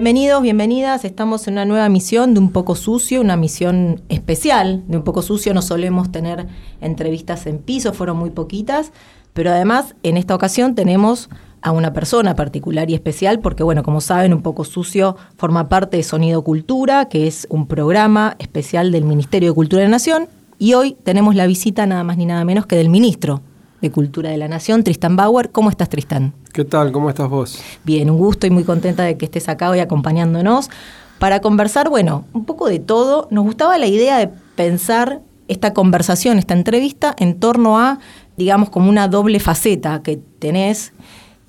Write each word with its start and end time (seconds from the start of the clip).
Bienvenidos, 0.00 0.40
bienvenidas. 0.40 1.04
Estamos 1.04 1.46
en 1.46 1.52
una 1.52 1.66
nueva 1.66 1.86
misión 1.90 2.32
de 2.32 2.40
Un 2.40 2.52
poco 2.52 2.74
sucio, 2.74 3.20
una 3.20 3.36
misión 3.36 4.00
especial 4.08 4.82
de 4.88 4.96
Un 4.96 5.02
poco 5.04 5.20
sucio. 5.20 5.52
No 5.52 5.60
solemos 5.60 6.10
tener 6.10 6.46
entrevistas 6.80 7.46
en 7.46 7.58
piso, 7.58 7.92
fueron 7.92 8.16
muy 8.16 8.30
poquitas, 8.30 8.92
pero 9.34 9.50
además 9.50 9.94
en 10.02 10.16
esta 10.16 10.34
ocasión 10.34 10.74
tenemos 10.74 11.28
a 11.60 11.72
una 11.72 11.92
persona 11.92 12.34
particular 12.34 12.88
y 12.88 12.94
especial 12.94 13.40
porque, 13.40 13.62
bueno, 13.62 13.82
como 13.82 14.00
saben, 14.00 14.32
Un 14.32 14.40
poco 14.40 14.64
sucio 14.64 15.16
forma 15.36 15.68
parte 15.68 15.98
de 15.98 16.02
Sonido 16.02 16.42
Cultura, 16.42 17.10
que 17.10 17.26
es 17.26 17.46
un 17.50 17.66
programa 17.66 18.36
especial 18.38 18.92
del 18.92 19.04
Ministerio 19.04 19.50
de 19.50 19.54
Cultura 19.54 19.82
de 19.82 19.88
la 19.88 19.96
Nación. 19.96 20.28
Y 20.58 20.72
hoy 20.72 20.96
tenemos 21.04 21.34
la 21.34 21.46
visita 21.46 21.84
nada 21.84 22.04
más 22.04 22.16
ni 22.16 22.24
nada 22.24 22.42
menos 22.46 22.64
que 22.64 22.76
del 22.76 22.88
ministro 22.88 23.42
de 23.80 23.90
Cultura 23.90 24.30
de 24.30 24.36
la 24.36 24.48
Nación, 24.48 24.84
Tristan 24.84 25.16
Bauer. 25.16 25.50
¿Cómo 25.50 25.70
estás, 25.70 25.88
Tristan? 25.88 26.32
¿Qué 26.52 26.64
tal? 26.64 26.92
¿Cómo 26.92 27.08
estás 27.08 27.28
vos? 27.28 27.60
Bien, 27.84 28.10
un 28.10 28.18
gusto 28.18 28.46
y 28.46 28.50
muy 28.50 28.64
contenta 28.64 29.02
de 29.02 29.16
que 29.16 29.24
estés 29.24 29.48
acá 29.48 29.70
hoy 29.70 29.80
acompañándonos 29.80 30.70
para 31.18 31.40
conversar, 31.40 31.88
bueno, 31.88 32.24
un 32.32 32.44
poco 32.44 32.68
de 32.68 32.78
todo. 32.78 33.28
Nos 33.30 33.44
gustaba 33.44 33.78
la 33.78 33.86
idea 33.86 34.18
de 34.18 34.28
pensar 34.54 35.20
esta 35.48 35.74
conversación, 35.74 36.38
esta 36.38 36.54
entrevista 36.54 37.14
en 37.18 37.38
torno 37.38 37.78
a, 37.78 37.98
digamos, 38.36 38.70
como 38.70 38.88
una 38.88 39.08
doble 39.08 39.40
faceta 39.40 40.02
que 40.02 40.20
tenés 40.38 40.92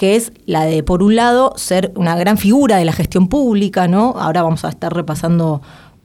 que 0.01 0.15
es 0.15 0.33
la 0.47 0.65
de, 0.65 0.81
por 0.81 1.03
un 1.03 1.15
lado, 1.15 1.53
ser 1.57 1.91
una 1.95 2.15
gran 2.15 2.39
figura 2.39 2.77
de 2.77 2.85
la 2.85 2.91
gestión 2.91 3.27
pública, 3.27 3.87
¿no? 3.87 4.15
Ahora 4.17 4.41
vamos 4.41 4.65
a 4.65 4.69
estar 4.69 4.91
repasando 4.91 5.61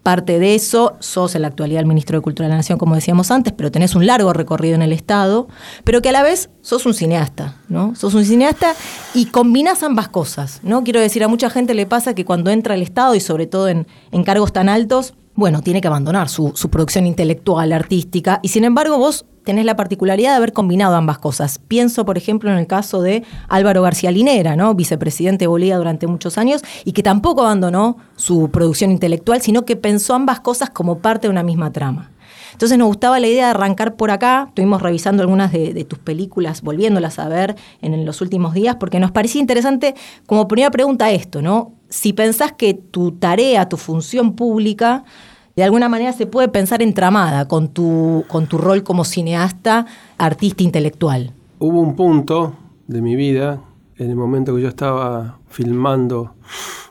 parte 0.07 0.39
de 0.39 0.55
eso, 0.55 0.95
sos 1.01 1.35
en 1.35 1.43
la 1.43 1.49
actualidad 1.49 1.81
el 1.81 1.87
ministro 1.87 2.17
de 2.17 2.23
Cultura 2.23 2.47
de 2.47 2.51
la 2.51 2.59
Nación, 2.59 2.79
como 2.79 2.95
decíamos 2.95 3.33
antes, 3.33 3.53
pero 3.53 3.73
tenés 3.73 3.97
un 3.97 4.07
largo 4.07 4.33
recorrido 4.33 4.77
en 4.77 4.83
el 4.83 4.93
Estado, 4.93 5.49
pero 5.83 6.01
que 6.01 6.11
a 6.11 6.13
la 6.13 6.23
vez 6.23 6.49
sos 6.61 6.87
un 6.87 6.95
cineasta, 6.95 7.57
¿no? 7.69 7.97
Sos 7.97 8.15
un 8.15 8.25
cineasta 8.25 8.77
y 9.15 9.27
combinás 9.27 9.83
ambas 9.83 10.07
cosas, 10.07 10.61
¿no? 10.63 10.85
Quiero 10.85 11.01
decir, 11.01 11.25
a 11.25 11.29
mucha 11.29 11.51
gente 11.51 11.75
le 11.75 11.87
pasa 11.87 12.15
que 12.15 12.25
cuando 12.25 12.53
entra 12.53 12.75
al 12.75 12.83
Estado 12.83 13.17
y 13.17 13.21
sobre 13.21 13.49
todo 13.49 13.67
en, 13.67 13.89
en 14.13 14.23
cargos 14.23 14.53
tan 14.53 14.69
altos, 14.69 15.15
bueno, 15.37 15.63
tiene 15.63 15.81
que 15.81 15.89
abandonar 15.89 16.29
su, 16.29 16.53
su 16.55 16.71
producción 16.71 17.07
intelectual, 17.07 17.73
artística, 17.73 18.41
y 18.43 18.49
sin 18.49 18.65
embargo 18.65 18.99
vos 18.99 19.27
tenés 19.45 19.65
la 19.65 19.77
particularidad 19.77 20.31
de 20.31 20.37
haber 20.37 20.53
combinado 20.53 20.97
ambas 20.97 21.19
cosas. 21.19 21.61
Pienso, 21.69 22.05
por 22.05 22.19
ejemplo, 22.19 22.51
en 22.51 22.59
el 22.59 22.67
caso 22.67 23.01
de 23.01 23.23
Álvaro 23.49 23.81
García 23.81 24.11
Linera, 24.11 24.57
¿no? 24.57 24.75
vicepresidente 24.75 25.45
de 25.45 25.47
Bolivia 25.47 25.79
durante 25.79 26.09
muchos 26.09 26.37
años, 26.37 26.63
y 26.85 26.93
que 26.93 27.05
tampoco 27.05 27.43
abandonó 27.43 27.97
su 28.17 28.51
producción 28.51 28.91
intelectual, 28.91 29.41
sino 29.41 29.65
que 29.65 29.77
pensó 29.77 30.15
ambas 30.15 30.41
cosas 30.41 30.71
como 30.71 30.99
parte 30.99 31.29
de 31.29 31.31
una 31.31 31.45
misma 31.45 31.71
trama. 31.73 32.11
Entonces 32.53 32.79
nos 32.79 32.89
gustaba 32.89 33.21
la 33.21 33.29
idea 33.29 33.45
de 33.45 33.51
arrancar 33.51 33.97
por 33.97 34.11
acá, 34.11 34.47
estuvimos 34.49 34.81
revisando 34.81 35.23
algunas 35.23 35.53
de, 35.53 35.85
tus 35.85 35.99
películas, 35.99 36.63
volviéndolas 36.63 37.19
a 37.19 37.29
ver 37.29 37.55
en, 37.83 38.05
los 38.05 38.21
últimos 38.23 38.55
días, 38.55 38.77
porque 38.77 38.99
nos 38.99 39.13
parecía 39.13 39.43
interesante 39.43 39.95
como 40.27 40.49
primera 40.49 40.71
pregunta 40.71 41.11
esto, 41.11 41.43
¿no? 41.43 41.73
Si 41.89 42.15
pensás 42.15 42.53
que 42.53 42.75
tu 42.75 43.13
tarea, 43.13 43.69
tu 43.69 43.77
función 43.77 44.35
pública, 44.35 45.05
de 45.57 45.65
alguna 45.65 45.89
manera 45.89 46.13
se 46.13 46.27
puede 46.27 46.49
pensar 46.49 46.83
entramada 46.83 47.49
con 47.49 47.69
tu, 47.69 48.25
con 48.29 48.47
tu 48.47 48.59
rol 48.59 48.83
como 48.83 49.05
cineasta, 49.05 49.87
artista 50.19 50.63
intelectual. 50.63 51.33
Hubo 51.59 51.81
un 51.81 51.97
punto 51.97 52.55
de 52.87 53.01
mi 53.01 53.17
vida, 53.17 53.63
en 53.97 54.11
el 54.11 54.17
momento 54.17 54.55
que 54.55 54.61
yo 54.61 54.69
estaba 54.69 55.39
filmando 55.49 56.35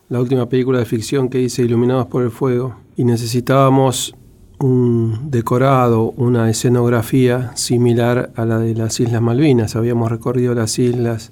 la 0.09 0.20
última 0.20 0.50
película 0.50 0.80
de 0.80 0.86
ficción 0.86 1.30
que 1.30 1.40
hice, 1.40 1.62
Iluminados 1.62 2.08
por 2.08 2.24
el 2.24 2.31
Fuego, 2.31 2.75
y 2.96 3.04
necesitábamos 3.04 4.16
un 4.59 5.30
decorado, 5.30 6.12
una 6.18 6.50
escenografía 6.50 7.52
similar 7.56 8.31
a 8.36 8.46
la 8.46 8.58
de 8.58 8.74
las 8.74 9.00
Islas 9.00 9.22
Malvinas. 9.22 9.75
Habíamos 9.75 10.09
recorrido 10.09 10.56
las 10.56 10.80
islas, 10.80 11.31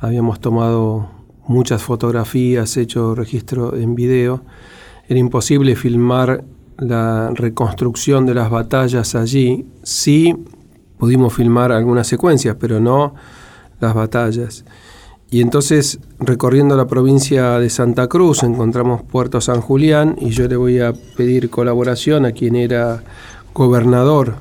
habíamos 0.00 0.40
tomado 0.40 1.10
muchas 1.46 1.82
fotografías, 1.82 2.76
hecho 2.78 3.14
registro 3.14 3.76
en 3.76 3.94
video. 3.94 4.42
Era 5.08 5.18
imposible 5.18 5.76
filmar 5.76 6.44
la 6.78 7.30
reconstrucción 7.34 8.26
de 8.26 8.34
las 8.34 8.50
batallas 8.50 9.14
allí. 9.14 9.66
Sí 9.82 10.34
pudimos 10.98 11.34
filmar 11.34 11.72
algunas 11.72 12.06
secuencias, 12.06 12.56
pero 12.58 12.80
no 12.80 13.14
las 13.80 13.94
batallas. 13.94 14.64
Y 15.30 15.40
entonces, 15.40 15.98
recorriendo 16.20 16.76
la 16.76 16.86
provincia 16.86 17.58
de 17.58 17.68
Santa 17.68 18.06
Cruz, 18.06 18.42
encontramos 18.42 19.02
Puerto 19.02 19.40
San 19.40 19.60
Julián 19.60 20.16
y 20.20 20.30
yo 20.30 20.46
le 20.46 20.56
voy 20.56 20.78
a 20.78 20.92
pedir 21.16 21.50
colaboración 21.50 22.24
a 22.24 22.32
quien 22.32 22.54
era 22.54 23.02
gobernador 23.52 24.36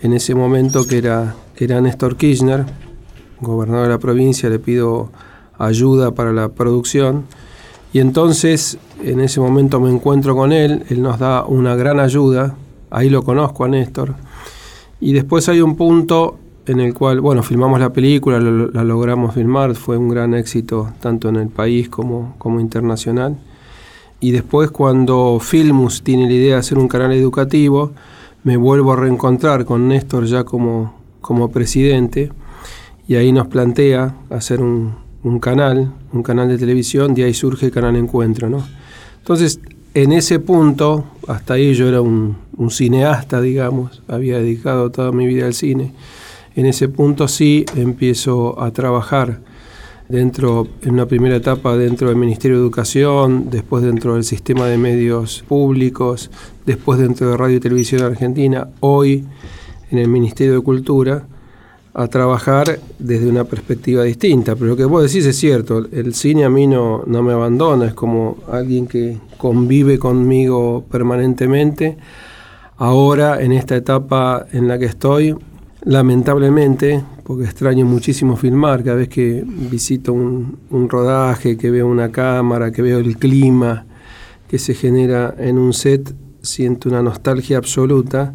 en 0.00 0.14
ese 0.14 0.34
momento, 0.34 0.86
que 0.86 0.98
era, 0.98 1.34
que 1.54 1.64
era 1.64 1.80
Néstor 1.80 2.16
Kirchner, 2.16 2.64
gobernador 3.40 3.84
de 3.84 3.90
la 3.90 3.98
provincia, 3.98 4.48
le 4.48 4.58
pido 4.58 5.10
ayuda 5.58 6.12
para 6.12 6.32
la 6.32 6.48
producción. 6.48 7.26
Y 7.92 7.98
entonces 7.98 8.78
en 9.04 9.20
ese 9.20 9.40
momento 9.40 9.80
me 9.80 9.90
encuentro 9.90 10.34
con 10.34 10.52
él, 10.52 10.84
él 10.88 11.02
nos 11.02 11.18
da 11.18 11.44
una 11.44 11.74
gran 11.74 12.00
ayuda, 12.00 12.54
ahí 12.90 13.08
lo 13.08 13.22
conozco 13.22 13.64
a 13.64 13.68
Néstor. 13.68 14.14
Y 15.00 15.12
después 15.12 15.48
hay 15.48 15.60
un 15.60 15.76
punto 15.76 16.38
en 16.66 16.80
el 16.80 16.94
cual, 16.94 17.20
bueno, 17.20 17.42
filmamos 17.42 17.80
la 17.80 17.92
película, 17.92 18.38
la 18.38 18.84
logramos 18.84 19.34
filmar, 19.34 19.74
fue 19.74 19.96
un 19.96 20.08
gran 20.08 20.34
éxito 20.34 20.92
tanto 21.00 21.28
en 21.28 21.36
el 21.36 21.48
país 21.48 21.88
como, 21.88 22.34
como 22.38 22.60
internacional. 22.60 23.36
Y 24.20 24.30
después 24.30 24.70
cuando 24.70 25.38
Filmus 25.40 26.02
tiene 26.02 26.26
la 26.26 26.32
idea 26.32 26.54
de 26.54 26.60
hacer 26.60 26.78
un 26.78 26.86
canal 26.86 27.12
educativo, 27.12 27.90
me 28.44 28.56
vuelvo 28.56 28.92
a 28.92 28.96
reencontrar 28.96 29.64
con 29.64 29.88
Néstor 29.88 30.26
ya 30.26 30.44
como, 30.44 30.94
como 31.20 31.50
presidente 31.50 32.30
y 33.08 33.16
ahí 33.16 33.32
nos 33.32 33.48
plantea 33.48 34.14
hacer 34.30 34.60
un, 34.60 34.94
un 35.24 35.38
canal, 35.38 35.92
un 36.12 36.22
canal 36.22 36.48
de 36.48 36.58
televisión, 36.58 37.14
de 37.14 37.24
ahí 37.24 37.34
surge 37.34 37.66
el 37.66 37.72
Canal 37.72 37.96
Encuentro, 37.96 38.48
¿no? 38.48 38.62
Entonces, 39.22 39.60
en 39.94 40.10
ese 40.10 40.40
punto, 40.40 41.04
hasta 41.28 41.54
ahí 41.54 41.74
yo 41.74 41.86
era 41.86 42.00
un, 42.00 42.36
cineasta, 42.70 43.40
digamos, 43.40 44.02
había 44.08 44.38
dedicado 44.38 44.90
toda 44.90 45.12
mi 45.12 45.28
vida 45.28 45.46
al 45.46 45.54
cine. 45.54 45.92
En 46.56 46.66
ese 46.66 46.88
punto 46.88 47.28
sí 47.28 47.64
empiezo 47.76 48.60
a 48.60 48.72
trabajar 48.72 49.38
dentro, 50.08 50.66
en 50.82 50.94
una 50.94 51.06
primera 51.06 51.36
etapa 51.36 51.76
dentro 51.76 52.08
del 52.08 52.16
Ministerio 52.16 52.56
de 52.56 52.62
Educación, 52.64 53.48
después 53.48 53.84
dentro 53.84 54.14
del 54.14 54.24
sistema 54.24 54.66
de 54.66 54.76
medios 54.76 55.44
públicos, 55.46 56.28
después 56.66 56.98
dentro 56.98 57.30
de 57.30 57.36
Radio 57.36 57.58
y 57.58 57.60
Televisión 57.60 58.02
Argentina, 58.02 58.70
hoy 58.80 59.24
en 59.92 59.98
el 59.98 60.08
Ministerio 60.08 60.54
de 60.54 60.60
Cultura 60.62 61.26
a 61.94 62.08
trabajar 62.08 62.78
desde 62.98 63.28
una 63.28 63.44
perspectiva 63.44 64.02
distinta. 64.04 64.54
Pero 64.54 64.68
lo 64.68 64.76
que 64.76 64.84
vos 64.84 65.02
decís 65.02 65.26
es 65.26 65.36
cierto, 65.36 65.86
el 65.92 66.14
cine 66.14 66.44
a 66.44 66.50
mí 66.50 66.66
no, 66.66 67.02
no 67.06 67.22
me 67.22 67.32
abandona, 67.32 67.86
es 67.86 67.94
como 67.94 68.38
alguien 68.50 68.86
que 68.86 69.18
convive 69.36 69.98
conmigo 69.98 70.84
permanentemente. 70.90 71.96
Ahora, 72.78 73.42
en 73.42 73.52
esta 73.52 73.76
etapa 73.76 74.46
en 74.52 74.68
la 74.68 74.78
que 74.78 74.86
estoy, 74.86 75.36
lamentablemente, 75.84 77.04
porque 77.24 77.44
extraño 77.44 77.84
muchísimo 77.84 78.36
filmar, 78.36 78.82
cada 78.82 78.96
vez 78.96 79.08
que 79.08 79.44
visito 79.46 80.12
un, 80.12 80.58
un 80.70 80.88
rodaje, 80.88 81.56
que 81.56 81.70
veo 81.70 81.86
una 81.86 82.10
cámara, 82.10 82.72
que 82.72 82.82
veo 82.82 82.98
el 82.98 83.18
clima 83.18 83.84
que 84.48 84.58
se 84.58 84.74
genera 84.74 85.34
en 85.38 85.58
un 85.58 85.72
set, 85.72 86.14
siento 86.42 86.88
una 86.88 87.02
nostalgia 87.02 87.58
absoluta 87.58 88.34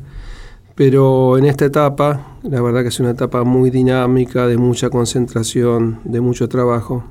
pero 0.78 1.40
en 1.40 1.46
esta 1.46 1.66
etapa, 1.66 2.38
la 2.44 2.62
verdad 2.62 2.84
que 2.84 2.90
es 2.90 3.00
una 3.00 3.10
etapa 3.10 3.44
muy 3.44 3.72
dinámica, 3.72 4.46
de 4.46 4.58
mucha 4.58 4.92
concentración, 4.92 6.00
de 6.04 6.22
mucho 6.22 6.48
trabajo. 6.48 7.04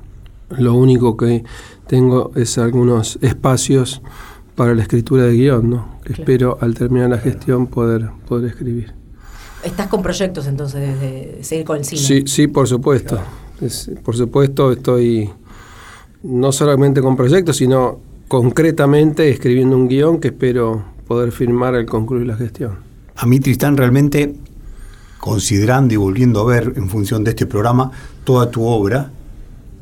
Lo 0.57 0.73
único 0.73 1.17
que 1.17 1.43
tengo 1.85 2.31
es 2.35 2.57
algunos 2.57 3.19
espacios 3.21 4.01
para 4.55 4.73
la 4.73 4.83
escritura 4.83 5.23
de 5.23 5.33
guion, 5.33 5.69
¿no? 5.69 5.99
que 6.05 6.13
espero 6.13 6.57
al 6.61 6.75
terminar 6.75 7.09
la 7.09 7.17
gestión 7.17 7.67
poder, 7.67 8.09
poder 8.25 8.51
escribir. 8.51 8.93
¿Estás 9.65 9.87
con 9.87 10.01
proyectos 10.01 10.47
entonces 10.47 10.97
de 11.01 11.39
seguir 11.41 11.65
con 11.65 11.79
el 11.79 11.83
cine? 11.83 12.01
Sí, 12.01 12.23
sí, 12.25 12.47
por 12.47 12.69
supuesto. 12.69 13.19
por 14.01 14.15
supuesto 14.15 14.71
estoy 14.71 15.29
no 16.23 16.53
solamente 16.53 17.01
con 17.01 17.17
proyectos, 17.17 17.57
sino 17.57 17.99
concretamente 18.29 19.29
escribiendo 19.29 19.75
un 19.75 19.89
guion 19.89 20.21
que 20.21 20.29
espero 20.29 20.85
poder 21.05 21.33
firmar 21.33 21.75
al 21.75 21.85
concluir 21.85 22.27
la 22.27 22.37
gestión. 22.37 22.86
A 23.17 23.25
mí, 23.25 23.39
Tristán, 23.39 23.75
realmente, 23.77 24.35
considerando 25.19 25.91
y 25.91 25.97
volviendo 25.97 26.39
a 26.41 26.45
ver 26.45 26.73
en 26.75 26.87
función 26.87 27.23
de 27.23 27.31
este 27.31 27.47
programa 27.47 27.91
toda 28.23 28.51
tu 28.51 28.63
obra, 28.63 29.11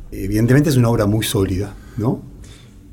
evidentemente 0.09 0.69
es 0.69 0.77
una 0.77 0.87
obra 0.87 1.05
muy 1.05 1.25
sólida, 1.25 1.73
¿no? 1.97 2.21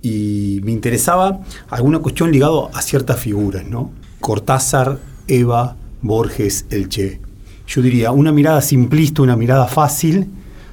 Y 0.03 0.61
me 0.65 0.73
interesaba 0.73 1.41
alguna 1.71 2.01
cuestión 2.01 2.33
ligada 2.33 2.69
a 2.75 2.83
ciertas 2.83 3.21
figuras, 3.21 3.65
¿no? 3.69 3.93
Cortázar, 4.21 4.99
Eva, 5.29 5.77
Borges, 6.03 6.67
Elche. 6.71 7.21
Yo 7.69 7.81
diría, 7.81 8.11
una 8.11 8.33
mirada 8.33 8.63
simplista, 8.63 9.23
una 9.23 9.37
mirada 9.37 9.69
fácil, 9.69 10.27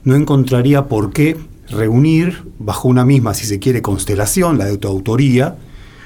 no 0.03 0.15
encontraría 0.15 0.87
por 0.87 1.13
qué 1.13 1.37
reunir 1.69 2.43
bajo 2.57 2.87
una 2.87 3.05
misma, 3.05 3.35
si 3.35 3.45
se 3.45 3.59
quiere, 3.59 3.83
constelación, 3.83 4.57
la 4.57 4.65
de 4.65 4.79
tu 4.79 4.87
autoría, 4.87 5.57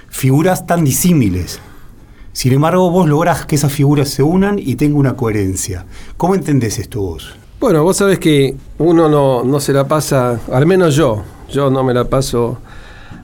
figuras 0.10 0.68
tan 0.68 0.83
disímiles. 0.83 1.62
Sin 2.34 2.52
embargo, 2.52 2.90
vos 2.90 3.08
lográs 3.08 3.46
que 3.46 3.56
esas 3.56 3.72
figuras 3.72 4.10
se 4.10 4.24
unan 4.24 4.58
y 4.58 4.76
tengan 4.76 4.98
una 4.98 5.16
coherencia. 5.16 5.86
¿Cómo 6.18 6.34
entendés 6.34 6.80
esto 6.80 7.00
vos? 7.02 7.36
Bueno, 7.60 7.84
vos 7.84 7.98
sabés 7.98 8.20
que 8.20 8.56
uno 8.80 9.08
no, 9.08 9.44
no 9.44 9.60
se 9.60 9.72
la 9.72 9.88
pasa, 9.88 10.40
al 10.52 10.66
menos 10.66 10.96
yo, 10.96 11.22
yo 11.50 11.70
no 11.70 11.84
me 11.84 11.94
la 11.94 12.06
paso 12.06 12.58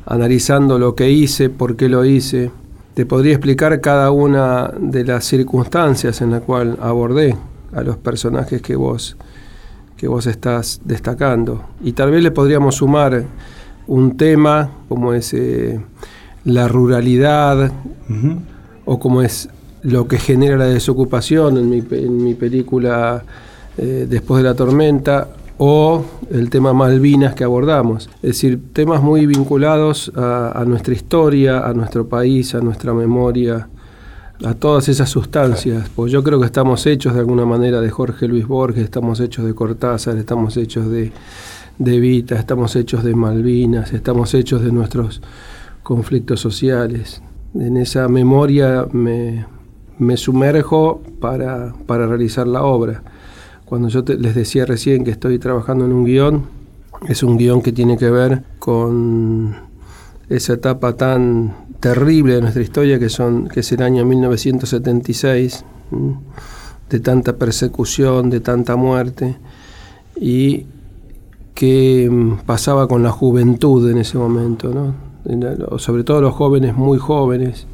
analizando 0.05 0.77
lo 0.77 0.95
que 0.95 1.09
hice, 1.09 1.49
por 1.49 1.75
qué 1.75 1.89
lo 1.89 2.05
hice. 2.05 2.51
Te 2.93 3.05
podría 3.05 3.33
explicar 3.33 3.81
cada 3.81 4.11
una 4.11 4.71
de 4.77 5.03
las 5.03 5.25
circunstancias 5.25 6.21
en 6.21 6.31
la 6.31 6.41
cual 6.41 6.77
abordé 6.79 7.35
a 7.73 7.81
los 7.81 7.97
personajes 7.97 8.61
que 8.61 8.75
vos, 8.75 9.17
que 9.97 10.07
vos 10.07 10.27
estás 10.27 10.81
destacando. 10.85 11.63
Y 11.83 11.93
tal 11.93 12.11
vez 12.11 12.21
le 12.21 12.31
podríamos 12.31 12.75
sumar 12.75 13.23
un 13.87 14.17
tema 14.17 14.69
como 14.87 15.13
es 15.13 15.33
eh, 15.33 15.79
la 16.45 16.67
ruralidad 16.67 17.71
o 18.91 18.97
como 18.97 19.21
es 19.21 19.49
lo 19.83 20.07
que 20.07 20.17
genera 20.17 20.57
la 20.57 20.65
desocupación 20.65 21.57
en 21.57 21.69
mi, 21.69 21.83
en 21.91 22.23
mi 22.23 22.33
película 22.33 23.23
eh, 23.77 24.07
Después 24.09 24.43
de 24.43 24.49
la 24.49 24.55
tormenta 24.55 25.29
o 25.59 26.03
el 26.31 26.49
tema 26.49 26.73
Malvinas 26.73 27.35
que 27.35 27.43
abordamos. 27.43 28.09
Es 28.15 28.29
decir, 28.29 28.59
temas 28.73 29.03
muy 29.03 29.27
vinculados 29.27 30.11
a, 30.15 30.63
nuestra 30.65 30.93
historia, 30.95 31.67
a 31.67 31.73
nuestro 31.73 32.07
país, 32.09 32.55
a 32.55 32.61
nuestra 32.61 32.93
memoria, 32.93 33.69
a 34.43 34.53
todas 34.55 34.89
esas 34.89 35.09
sustancias. 35.09 35.87
Pues 35.95 36.11
yo 36.11 36.23
creo 36.23 36.39
que 36.39 36.47
estamos 36.47 36.85
hechos 36.87 37.13
de 37.13 37.19
alguna 37.19 37.45
manera 37.45 37.79
de 37.79 37.91
Jorge 37.91 38.27
Luis 38.27 38.47
Borges, 38.47 38.83
estamos 38.83 39.19
hechos 39.19 39.45
de 39.45 39.53
Cortázar, 39.53 40.17
estamos 40.17 40.57
hechos 40.57 40.89
de, 40.89 41.11
de 41.77 41.99
Vita, 41.99 42.35
estamos 42.35 42.75
hechos 42.75 43.03
de 43.03 43.13
Malvinas, 43.13 43.93
estamos 43.93 44.33
hechos 44.33 44.63
de 44.63 44.71
nuestros 44.71 45.21
conflictos 45.83 46.39
sociales. 46.39 47.21
En 47.53 47.77
esa 47.77 48.07
memoria 48.07 48.87
me, 48.91 49.45
me 49.97 50.17
sumerjo 50.17 51.01
para, 51.19 51.73
para 51.85 52.07
realizar 52.07 52.47
la 52.47 52.63
obra. 52.63 53.03
Cuando 53.65 53.89
yo 53.89 54.03
les 54.07 54.33
decía 54.33 54.65
recién 54.65 55.03
que 55.03 55.11
estoy 55.11 55.39
trabajando 55.39 55.85
en 55.85 55.93
un 55.93 56.05
guion, 56.05 56.45
es 57.07 57.23
un 57.23 57.37
guion 57.37 57.61
que 57.61 57.71
tiene 57.71 57.97
que 57.97 58.09
ver 58.09 58.43
con 58.59 59.55
esa 60.27 60.53
etapa 60.53 60.95
tan 60.95 61.55
terrible 61.79 62.35
de 62.35 62.41
nuestra 62.41 62.61
historia 62.61 62.99
que, 62.99 63.09
son, 63.09 63.47
que 63.47 63.61
es 63.61 63.71
el 63.71 63.81
año 63.81 64.05
1976, 64.05 65.65
de 66.89 66.99
tanta 66.99 67.37
persecución, 67.37 68.29
de 68.29 68.39
tanta 68.39 68.75
muerte, 68.75 69.37
y 70.19 70.65
que 71.53 72.09
mm, 72.09 72.45
pasaba 72.45 72.87
con 72.87 73.03
la 73.03 73.11
juventud 73.11 73.89
en 73.89 73.97
ese 73.97 74.17
momento, 74.17 74.73
¿no? 74.73 75.08
Sobre 75.77 76.03
todo 76.03 76.21
los 76.21 76.33
jóvenes 76.33 76.75
muy 76.75 76.97
jóvenes, 76.97 77.67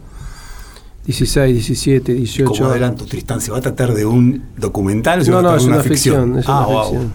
16, 1.06 1.54
17, 1.54 2.14
18. 2.14 2.52
Como 2.52 2.70
adelanto, 2.70 3.06
Tristán, 3.06 3.40
¿se 3.40 3.52
va 3.52 3.60
a 3.60 3.62
tratar 3.62 3.94
de 3.94 4.06
un 4.06 4.44
documental? 4.58 5.28
no, 5.30 5.42
no, 5.42 5.56
es 5.56 5.66
una, 5.66 5.80
ficción. 5.82 6.40
Es, 6.40 6.46
ah, 6.48 6.68
una 6.68 6.82
ficción. 6.82 7.14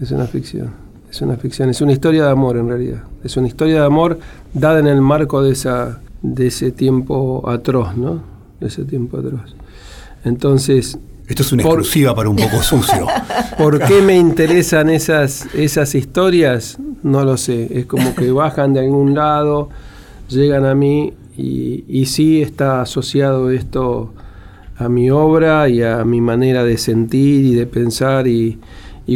es 0.00 0.10
una 0.10 0.26
ficción. 0.26 0.70
Es 1.10 1.22
una 1.22 1.36
ficción. 1.36 1.70
Es 1.70 1.80
una 1.80 1.92
historia 1.92 2.24
de 2.24 2.30
amor 2.30 2.56
en 2.56 2.68
realidad. 2.68 3.02
Es 3.24 3.36
una 3.36 3.48
historia 3.48 3.80
de 3.80 3.86
amor 3.86 4.18
dada 4.54 4.78
en 4.78 4.86
el 4.86 5.00
marco 5.00 5.42
de, 5.42 5.52
esa, 5.52 6.00
de 6.22 6.46
ese 6.46 6.70
tiempo 6.70 7.48
atroz, 7.48 7.96
¿no? 7.96 8.22
De 8.60 8.68
ese 8.68 8.84
tiempo 8.84 9.18
atroz. 9.18 9.54
Entonces. 10.24 10.98
Esto 11.26 11.42
es 11.42 11.52
una 11.52 11.62
exclusiva 11.62 12.14
para 12.14 12.28
un 12.28 12.36
poco 12.36 12.62
sucio. 12.62 13.06
¿Por 13.58 13.78
qué 13.78 14.02
me 14.02 14.16
interesan 14.16 14.90
esas, 14.90 15.46
esas 15.54 15.94
historias? 15.94 16.78
No 17.02 17.24
lo 17.24 17.36
sé. 17.36 17.68
Es 17.78 17.86
como 17.86 18.14
que 18.14 18.30
bajan 18.32 18.74
de 18.74 18.80
algún 18.80 19.14
lado, 19.14 19.68
llegan 20.28 20.64
a 20.64 20.74
mí 20.74 21.14
y, 21.36 22.06
sí 22.06 22.42
está 22.42 22.82
asociado 22.82 23.50
esto 23.50 24.12
a 24.76 24.88
mi 24.88 25.10
obra 25.10 25.68
y 25.68 25.82
a 25.82 26.04
mi 26.04 26.20
manera 26.20 26.64
de 26.64 26.76
sentir 26.76 27.44
y 27.44 27.54
de 27.54 27.66
pensar 27.66 28.26
y, 28.26 28.58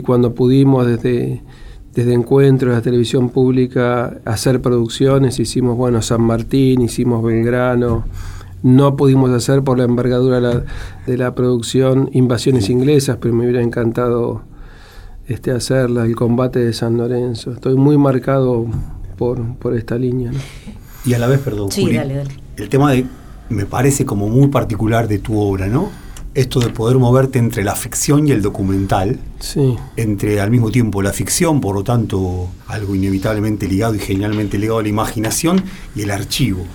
cuando 0.04 0.34
pudimos 0.34 0.86
desde, 0.86 1.42
desde 1.94 2.12
Encuentro, 2.12 2.70
de 2.70 2.76
la 2.76 2.82
televisión 2.82 3.30
pública, 3.30 4.18
hacer 4.26 4.60
producciones, 4.60 5.40
hicimos, 5.40 5.76
bueno, 5.76 6.02
San 6.02 6.22
Martín, 6.22 6.82
hicimos 6.82 7.24
Belgrano, 7.24 8.04
no 8.66 8.96
pudimos 8.96 9.30
hacer 9.30 9.62
por 9.62 9.78
la 9.78 9.84
envergadura 9.84 10.64
de 11.06 11.16
la, 11.16 11.34
producción 11.36 12.10
Invasiones 12.12 12.68
Inglesas, 12.68 13.18
pero 13.20 13.32
me 13.32 13.44
hubiera 13.44 13.62
encantado 13.62 14.42
este, 15.28 15.52
hacerla, 15.52 16.04
el 16.04 16.16
combate 16.16 16.58
de 16.58 16.72
San 16.72 16.96
Lorenzo. 16.96 17.52
Estoy 17.52 17.76
muy 17.76 17.96
marcado 17.96 18.66
por, 19.16 19.54
por 19.58 19.76
esta 19.76 19.96
línea. 19.96 20.32
Y 21.04 21.14
a 21.14 21.20
la 21.20 21.28
vez, 21.28 21.38
perdón, 21.38 21.70
sí, 21.70 21.94
dale, 21.94 22.16
dale. 22.16 22.30
el 22.56 22.68
tema 22.68 22.90
de, 22.90 23.06
me 23.50 23.66
parece 23.66 24.04
como 24.04 24.28
muy 24.28 24.48
particular 24.48 25.06
de 25.06 25.20
tu 25.20 25.38
obra, 25.38 25.68
¿no? 25.68 25.88
Esto 26.34 26.58
de 26.58 26.70
poder 26.70 26.98
moverte 26.98 27.38
entre 27.38 27.62
la 27.62 27.76
ficción 27.76 28.26
y 28.26 28.32
el 28.32 28.42
documental, 28.42 29.20
sí. 29.38 29.76
entre 29.96 30.40
al 30.40 30.50
mismo 30.50 30.72
tiempo 30.72 31.02
la 31.02 31.12
ficción, 31.12 31.60
por 31.60 31.76
lo 31.76 31.84
tanto 31.84 32.48
algo 32.66 32.96
inevitablemente 32.96 33.68
ligado 33.68 33.94
y 33.94 34.00
genialmente 34.00 34.58
ligado 34.58 34.80
a 34.80 34.82
la 34.82 34.88
imaginación, 34.88 35.62
y 35.94 36.02
el 36.02 36.10
archivo. 36.10 36.66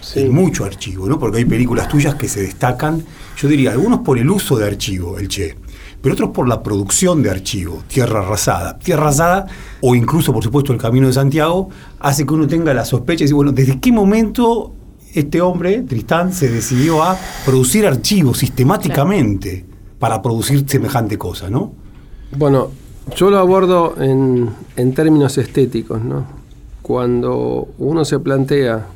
Sí. 0.00 0.24
mucho 0.28 0.64
archivo, 0.64 1.06
¿no? 1.08 1.18
Porque 1.18 1.38
hay 1.38 1.44
películas 1.44 1.88
tuyas 1.88 2.14
que 2.14 2.28
se 2.28 2.42
destacan, 2.42 3.04
yo 3.36 3.48
diría, 3.48 3.72
algunos 3.72 4.00
por 4.00 4.18
el 4.18 4.30
uso 4.30 4.56
de 4.56 4.66
archivo, 4.66 5.18
el 5.18 5.28
Che, 5.28 5.56
pero 6.00 6.14
otros 6.14 6.30
por 6.30 6.48
la 6.48 6.62
producción 6.62 7.22
de 7.22 7.30
archivo, 7.30 7.82
Tierra 7.86 8.20
Arrasada. 8.20 8.78
Tierra 8.78 9.02
Arrasada, 9.02 9.46
o 9.82 9.94
incluso, 9.94 10.32
por 10.32 10.42
supuesto, 10.42 10.72
el 10.72 10.78
Camino 10.78 11.06
de 11.06 11.12
Santiago, 11.12 11.68
hace 11.98 12.24
que 12.24 12.32
uno 12.32 12.46
tenga 12.46 12.72
la 12.72 12.84
sospecha 12.84 13.22
y 13.22 13.24
decir, 13.24 13.34
bueno, 13.34 13.52
¿desde 13.52 13.78
qué 13.78 13.92
momento 13.92 14.72
este 15.14 15.40
hombre, 15.40 15.82
Tristán, 15.82 16.32
se 16.32 16.48
decidió 16.48 17.02
a 17.02 17.18
producir 17.44 17.86
archivos 17.86 18.38
sistemáticamente 18.38 19.64
para 19.98 20.22
producir 20.22 20.64
semejante 20.68 21.18
cosa, 21.18 21.50
¿no? 21.50 21.72
Bueno, 22.36 22.70
yo 23.16 23.28
lo 23.28 23.38
abordo 23.38 23.96
en, 24.00 24.48
en 24.76 24.94
términos 24.94 25.36
estéticos, 25.36 26.02
¿no? 26.02 26.24
Cuando 26.82 27.68
uno 27.78 28.04
se 28.04 28.18
plantea 28.20 28.86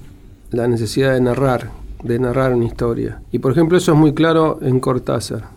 la 0.54 0.68
necesidad 0.68 1.14
de 1.14 1.20
narrar, 1.20 1.70
de 2.02 2.18
narrar 2.18 2.54
una 2.54 2.64
historia. 2.64 3.20
Y 3.32 3.38
por 3.38 3.52
ejemplo, 3.52 3.76
eso 3.78 3.92
es 3.92 3.98
muy 3.98 4.14
claro 4.14 4.58
en 4.62 4.80
Cortázar. 4.80 5.54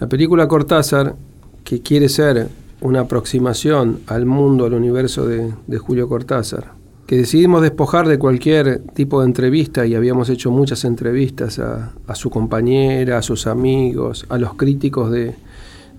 La 0.00 0.08
película 0.08 0.46
Cortázar, 0.46 1.16
que 1.64 1.82
quiere 1.82 2.08
ser 2.08 2.48
una 2.80 3.00
aproximación 3.00 4.00
al 4.06 4.26
mundo, 4.26 4.66
al 4.66 4.74
universo 4.74 5.26
de, 5.26 5.78
Julio 5.78 6.08
Cortázar, 6.08 6.72
que 7.06 7.16
decidimos 7.16 7.62
despojar 7.62 8.06
de 8.06 8.18
cualquier 8.18 8.80
tipo 8.94 9.20
de 9.20 9.26
entrevista 9.26 9.84
y 9.86 9.96
habíamos 9.96 10.30
hecho 10.30 10.52
muchas 10.52 10.84
entrevistas 10.84 11.58
a, 11.58 12.14
su 12.14 12.30
compañera, 12.30 13.18
a 13.18 13.22
sus 13.22 13.48
amigos, 13.48 14.24
a 14.28 14.38
los 14.38 14.54
críticos 14.54 15.10
de, 15.10 15.34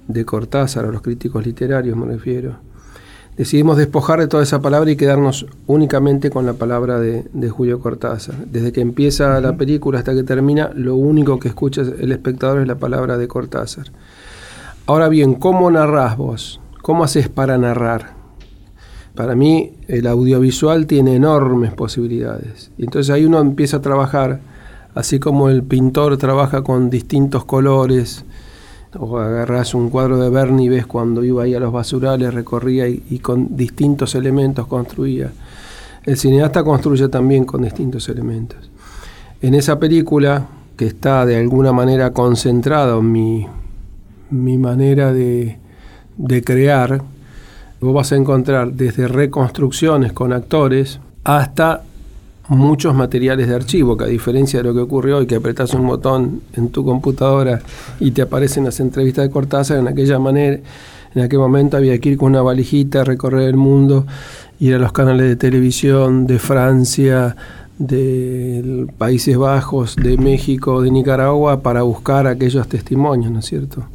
de 0.07 0.23
Cortázar, 0.23 0.85
a 0.85 0.91
los 0.91 1.01
críticos 1.01 1.45
literarios 1.45 1.97
me 1.97 2.05
refiero 2.05 2.68
decidimos 3.39 3.77
despojar 3.77 4.19
de 4.19 4.27
toda 4.27 4.43
esa 4.43 4.61
palabra 4.61 4.91
y 4.91 4.97
quedarnos 4.97 5.45
únicamente 5.65 6.29
con 6.29 6.45
la 6.45 6.55
palabra 6.55 6.99
de, 6.99 7.49
Julio 7.49 7.79
Cortázar. 7.79 8.35
Desde 8.35 8.73
que 8.73 8.81
empieza 8.81 9.39
la 9.39 9.55
película 9.55 9.97
hasta 9.97 10.13
que 10.13 10.23
termina, 10.23 10.71
lo 10.75 10.97
único 10.97 11.39
que 11.39 11.47
escucha 11.47 11.81
el 11.81 12.11
espectador 12.11 12.59
es 12.59 12.67
la 12.67 12.75
palabra 12.75 13.17
de 13.17 13.29
Cortázar. 13.29 13.85
Ahora 14.87 15.07
bien, 15.07 15.35
¿cómo 15.35 15.71
narrás 15.71 16.17
vos? 16.17 16.59
¿Cómo 16.81 17.05
haces 17.05 17.29
para 17.29 17.57
narrar? 17.57 18.13
Para 19.15 19.35
mí 19.35 19.71
el 19.87 20.07
audiovisual 20.07 20.85
tiene 20.85 21.15
enormes 21.15 21.71
posibilidades. 21.71 22.71
Y 22.77 22.83
entonces 22.83 23.09
ahí 23.09 23.23
uno 23.23 23.39
empieza 23.39 23.77
a 23.77 23.81
trabajar, 23.81 24.41
así 24.95 25.17
como 25.17 25.47
el 25.47 25.63
pintor 25.63 26.17
trabaja 26.17 26.61
con 26.61 26.89
distintos 26.89 27.45
colores, 27.45 28.25
o 28.97 29.17
agarras 29.19 29.73
un 29.75 29.89
cuadro 29.89 30.17
de 30.17 30.29
Bernie 30.29 30.65
y 30.65 30.69
ves 30.69 30.87
cuando 30.87 31.23
iba 31.23 31.43
ahí 31.43 31.53
a 31.53 31.59
los 31.59 31.71
basurales, 31.71 32.33
recorría 32.33 32.87
y, 32.87 33.19
con 33.19 33.55
distintos 33.55 34.15
elementos 34.15 34.65
construía. 34.67 35.31
El 36.03 36.17
cineasta 36.17 36.63
construye 36.63 37.07
también 37.09 37.45
con 37.45 37.61
distintos 37.61 38.09
elementos. 38.09 38.71
En 39.41 39.53
esa 39.53 39.77
película, 39.77 40.47
que 40.75 40.87
está 40.87 41.25
de 41.25 41.37
alguna 41.37 41.71
manera 41.71 42.13
concentrada 42.13 42.97
en 42.97 43.11
mi, 43.11 43.47
mi 44.31 44.57
manera 44.57 45.13
de, 45.13 45.57
de 46.17 46.43
crear, 46.43 47.01
vos 47.79 47.93
vas 47.93 48.11
a 48.11 48.15
encontrar 48.15 48.73
desde 48.73 49.07
reconstrucciones 49.07 50.13
con 50.13 50.33
actores 50.33 50.99
hasta 51.23 51.83
muchos 52.49 52.95
materiales 52.95 53.47
de 53.47 53.55
archivo, 53.55 53.95
que 53.95 54.05
a 54.05 54.07
diferencia 54.07 54.59
de 54.59 54.63
lo 54.67 54.73
que 54.73 54.81
ocurrió 54.81 55.17
hoy, 55.17 55.27
que 55.27 55.35
apretas 55.35 55.73
un 55.73 55.87
botón 55.87 56.41
en 56.53 56.69
tu 56.69 56.83
computadora 56.83 57.61
y 57.99 58.11
te 58.11 58.23
aparecen 58.23 58.65
las 58.65 58.79
entrevistas 58.79 59.25
de 59.25 59.31
Cortázar, 59.31 59.77
en 59.77 59.87
aquella 59.87 60.17
manera, 60.19 60.59
en 61.13 61.21
aquel 61.21 61.39
momento 61.39 61.77
había 61.77 61.97
que 61.99 62.09
ir 62.09 62.17
con 62.17 62.31
una 62.31 62.41
valijita, 62.41 63.03
recorrer 63.03 63.49
el 63.49 63.55
mundo, 63.55 64.05
ir 64.59 64.75
a 64.75 64.79
los 64.79 64.91
canales 64.91 65.27
de 65.27 65.35
televisión 65.35 66.25
de 66.25 66.39
Francia, 66.39 67.35
de 67.77 68.87
Países 68.97 69.37
Bajos, 69.37 69.95
de 69.95 70.17
México, 70.17 70.81
de 70.81 70.91
Nicaragua, 70.91 71.61
para 71.61 71.83
buscar 71.83 72.27
aquellos 72.27 72.67
testimonios, 72.67 73.31
¿no 73.31 73.39
es 73.39 73.45
cierto? 73.45 73.85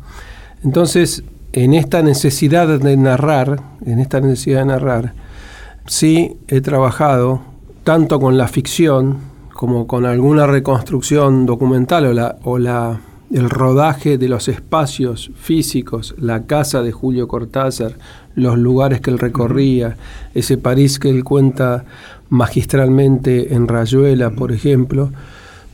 Entonces, 0.62 1.24
en 1.52 1.74
esta 1.74 2.02
necesidad 2.02 2.78
de 2.78 2.96
narrar, 2.96 3.60
en 3.84 3.98
esta 3.98 4.20
necesidad 4.20 4.60
de 4.60 4.66
narrar, 4.66 5.12
sí 5.86 6.36
he 6.48 6.60
trabajado 6.60 7.53
tanto 7.84 8.18
con 8.18 8.36
la 8.38 8.48
ficción 8.48 9.18
como 9.52 9.86
con 9.86 10.04
alguna 10.06 10.46
reconstrucción 10.46 11.46
documental 11.46 12.06
o, 12.06 12.12
la, 12.12 12.36
o 12.42 12.58
la, 12.58 13.00
el 13.30 13.48
rodaje 13.48 14.18
de 14.18 14.28
los 14.28 14.48
espacios 14.48 15.30
físicos, 15.36 16.14
la 16.18 16.44
casa 16.44 16.82
de 16.82 16.92
Julio 16.92 17.28
Cortázar, 17.28 17.96
los 18.34 18.58
lugares 18.58 19.00
que 19.00 19.10
él 19.10 19.18
recorría, 19.18 19.96
ese 20.34 20.58
París 20.58 20.98
que 20.98 21.10
él 21.10 21.22
cuenta 21.22 21.84
magistralmente 22.30 23.54
en 23.54 23.68
Rayuela, 23.68 24.30
por 24.30 24.50
ejemplo, 24.50 25.10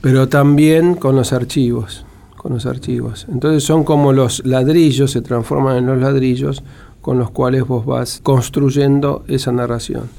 pero 0.01 0.29
también 0.29 0.97
con 0.97 1.17
los 1.17 1.33
archivos, 1.33 2.05
con 2.37 2.53
los 2.53 2.67
archivos. 2.67 3.27
Entonces 3.33 3.63
son 3.65 3.85
como 3.85 4.13
los 4.13 4.45
ladrillos, 4.45 5.13
se 5.13 5.23
transforman 5.23 5.79
en 5.79 5.87
los 5.87 5.99
ladrillos 5.99 6.63
con 7.01 7.19
los 7.19 7.31
cuales 7.31 7.67
vos 7.67 7.87
vas 7.87 8.21
construyendo 8.23 9.25
esa 9.29 9.53
narración. 9.53 10.11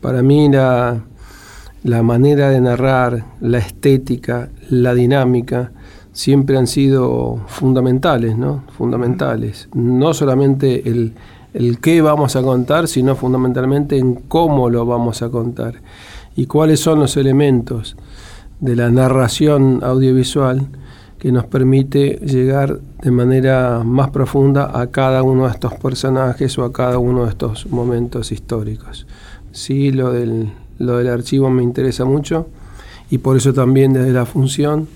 Para 0.00 0.22
mí 0.22 0.50
la, 0.50 1.00
la 1.84 2.02
manera 2.02 2.50
de 2.50 2.60
narrar, 2.60 3.24
la 3.40 3.58
estética, 3.58 4.50
la 4.70 4.94
dinámica, 4.94 5.72
siempre 6.12 6.56
han 6.56 6.66
sido 6.66 7.40
fundamentales, 7.46 8.36
¿no? 8.36 8.64
Fundamentales. 8.76 9.68
No 9.74 10.14
solamente 10.14 10.88
el, 10.88 11.14
el 11.54 11.78
qué 11.80 12.00
vamos 12.02 12.36
a 12.36 12.42
contar, 12.42 12.88
sino 12.88 13.14
fundamentalmente 13.14 13.98
en 13.98 14.14
cómo 14.14 14.70
lo 14.70 14.84
vamos 14.84 15.22
a 15.22 15.30
contar 15.30 15.76
y 16.36 16.46
cuáles 16.46 16.80
son 16.80 17.00
los 17.00 17.16
elementos 17.16 17.96
de 18.60 18.76
la 18.76 18.90
narración 18.90 19.80
audiovisual 19.82 20.68
que 21.18 21.32
nos 21.32 21.46
permite 21.46 22.20
llegar 22.24 22.78
de 23.02 23.10
manera 23.10 23.82
más 23.84 24.10
profunda 24.10 24.80
a 24.80 24.88
cada 24.88 25.22
uno 25.22 25.46
de 25.46 25.50
estos 25.50 25.74
personajes 25.74 26.56
o 26.58 26.64
a 26.64 26.72
cada 26.72 26.98
uno 26.98 27.24
de 27.24 27.30
estos 27.30 27.66
momentos 27.66 28.30
históricos. 28.30 29.06
Sí, 29.50 29.90
lo 29.90 30.12
del, 30.12 30.52
lo 30.78 30.98
del 30.98 31.08
archivo 31.08 31.50
me 31.50 31.62
interesa 31.62 32.04
mucho 32.04 32.46
y 33.10 33.18
por 33.18 33.36
eso 33.36 33.52
también 33.52 33.92
desde 33.92 34.12
la 34.12 34.26
función 34.26 34.88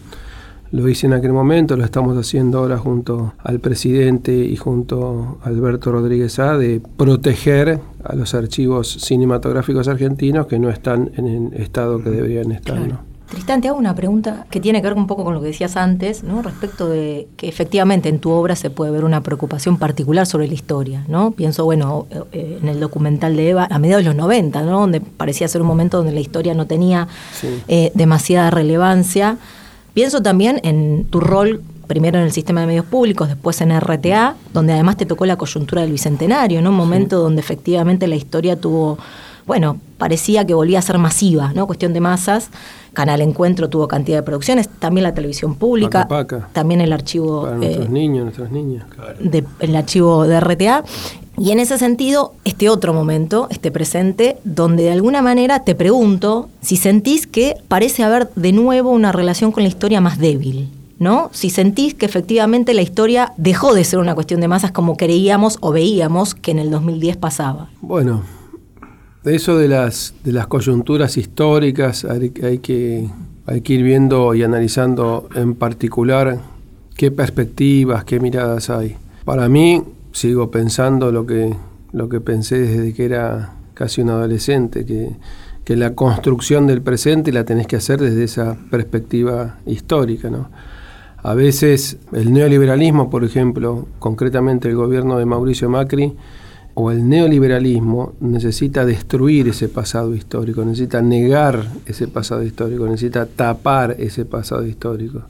lo 0.73 0.89
hice 0.89 1.07
en 1.07 1.13
aquel 1.13 1.35
momento, 1.35 1.77
lo 1.77 1.85
estamos 1.85 2.17
haciendo 2.17 2.59
ahora 2.59 2.79
junto 2.79 3.35
al 3.45 3.61
presidente 3.61 4.35
y 4.35 4.57
junto 4.57 5.39
a 5.43 5.49
Alberto 5.49 5.93
Rodríguez 5.93 6.39
A, 6.39 6.57
de 6.57 6.81
proteger 6.97 7.79
a 8.03 8.17
los 8.17 8.35
archivos 8.35 8.89
cinematográficos 8.89 9.87
argentinos 9.87 10.47
que 10.47 10.59
no 10.59 10.71
están 10.71 11.11
en 11.17 11.27
el 11.27 11.61
estado 11.61 12.03
que 12.03 12.09
deberían 12.09 12.53
estar. 12.53 13.12
Tristán, 13.33 13.63
te 13.63 13.69
hago 13.69 13.79
una 13.79 13.95
pregunta 13.95 14.45
que 14.51 14.61
tiene 14.61 14.83
que 14.83 14.89
ver 14.89 14.97
un 14.97 15.07
poco 15.07 15.25
con 15.25 15.33
lo 15.33 15.41
que 15.41 15.47
decías 15.47 15.79
antes, 15.79 16.23
¿no? 16.23 16.43
respecto 16.43 16.87
de 16.87 17.29
que 17.39 17.49
efectivamente 17.49 18.11
en 18.11 18.19
tu 18.19 18.31
obra 18.31 18.57
se 18.57 18.69
puede 18.69 18.91
ver 18.91 19.07
una 19.07 19.23
preocupación 19.23 19.79
particular 19.79 20.27
sobre 20.27 20.49
la 20.49 20.53
historia. 20.53 21.03
¿no? 21.09 21.31
Pienso, 21.31 21.65
bueno, 21.65 22.07
eh, 22.31 22.59
en 22.61 22.69
el 22.69 22.79
documental 22.79 23.35
de 23.35 23.49
Eva, 23.49 23.67
a 23.71 23.79
mediados 23.79 24.05
de 24.05 24.11
los 24.11 24.17
90, 24.17 24.63
¿no? 24.65 24.81
donde 24.81 25.01
parecía 25.01 25.49
ser 25.49 25.63
un 25.63 25.69
momento 25.69 25.97
donde 25.97 26.13
la 26.13 26.21
historia 26.21 26.53
no 26.53 26.67
tenía 26.67 27.09
eh, 27.69 27.91
demasiada 27.95 28.51
relevancia. 28.51 29.39
Pienso 29.95 30.23
también 30.23 30.61
en 30.63 31.07
tu 31.07 31.19
rol 31.19 31.63
primero 31.87 32.19
en 32.19 32.25
el 32.25 32.33
sistema 32.33 32.61
de 32.61 32.67
medios 32.67 32.85
públicos, 32.85 33.29
después 33.29 33.63
en 33.63 33.71
RTA, 33.81 34.37
donde 34.53 34.75
además 34.75 34.99
te 34.99 35.07
tocó 35.07 35.25
la 35.25 35.37
coyuntura 35.37 35.81
del 35.81 35.93
Bicentenario, 35.93 36.61
¿no? 36.61 36.69
Un 36.69 36.77
momento 36.77 37.19
donde 37.19 37.41
efectivamente 37.41 38.07
la 38.07 38.17
historia 38.17 38.57
tuvo, 38.57 38.99
bueno, 39.47 39.79
parecía 39.99 40.47
que 40.47 40.55
volvía 40.55 40.79
a 40.79 40.83
ser 40.83 40.99
masiva, 40.99 41.53
¿no? 41.55 41.67
Cuestión 41.67 41.93
de 41.93 42.01
masas. 42.01 42.51
Canal 42.93 43.23
Encuentro 43.23 43.69
tuvo 43.71 43.89
cantidad 43.89 44.19
de 44.19 44.23
producciones, 44.23 44.69
también 44.69 45.05
la 45.05 45.15
televisión 45.15 45.55
pública, 45.55 46.07
también 46.53 46.83
el 46.83 46.93
archivo... 46.93 47.45
Para 47.45 47.57
nuestros 47.57 47.87
eh, 47.87 47.91
niños, 47.91 48.25
nuestras 48.25 48.51
niñas. 48.51 48.85
el 49.61 49.77
archivo 49.77 50.25
de 50.27 50.41
RTA. 50.41 50.85
Y 51.39 51.51
en 51.51 51.61
ese 51.61 51.79
sentido, 51.79 52.35
este 52.45 52.69
otro 52.69 52.93
momento, 52.93 53.47
este 53.51 53.71
presente, 53.71 54.37
donde 54.45 54.83
de 54.85 54.93
alguna 54.93 55.23
manera 55.23 55.61
te 55.61 55.75
pregunto 55.75 56.51
si 56.61 56.77
sentís 56.77 57.27
que 57.27 57.55
parece 57.69 58.03
haber 58.05 58.29
de 58.37 58.53
nuevo 58.53 58.91
una 58.91 59.13
relación 59.13 59.53
con 59.53 59.63
la 59.63 59.71
historia 59.71 60.03
más 60.03 60.19
débil. 60.19 60.69
¿no? 60.99 61.31
Si 61.33 61.51
sentís 61.51 61.95
que 61.95 62.07
efectivamente 62.07 62.75
la 62.75 62.83
historia 62.83 63.33
dejó 63.37 63.75
de 63.75 63.83
ser 63.83 63.99
una 63.99 64.15
cuestión 64.15 64.41
de 64.41 64.47
masas 64.47 64.71
como 64.71 64.97
creíamos 64.97 65.59
o 65.61 65.73
veíamos 65.73 66.35
que 66.35 66.53
en 66.53 66.61
el 66.61 66.71
2010 66.71 67.17
pasaba. 67.17 67.71
Bueno, 67.81 68.23
de 68.23 68.42
eso 69.25 69.57
de 69.57 69.69
las, 69.69 70.15
de 70.25 70.33
las 70.33 70.47
coyunturas 70.47 71.17
históricas 71.17 72.05
hay, 72.05 72.31
que, 72.31 73.09
hay 73.47 73.61
que 73.61 73.73
ir 73.73 73.83
viendo 73.83 74.35
y 74.35 74.43
analizando 74.43 75.29
en 75.35 75.55
particular 75.55 76.41
qué 76.97 77.11
perspectivas, 77.11 78.05
qué 78.05 78.21
miradas 78.21 78.71
hay. 78.71 78.97
Para 79.25 79.49
mí, 79.49 79.83
sigo 80.13 80.51
pensando 80.51 81.13
lo 81.13 81.27
que, 81.27 81.55
lo 81.93 82.09
que 82.09 82.21
pensé 82.21 82.59
desde 82.59 82.93
que 82.95 83.05
era 83.05 83.55
casi 83.75 84.01
un 84.01 84.11
adolescente, 84.11 84.85
que, 84.85 85.17
que 85.65 85.77
la 85.77 85.95
construcción 85.95 86.67
del 86.67 86.83
presente 86.83 87.33
la 87.33 87.45
tenés 87.45 87.67
que 87.67 87.77
hacer 87.77 88.01
desde 88.01 88.25
esa 88.25 88.57
perspectiva 88.71 89.59
histórica. 89.67 90.31
¿no? 90.31 90.49
A 91.23 91.35
veces 91.35 91.99
el 92.13 92.33
neoliberalismo, 92.33 93.09
por 93.09 93.25
ejemplo, 93.25 93.87
concretamente 93.99 94.69
el 94.69 94.75
gobierno 94.75 95.19
de 95.19 95.27
Mauricio 95.27 95.69
Macri, 95.71 96.15
o 96.75 96.91
el 96.91 97.09
neoliberalismo 97.09 98.15
necesita 98.21 98.85
destruir 98.85 99.49
ese 99.49 99.69
pasado 99.69 100.15
histórico, 100.15 100.65
necesita 100.65 101.03
negar 101.03 101.67
ese 101.87 102.09
pasado 102.09 102.43
histórico, 102.43 102.87
necesita 102.87 103.27
tapar 103.27 103.97
ese 103.99 104.25
pasado 104.25 104.67
histórico 104.67 105.23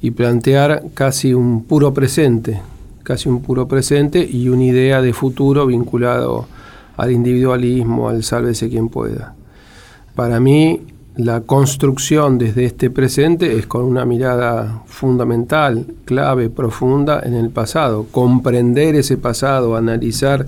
y 0.00 0.10
plantear 0.10 0.82
casi 0.94 1.34
un 1.34 1.64
puro 1.64 1.94
presente, 1.94 2.60
casi 3.02 3.28
un 3.28 3.42
puro 3.42 3.68
presente 3.68 4.28
y 4.28 4.48
una 4.48 4.64
idea 4.64 5.00
de 5.00 5.12
futuro 5.12 5.66
vinculado 5.66 6.46
al 6.96 7.12
individualismo, 7.12 8.08
al 8.08 8.24
sálvese 8.24 8.68
quien 8.68 8.88
pueda. 8.88 9.34
Para 10.14 10.40
mí, 10.40 10.80
la 11.16 11.40
construcción 11.40 12.36
desde 12.36 12.66
este 12.66 12.90
presente 12.90 13.56
es 13.56 13.66
con 13.66 13.84
una 13.84 14.04
mirada 14.04 14.82
fundamental, 14.86 15.86
clave, 16.04 16.50
profunda 16.50 17.20
en 17.24 17.32
el 17.34 17.48
pasado. 17.48 18.06
Comprender 18.10 18.94
ese 18.94 19.16
pasado, 19.16 19.76
analizar 19.76 20.46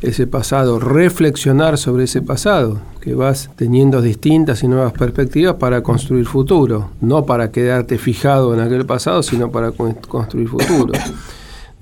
ese 0.00 0.26
pasado, 0.26 0.80
reflexionar 0.80 1.76
sobre 1.76 2.04
ese 2.04 2.22
pasado, 2.22 2.80
que 3.00 3.14
vas 3.14 3.50
teniendo 3.54 4.00
distintas 4.00 4.62
y 4.62 4.68
nuevas 4.68 4.92
perspectivas 4.92 5.56
para 5.56 5.82
construir 5.82 6.24
futuro, 6.26 6.90
no 7.02 7.26
para 7.26 7.50
quedarte 7.50 7.98
fijado 7.98 8.54
en 8.54 8.60
aquel 8.60 8.86
pasado, 8.86 9.22
sino 9.22 9.50
para 9.50 9.72
construir 9.72 10.48
futuro. 10.48 10.92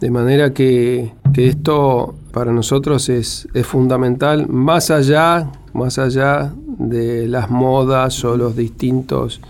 De 0.00 0.10
manera 0.10 0.52
que, 0.52 1.12
esto 1.36 2.14
para 2.30 2.52
nosotros 2.52 3.08
es, 3.08 3.48
fundamental, 3.64 4.48
más 4.48 4.90
allá, 4.90 5.50
más 5.72 5.98
allá 5.98 6.52
de 6.78 7.28
las 7.28 7.50
modas 7.50 8.24
o 8.24 8.36
los 8.36 8.56
distintos 8.56 9.40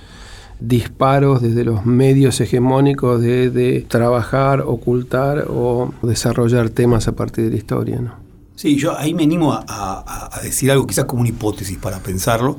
disparos 0.59 1.41
desde 1.41 1.65
los 1.65 1.87
medios 1.87 2.41
hegemónicos 2.41 3.21
de, 3.21 3.87
trabajar, 3.89 4.63
ocultar 4.67 5.47
o 5.49 5.93
desarrollar 6.03 6.71
temas 6.71 7.09
a 7.09 7.13
partir 7.13 7.45
de 7.45 7.51
la 7.51 7.57
historia. 7.57 7.99
¿no? 8.01 8.15
Sí, 8.57 8.77
yo 8.77 8.97
ahí 8.97 9.15
me 9.15 9.23
animo 9.23 9.53
a, 9.53 9.65
a, 9.67 10.41
decir 10.43 10.71
algo 10.71 10.87
quizás 10.87 11.07
como 11.07 11.21
una 11.21 11.31
hipótesis 11.31 11.79
para 11.79 11.99
pensarlo, 11.99 12.59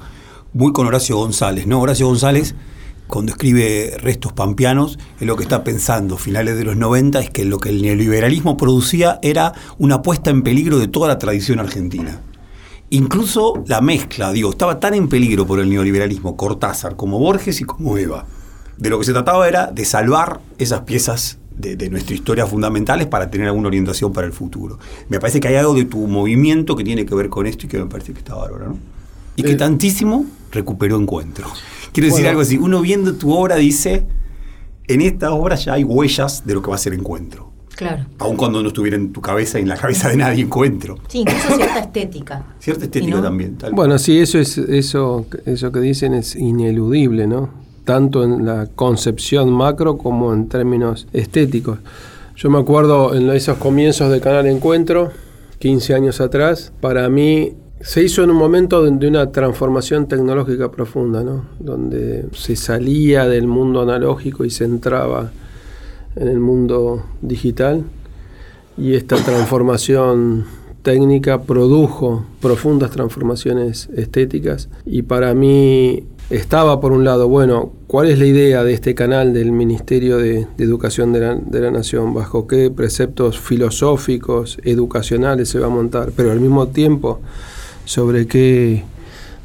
muy 0.53 0.73
con 0.73 0.87
Horacio 0.87 1.17
González. 1.17 1.67
¿no? 1.67 1.79
Horacio 1.81 2.07
González 2.07 2.55
cuando 3.11 3.33
escribe 3.33 3.97
Restos 3.99 4.31
Pampianos, 4.31 4.97
es 5.19 5.27
lo 5.27 5.35
que 5.35 5.43
está 5.43 5.65
pensando, 5.65 6.17
finales 6.17 6.57
de 6.57 6.63
los 6.63 6.77
90, 6.77 7.19
es 7.19 7.29
que 7.29 7.43
lo 7.43 7.59
que 7.59 7.67
el 7.67 7.81
neoliberalismo 7.81 8.55
producía 8.55 9.19
era 9.21 9.53
una 9.77 10.01
puesta 10.01 10.29
en 10.29 10.43
peligro 10.43 10.79
de 10.79 10.87
toda 10.87 11.09
la 11.09 11.19
tradición 11.19 11.59
argentina. 11.59 12.21
Incluso 12.89 13.65
la 13.67 13.81
mezcla, 13.81 14.31
digo, 14.31 14.49
estaba 14.49 14.79
tan 14.79 14.93
en 14.93 15.09
peligro 15.09 15.45
por 15.45 15.59
el 15.59 15.69
neoliberalismo 15.69 16.37
Cortázar 16.37 16.95
como 16.95 17.19
Borges 17.19 17.59
y 17.59 17.65
como 17.65 17.97
Eva. 17.97 18.25
De 18.77 18.89
lo 18.89 18.97
que 18.97 19.03
se 19.03 19.11
trataba 19.11 19.45
era 19.45 19.67
de 19.67 19.83
salvar 19.83 20.39
esas 20.57 20.81
piezas 20.81 21.37
de, 21.57 21.75
de, 21.75 21.89
nuestra 21.89 22.15
historia 22.15 22.47
fundamentales 22.47 23.07
para 23.07 23.29
tener 23.29 23.47
alguna 23.47 23.67
orientación 23.67 24.13
para 24.13 24.25
el 24.25 24.31
futuro. 24.31 24.79
Me 25.09 25.19
parece 25.19 25.41
que 25.41 25.49
hay 25.49 25.55
algo 25.55 25.73
de 25.73 25.83
tu 25.83 26.07
movimiento 26.07 26.77
que 26.77 26.85
tiene 26.85 27.05
que 27.05 27.13
ver 27.13 27.27
con 27.27 27.45
esto 27.45 27.65
y 27.65 27.69
que 27.69 27.77
me 27.77 27.87
parece 27.87 28.13
que 28.13 28.19
está 28.19 28.35
bárbaro, 28.35 28.69
¿no? 28.69 28.77
Y 29.35 29.43
que 29.43 29.51
eh, 29.51 29.57
tantísimo 29.57 30.25
recuperó 30.51 30.97
encuentro. 30.97 31.47
Quiero 31.93 32.09
decir 32.09 32.27
algo 32.27 32.41
así, 32.41 32.57
uno 32.57 32.81
viendo 32.81 33.13
tu 33.15 33.33
obra 33.33 33.55
dice, 33.57 34.03
en 34.87 35.01
esta 35.01 35.31
obra 35.33 35.55
ya 35.55 35.73
hay 35.73 35.83
huellas 35.83 36.45
de 36.45 36.53
lo 36.53 36.61
que 36.61 36.69
va 36.69 36.75
a 36.75 36.79
ser 36.79 36.93
encuentro. 36.93 37.49
Claro. 37.75 38.05
Aun 38.19 38.35
cuando 38.37 38.61
no 38.61 38.67
estuviera 38.67 38.95
en 38.95 39.11
tu 39.11 39.21
cabeza 39.21 39.57
y 39.57 39.63
en 39.63 39.69
la 39.69 39.75
cabeza 39.77 40.09
de 40.09 40.17
nadie 40.17 40.43
encuentro. 40.43 40.99
Sí, 41.07 41.19
incluso 41.19 41.55
cierta 41.55 41.79
estética. 41.79 42.45
Cierta 42.59 42.85
estética 42.85 43.21
también. 43.21 43.55
tal- 43.57 43.71
Bueno, 43.73 43.97
sí, 43.97 44.19
eso 44.19 44.37
es 44.37 44.57
eso 44.57 45.25
eso 45.45 45.71
que 45.71 45.79
dicen 45.79 46.13
es 46.13 46.35
ineludible, 46.35 47.25
¿no? 47.27 47.49
Tanto 47.83 48.23
en 48.23 48.45
la 48.45 48.67
concepción 48.75 49.51
macro 49.51 49.97
como 49.97 50.31
en 50.33 50.47
términos 50.47 51.07
estéticos. 51.13 51.79
Yo 52.35 52.49
me 52.51 52.59
acuerdo 52.59 53.15
en 53.15 53.27
esos 53.31 53.57
comienzos 53.57 54.11
de 54.11 54.19
Canal 54.21 54.45
Encuentro, 54.47 55.11
15 55.59 55.95
años 55.95 56.21
atrás, 56.21 56.71
para 56.81 57.09
mí 57.09 57.53
se 57.83 58.03
hizo 58.03 58.23
en 58.23 58.29
un 58.29 58.37
momento 58.37 58.83
de 58.83 59.07
una 59.07 59.31
transformación 59.31 60.07
tecnológica 60.07 60.71
profunda, 60.71 61.23
¿no? 61.23 61.45
Donde 61.59 62.25
se 62.33 62.55
salía 62.55 63.27
del 63.27 63.47
mundo 63.47 63.81
analógico 63.81 64.45
y 64.45 64.49
se 64.49 64.65
entraba 64.65 65.31
en 66.15 66.27
el 66.27 66.39
mundo 66.39 67.03
digital 67.21 67.83
y 68.77 68.93
esta 68.93 69.15
transformación 69.17 70.45
técnica 70.83 71.43
produjo 71.43 72.25
profundas 72.41 72.91
transformaciones 72.91 73.89
estéticas 73.95 74.69
y 74.85 75.03
para 75.03 75.33
mí 75.33 76.03
estaba 76.29 76.79
por 76.79 76.91
un 76.91 77.03
lado, 77.03 77.27
bueno, 77.27 77.73
¿cuál 77.87 78.09
es 78.09 78.17
la 78.17 78.25
idea 78.25 78.63
de 78.63 78.73
este 78.73 78.95
canal 78.95 79.33
del 79.33 79.51
Ministerio 79.51 80.17
de, 80.17 80.47
de 80.57 80.63
Educación 80.63 81.11
de 81.11 81.19
la, 81.19 81.35
de 81.35 81.59
la 81.59 81.71
Nación? 81.71 82.13
¿Bajo 82.13 82.47
qué 82.47 82.71
preceptos 82.71 83.39
filosóficos, 83.39 84.57
educacionales 84.63 85.49
se 85.49 85.59
va 85.59 85.67
a 85.67 85.69
montar? 85.69 86.11
Pero 86.15 86.31
al 86.31 86.39
mismo 86.39 86.69
tiempo, 86.69 87.19
¿sobre 87.85 88.27
qué, 88.27 88.83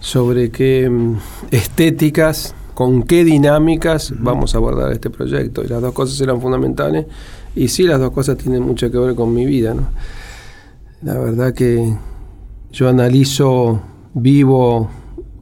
sobre 0.00 0.50
qué 0.50 0.88
mm, 0.90 1.16
estéticas, 1.50 2.54
con 2.74 3.02
qué 3.02 3.24
dinámicas 3.24 4.12
vamos 4.18 4.54
a 4.54 4.58
abordar 4.58 4.92
este 4.92 5.10
proyecto? 5.10 5.64
Y 5.64 5.68
las 5.68 5.80
dos 5.80 5.92
cosas 5.92 6.20
eran 6.20 6.40
fundamentales 6.40 7.06
y 7.54 7.68
sí, 7.68 7.84
las 7.84 7.98
dos 8.00 8.10
cosas 8.12 8.36
tienen 8.36 8.62
mucho 8.62 8.90
que 8.90 8.98
ver 8.98 9.14
con 9.14 9.32
mi 9.34 9.46
vida, 9.46 9.74
¿no? 9.74 9.88
La 11.02 11.18
verdad 11.18 11.52
que 11.54 11.94
yo 12.72 12.88
analizo, 12.88 13.80
vivo 14.14 14.90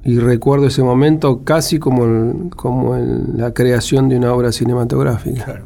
y 0.04 0.18
recuerdo 0.18 0.66
ese 0.66 0.82
momento 0.82 1.42
casi 1.44 1.78
como, 1.78 2.04
el- 2.04 2.50
como 2.54 2.94
el- 2.96 3.36
la 3.36 3.52
creación 3.54 4.08
de 4.08 4.16
una 4.16 4.32
obra 4.34 4.52
cinematográfica. 4.52 5.62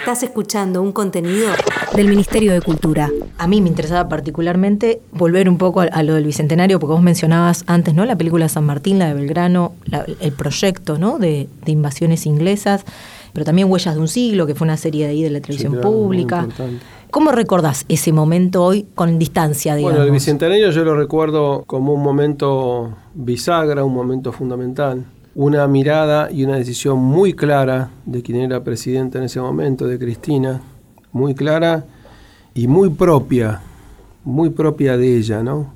Estás 0.00 0.22
escuchando 0.22 0.82
un 0.82 0.92
contenido 0.92 1.48
Del 1.94 2.08
Ministerio 2.08 2.52
de 2.52 2.60
Cultura. 2.60 3.10
A 3.38 3.46
mí 3.46 3.60
me 3.60 3.68
interesaba 3.68 4.08
particularmente 4.08 5.00
volver 5.12 5.48
un 5.48 5.58
poco 5.58 5.80
a, 5.80 5.84
a 5.84 6.02
lo 6.02 6.14
del 6.14 6.24
Bicentenario, 6.24 6.78
porque 6.80 6.92
vos 6.94 7.02
mencionabas 7.02 7.62
antes, 7.68 7.94
¿no? 7.94 8.04
La 8.04 8.16
película 8.16 8.48
San 8.48 8.64
Martín, 8.66 8.98
la 8.98 9.06
de 9.08 9.14
Belgrano, 9.14 9.72
la- 9.84 10.04
el 10.20 10.32
proyecto, 10.32 10.98
¿no? 10.98 11.18
De, 11.18 11.48
de 11.64 11.72
invasiones 11.72 12.26
inglesas, 12.26 12.84
pero 13.32 13.44
también 13.44 13.70
Huellas 13.70 13.94
de 13.94 14.00
un 14.00 14.08
siglo, 14.08 14.46
que 14.46 14.54
fue 14.56 14.64
una 14.64 14.76
serie 14.76 15.04
de 15.04 15.12
ahí 15.12 15.22
de 15.22 15.30
la 15.30 15.40
televisión 15.40 15.74
claro, 15.74 15.88
pública. 15.90 16.48
¿Cómo 17.10 17.30
recordás 17.30 17.84
ese 17.88 18.12
momento 18.12 18.62
hoy 18.64 18.86
con 18.94 19.18
distancia, 19.18 19.74
digamos? 19.76 19.94
Bueno, 19.96 20.04
el 20.06 20.12
Bicentenario 20.12 20.70
yo 20.70 20.84
lo 20.84 20.96
recuerdo 20.96 21.62
como 21.66 21.92
un 21.94 22.02
momento 22.02 22.94
bisagra, 23.14 23.84
un 23.84 23.94
momento 23.94 24.32
fundamental. 24.32 25.04
Una 25.34 25.66
mirada 25.68 26.30
y 26.32 26.44
una 26.44 26.56
decisión 26.56 26.98
muy 26.98 27.32
clara 27.34 27.90
de 28.04 28.22
quien 28.22 28.38
era 28.40 28.64
presidenta 28.64 29.18
en 29.18 29.24
ese 29.24 29.40
momento, 29.40 29.86
de 29.86 29.96
Cristina, 29.98 30.60
muy 31.12 31.34
clara 31.34 31.84
y 32.58 32.66
muy 32.66 32.90
propia, 32.90 33.60
muy 34.24 34.50
propia 34.50 34.96
de 34.96 35.16
ella, 35.16 35.44
¿no? 35.44 35.74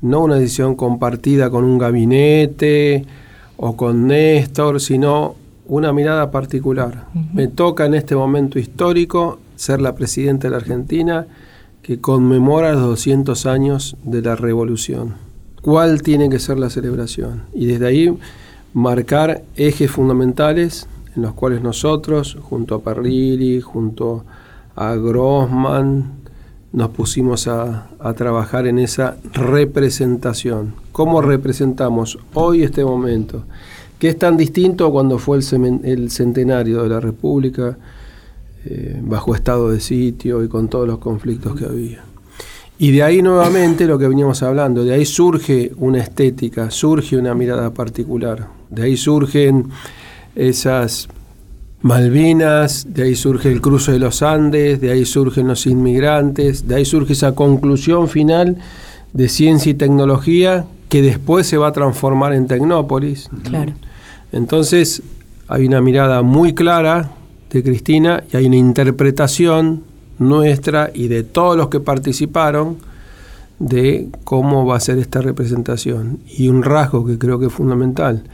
No 0.00 0.20
una 0.20 0.36
decisión 0.36 0.76
compartida 0.76 1.50
con 1.50 1.62
un 1.64 1.76
gabinete 1.76 3.04
o 3.58 3.76
con 3.76 4.06
Néstor, 4.06 4.80
sino 4.80 5.34
una 5.66 5.92
mirada 5.92 6.30
particular. 6.30 7.08
Me 7.34 7.48
toca 7.48 7.84
en 7.84 7.92
este 7.92 8.16
momento 8.16 8.58
histórico 8.58 9.40
ser 9.56 9.82
la 9.82 9.94
presidenta 9.94 10.46
de 10.46 10.52
la 10.52 10.56
Argentina 10.56 11.26
que 11.82 12.00
conmemora 12.00 12.72
los 12.72 12.84
200 12.84 13.44
años 13.44 13.94
de 14.04 14.22
la 14.22 14.36
revolución. 14.36 15.16
¿Cuál 15.60 16.00
tiene 16.00 16.30
que 16.30 16.38
ser 16.38 16.58
la 16.58 16.70
celebración? 16.70 17.42
Y 17.52 17.66
desde 17.66 17.86
ahí 17.86 18.18
marcar 18.72 19.42
ejes 19.54 19.90
fundamentales 19.90 20.88
en 21.14 21.20
los 21.20 21.34
cuales 21.34 21.60
nosotros, 21.60 22.38
junto 22.40 22.74
a 22.76 22.80
Parrilli, 22.80 23.60
junto 23.60 24.24
a 24.26 24.47
Grossman, 24.96 26.18
nos 26.72 26.90
pusimos 26.90 27.48
a, 27.48 27.88
a 27.98 28.12
trabajar 28.14 28.66
en 28.66 28.78
esa 28.78 29.16
representación. 29.32 30.74
¿Cómo 30.92 31.22
representamos 31.22 32.18
hoy 32.34 32.62
este 32.62 32.84
momento? 32.84 33.44
Que 33.98 34.08
es 34.08 34.18
tan 34.18 34.36
distinto 34.36 34.86
a 34.86 34.92
cuando 34.92 35.18
fue 35.18 35.38
el 35.38 36.10
centenario 36.10 36.82
de 36.82 36.88
la 36.88 37.00
República, 37.00 37.76
eh, 38.64 39.00
bajo 39.02 39.34
estado 39.34 39.70
de 39.70 39.80
sitio 39.80 40.42
y 40.42 40.48
con 40.48 40.68
todos 40.68 40.86
los 40.86 40.98
conflictos 40.98 41.54
que 41.54 41.64
había. 41.64 42.02
Y 42.78 42.90
de 42.90 43.02
ahí 43.02 43.22
nuevamente 43.22 43.86
lo 43.86 43.98
que 43.98 44.06
veníamos 44.06 44.42
hablando, 44.42 44.84
de 44.84 44.94
ahí 44.94 45.04
surge 45.04 45.72
una 45.78 46.00
estética, 46.00 46.70
surge 46.70 47.16
una 47.16 47.34
mirada 47.34 47.70
particular, 47.72 48.48
de 48.68 48.82
ahí 48.82 48.96
surgen 48.96 49.70
esas 50.36 51.08
Malvinas, 51.80 52.86
de 52.92 53.04
ahí 53.04 53.14
surge 53.14 53.52
el 53.52 53.60
cruce 53.60 53.92
de 53.92 54.00
los 54.00 54.22
Andes, 54.22 54.80
de 54.80 54.90
ahí 54.90 55.04
surgen 55.04 55.46
los 55.46 55.66
inmigrantes, 55.66 56.66
de 56.66 56.74
ahí 56.74 56.84
surge 56.84 57.12
esa 57.12 57.34
conclusión 57.34 58.08
final 58.08 58.56
de 59.12 59.28
ciencia 59.28 59.70
y 59.70 59.74
tecnología 59.74 60.66
que 60.88 61.02
después 61.02 61.46
se 61.46 61.56
va 61.56 61.68
a 61.68 61.72
transformar 61.72 62.32
en 62.32 62.48
Tecnópolis. 62.48 63.28
Claro. 63.44 63.74
Entonces 64.32 65.02
hay 65.46 65.66
una 65.66 65.80
mirada 65.80 66.22
muy 66.22 66.54
clara 66.54 67.10
de 67.50 67.62
Cristina 67.62 68.24
y 68.32 68.36
hay 68.36 68.46
una 68.46 68.56
interpretación 68.56 69.84
nuestra 70.18 70.90
y 70.92 71.08
de 71.08 71.22
todos 71.22 71.56
los 71.56 71.68
que 71.68 71.78
participaron 71.78 72.76
de 73.58 74.08
cómo 74.24 74.66
va 74.66 74.76
a 74.76 74.80
ser 74.80 74.98
esta 74.98 75.20
representación. 75.20 76.18
Y 76.26 76.48
un 76.48 76.62
rasgo 76.62 77.06
que 77.06 77.18
creo 77.18 77.38
que 77.38 77.46
es 77.46 77.52
fundamental 77.52 78.24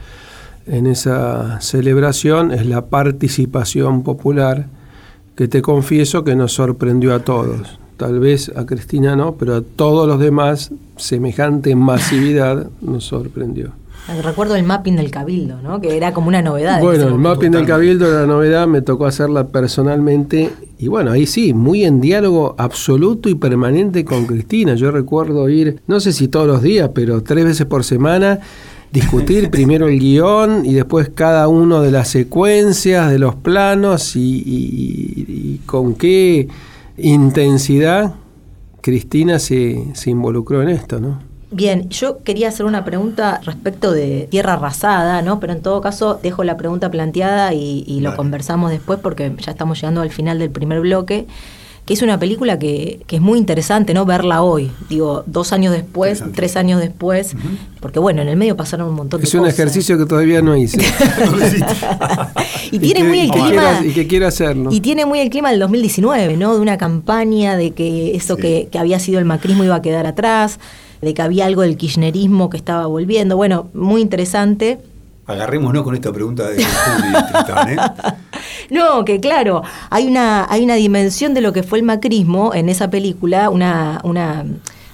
en 0.67 0.87
esa 0.87 1.59
celebración 1.61 2.51
es 2.51 2.65
la 2.65 2.87
participación 2.87 4.03
popular 4.03 4.67
que 5.35 5.47
te 5.47 5.61
confieso 5.61 6.23
que 6.23 6.35
nos 6.35 6.53
sorprendió 6.53 7.13
a 7.13 7.19
todos. 7.19 7.79
Tal 7.97 8.19
vez 8.19 8.51
a 8.55 8.65
Cristina 8.65 9.15
no, 9.15 9.35
pero 9.35 9.55
a 9.55 9.61
todos 9.61 10.07
los 10.07 10.19
demás 10.19 10.71
semejante 10.97 11.75
masividad 11.75 12.67
nos 12.81 13.05
sorprendió. 13.05 13.71
Recuerdo 14.23 14.55
el 14.55 14.63
mapping 14.63 14.97
del 14.97 15.09
Cabildo, 15.09 15.61
¿no? 15.63 15.81
Que 15.81 15.97
era 15.97 16.13
como 16.13 16.27
una 16.27 16.41
novedad. 16.41 16.77
en 16.77 16.85
Bueno, 16.85 17.07
el 17.07 17.15
mapping 17.15 17.51
del 17.51 17.65
Cabildo 17.65 18.07
era 18.07 18.21
la 18.21 18.27
novedad, 18.27 18.67
me 18.67 18.81
tocó 18.81 19.07
hacerla 19.07 19.47
personalmente 19.47 20.51
y 20.77 20.87
bueno, 20.89 21.11
ahí 21.11 21.25
sí, 21.25 21.53
muy 21.53 21.85
en 21.85 22.01
diálogo 22.01 22.53
absoluto 22.57 23.29
y 23.29 23.35
permanente 23.35 24.05
con 24.05 24.25
Cristina. 24.27 24.75
Yo 24.75 24.91
recuerdo 24.91 25.49
ir, 25.49 25.81
no 25.87 25.99
sé 25.99 26.11
si 26.11 26.27
todos 26.27 26.45
los 26.45 26.61
días, 26.61 26.91
pero 26.93 27.23
tres 27.23 27.45
veces 27.45 27.65
por 27.65 27.83
semana, 27.83 28.41
discutir 28.95 29.49
primero 29.57 29.87
el 29.87 29.99
guion 29.99 30.65
y 30.65 30.73
después 30.73 31.09
cada 31.13 31.47
uno 31.47 31.81
de 31.81 31.91
las 31.91 32.07
secuencias, 32.07 33.11
de 33.11 33.19
los 33.19 33.35
planos 33.35 34.15
y, 34.15 34.19
y- 34.43 35.25
y 35.27 35.61
con 35.67 35.93
qué 35.93 36.47
intensidad 36.97 38.13
Cristina 38.81 39.39
se, 39.39 39.85
se 39.93 40.09
involucró 40.09 40.61
en 40.61 40.69
esto, 40.69 40.99
¿no? 40.99 41.19
Bien, 41.51 41.87
yo 41.89 42.21
quería 42.23 42.49
hacer 42.49 42.65
una 42.65 42.83
pregunta 42.83 43.39
respecto 43.45 43.91
de 43.91 44.27
Tierra 44.29 44.53
Arrasada, 44.53 45.21
¿no? 45.21 45.39
Pero 45.39 45.53
en 45.53 45.61
todo 45.61 45.79
caso 45.79 46.19
dejo 46.21 46.43
la 46.43 46.57
pregunta 46.57 46.91
planteada 46.91 47.53
y, 47.53 47.83
y 47.87 48.01
lo 48.01 48.15
conversamos 48.15 48.71
después 48.71 48.99
porque 49.01 49.31
ya 49.39 49.51
estamos 49.51 49.79
llegando 49.79 50.01
al 50.01 50.09
final 50.09 50.37
del 50.39 50.49
primer 50.49 50.81
bloque, 50.81 51.27
que 51.85 51.93
es 51.93 52.01
una 52.01 52.17
película 52.17 52.57
que, 52.57 53.01
que 53.05 53.17
es 53.17 53.21
muy 53.21 53.37
interesante, 53.37 53.93
¿no? 53.93 54.05
Verla 54.05 54.41
hoy, 54.41 54.71
digo, 54.89 55.23
dos 55.27 55.53
años 55.53 55.71
después, 55.71 56.23
tres 56.33 56.55
años 56.57 56.79
después, 56.81 57.35
porque 57.79 57.99
bueno, 57.99 58.23
en 58.23 58.27
el 58.27 58.37
medio 58.37 58.57
pasaron 58.57 58.89
un 58.89 58.95
montón 58.95 59.21
de 59.21 59.27
Es 59.27 59.33
un 59.35 59.41
cosas. 59.41 59.53
ejercicio 59.53 59.95
que 59.97 60.05
todavía 60.07 60.41
no 60.41 60.57
hice. 60.57 60.79
y 62.71 62.79
tiene 62.79 63.01
que- 63.01 63.03
muy 63.07 63.19
el 63.19 63.31
clima... 63.31 63.81
y 63.85 63.91
que 63.93 64.07
quiero 64.07 64.27
hacerlo. 64.27 64.71
Y 64.71 64.79
tiene 64.81 65.05
muy 65.05 65.19
el 65.19 65.29
clima 65.29 65.51
del 65.51 65.59
2019, 65.59 66.37
¿no? 66.37 66.55
De 66.55 66.59
una 66.59 66.77
campaña 66.77 67.55
de 67.55 67.71
que 67.71 68.15
eso 68.15 68.35
Sí. 68.35 68.41
que, 68.41 68.67
que 68.71 68.79
había 68.79 68.99
sido 68.99 69.19
el 69.19 69.25
macrismo 69.25 69.63
iba 69.63 69.75
a 69.75 69.81
quedar 69.81 70.07
atrás, 70.07 70.59
de 71.01 71.13
que 71.13 71.21
había 71.21 71.45
algo 71.45 71.61
del 71.61 71.77
kirchnerismo 71.77 72.49
que 72.49 72.57
estaba 72.57 72.87
volviendo. 72.87 73.37
Bueno, 73.37 73.67
muy 73.75 74.01
interesante. 74.01 74.79
Agarrémonos 75.27 75.83
con 75.83 75.93
esta 75.95 76.11
pregunta 76.11 76.47
de 76.49 76.63
Juli 76.63 77.73
¿eh? 77.73 77.77
No, 78.69 79.05
que 79.05 79.19
claro, 79.19 79.63
hay 79.89 80.07
una, 80.07 80.45
hay 80.49 80.63
una 80.63 80.75
dimensión 80.75 81.33
de 81.33 81.41
lo 81.41 81.53
que 81.53 81.63
fue 81.63 81.79
el 81.79 81.85
macrismo 81.85 82.53
en 82.53 82.69
esa 82.69 82.89
película, 82.89 83.49
una, 83.49 84.01
una 84.03 84.45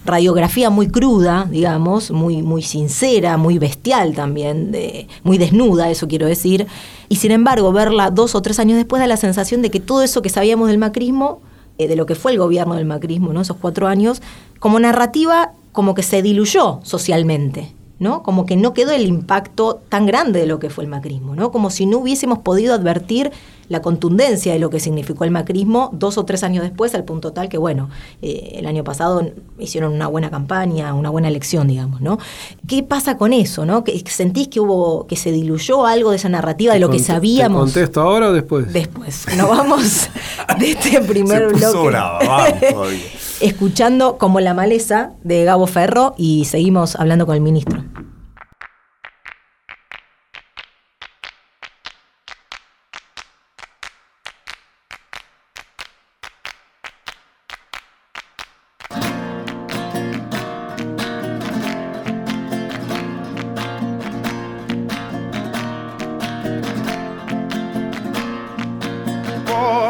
radiografía 0.05 0.69
muy 0.69 0.88
cruda, 0.88 1.47
digamos, 1.49 2.12
muy, 2.12 2.41
muy 2.41 2.63
sincera, 2.63 3.38
muy 3.38 3.60
bestial 3.60 4.15
también, 4.15 4.75
muy 5.23 5.38
desnuda, 5.38 5.89
eso 5.89 6.07
quiero 6.07 6.25
decir. 6.25 6.67
Y 7.10 7.17
sin 7.17 7.31
embargo, 7.31 7.71
verla 7.71 8.10
dos 8.10 8.36
o 8.36 8.41
tres 8.41 8.60
años 8.60 8.77
después 8.77 8.99
da 8.99 9.07
la 9.07 9.17
sensación 9.17 9.62
de 9.62 9.69
que 9.69 9.79
todo 9.79 10.01
eso 10.01 10.21
que 10.21 10.29
sabíamos 10.29 10.69
del 10.69 10.77
macrismo, 10.77 11.41
eh, 11.77 11.88
de 11.88 11.95
lo 11.95 12.05
que 12.05 12.15
fue 12.15 12.31
el 12.31 12.39
gobierno 12.39 12.75
del 12.75 12.86
macrismo, 12.86 13.34
¿no? 13.34 13.41
esos 13.41 13.57
cuatro 13.57 13.88
años, 13.88 14.21
como 14.60 14.79
narrativa, 14.79 15.53
como 15.71 15.93
que 15.93 16.03
se 16.03 16.21
diluyó 16.21 16.79
socialmente. 16.84 17.73
¿no? 17.99 18.23
Como 18.23 18.47
que 18.47 18.55
no 18.55 18.73
quedó 18.73 18.93
el 18.93 19.05
impacto 19.05 19.79
tan 19.88 20.07
grande 20.07 20.39
de 20.39 20.47
lo 20.47 20.57
que 20.57 20.71
fue 20.71 20.84
el 20.84 20.89
macrismo, 20.89 21.36
¿no? 21.36 21.51
Como 21.51 21.69
si 21.69 21.86
no 21.86 21.99
hubiésemos 21.99 22.39
podido 22.39 22.73
advertir 22.73 23.31
la 23.71 23.81
contundencia 23.81 24.51
de 24.51 24.60
lo 24.60 24.69
que 24.69 24.81
significó 24.81 25.23
el 25.23 25.31
macrismo 25.31 25.91
dos 25.93 26.17
o 26.17 26.25
tres 26.25 26.43
años 26.43 26.62
después, 26.62 26.93
al 26.93 27.05
punto 27.05 27.31
tal 27.31 27.47
que, 27.47 27.57
bueno, 27.57 27.89
eh, 28.21 28.55
el 28.55 28.65
año 28.65 28.84
pasado 28.84 29.25
hicieron 29.60 29.93
una 29.93 30.07
buena 30.07 30.29
campaña, 30.29 30.93
una 30.93 31.10
buena 31.10 31.29
elección, 31.29 31.69
digamos, 31.69 32.01
¿no? 32.01 32.19
¿Qué 32.67 32.84
pasa 32.84 33.15
con 33.15 33.31
eso, 33.31 33.65
no? 33.65 33.86
¿Sentís 34.07 34.49
que 34.49 34.60
hubo, 34.60 35.07
que 35.07 35.15
se 35.15 35.31
diluyó 35.31 35.86
algo 35.86 36.12
de 36.12 36.17
esa 36.17 36.27
narrativa 36.27 36.73
de 36.73 36.81
lo 36.81 36.89
que 36.89 36.99
sabíamos? 36.99 37.71
¿Te 37.71 37.79
contesto 37.79 38.01
ahora 38.01 38.27
o 38.27 38.34
después? 38.34 38.73
Después. 38.73 39.25
Nos 39.38 39.47
vamos 39.47 40.10
de 40.60 40.71
este 40.71 40.99
primer 40.99 41.47
bloque. 41.47 41.97
escuchando 43.39 44.17
como 44.17 44.41
la 44.41 44.53
maleza 44.53 45.13
de 45.23 45.45
Gabo 45.45 45.65
Ferro 45.65 46.13
y 46.17 46.43
seguimos 46.43 46.97
hablando 46.97 47.25
con 47.25 47.36
el 47.36 47.41
ministro. 47.41 47.86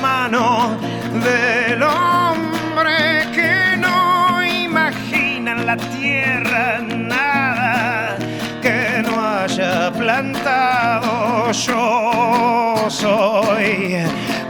mano 0.00 0.76
del 1.12 1.82
hombre 1.82 3.26
que 3.32 3.76
no 3.76 4.44
imagina 4.44 5.52
en 5.52 5.66
la 5.66 5.76
tierra 5.76 6.78
nada 6.80 8.16
que 8.62 9.02
no 9.02 9.20
haya 9.20 9.90
plantado. 9.92 11.50
Yo 11.52 12.86
soy 12.88 13.96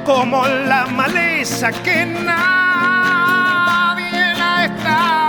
como 0.05 0.47
la 0.47 0.87
maleza 0.87 1.71
que 1.71 2.07
nadie 2.07 3.15
la 4.37 4.65
está 4.65 5.29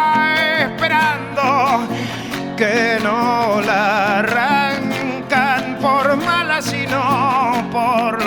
que 2.59 2.99
no 3.01 3.61
la 3.61 4.19
arrancan 4.19 5.77
por 5.79 6.17
mala, 6.17 6.61
sino 6.61 7.65
por 7.71 8.18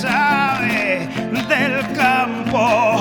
sabe 0.00 1.08
del 1.48 1.84
campo. 1.96 2.97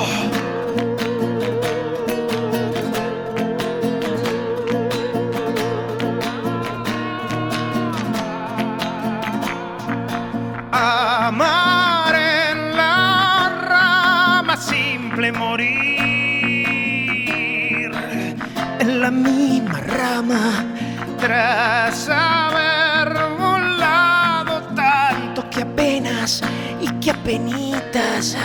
Apenitas 27.27 28.37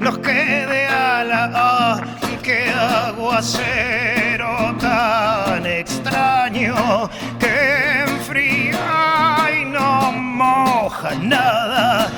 nos 0.00 0.16
quede 0.20 0.86
a 0.86 1.22
la 1.22 1.50
ah, 1.54 2.00
que 2.42 2.70
aguacero 2.70 4.74
tan 4.80 5.66
extraño 5.66 7.10
que 7.38 8.04
enfría 8.06 9.36
y 9.60 9.66
no 9.66 10.12
moja 10.12 11.14
nada 11.16 12.08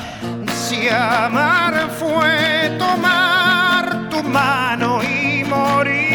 si 0.54 0.88
amar 0.88 1.90
fue 1.98 2.70
tomar 2.78 4.08
tu 4.08 4.22
mano 4.22 5.02
y 5.02 5.42
morir 5.42 6.06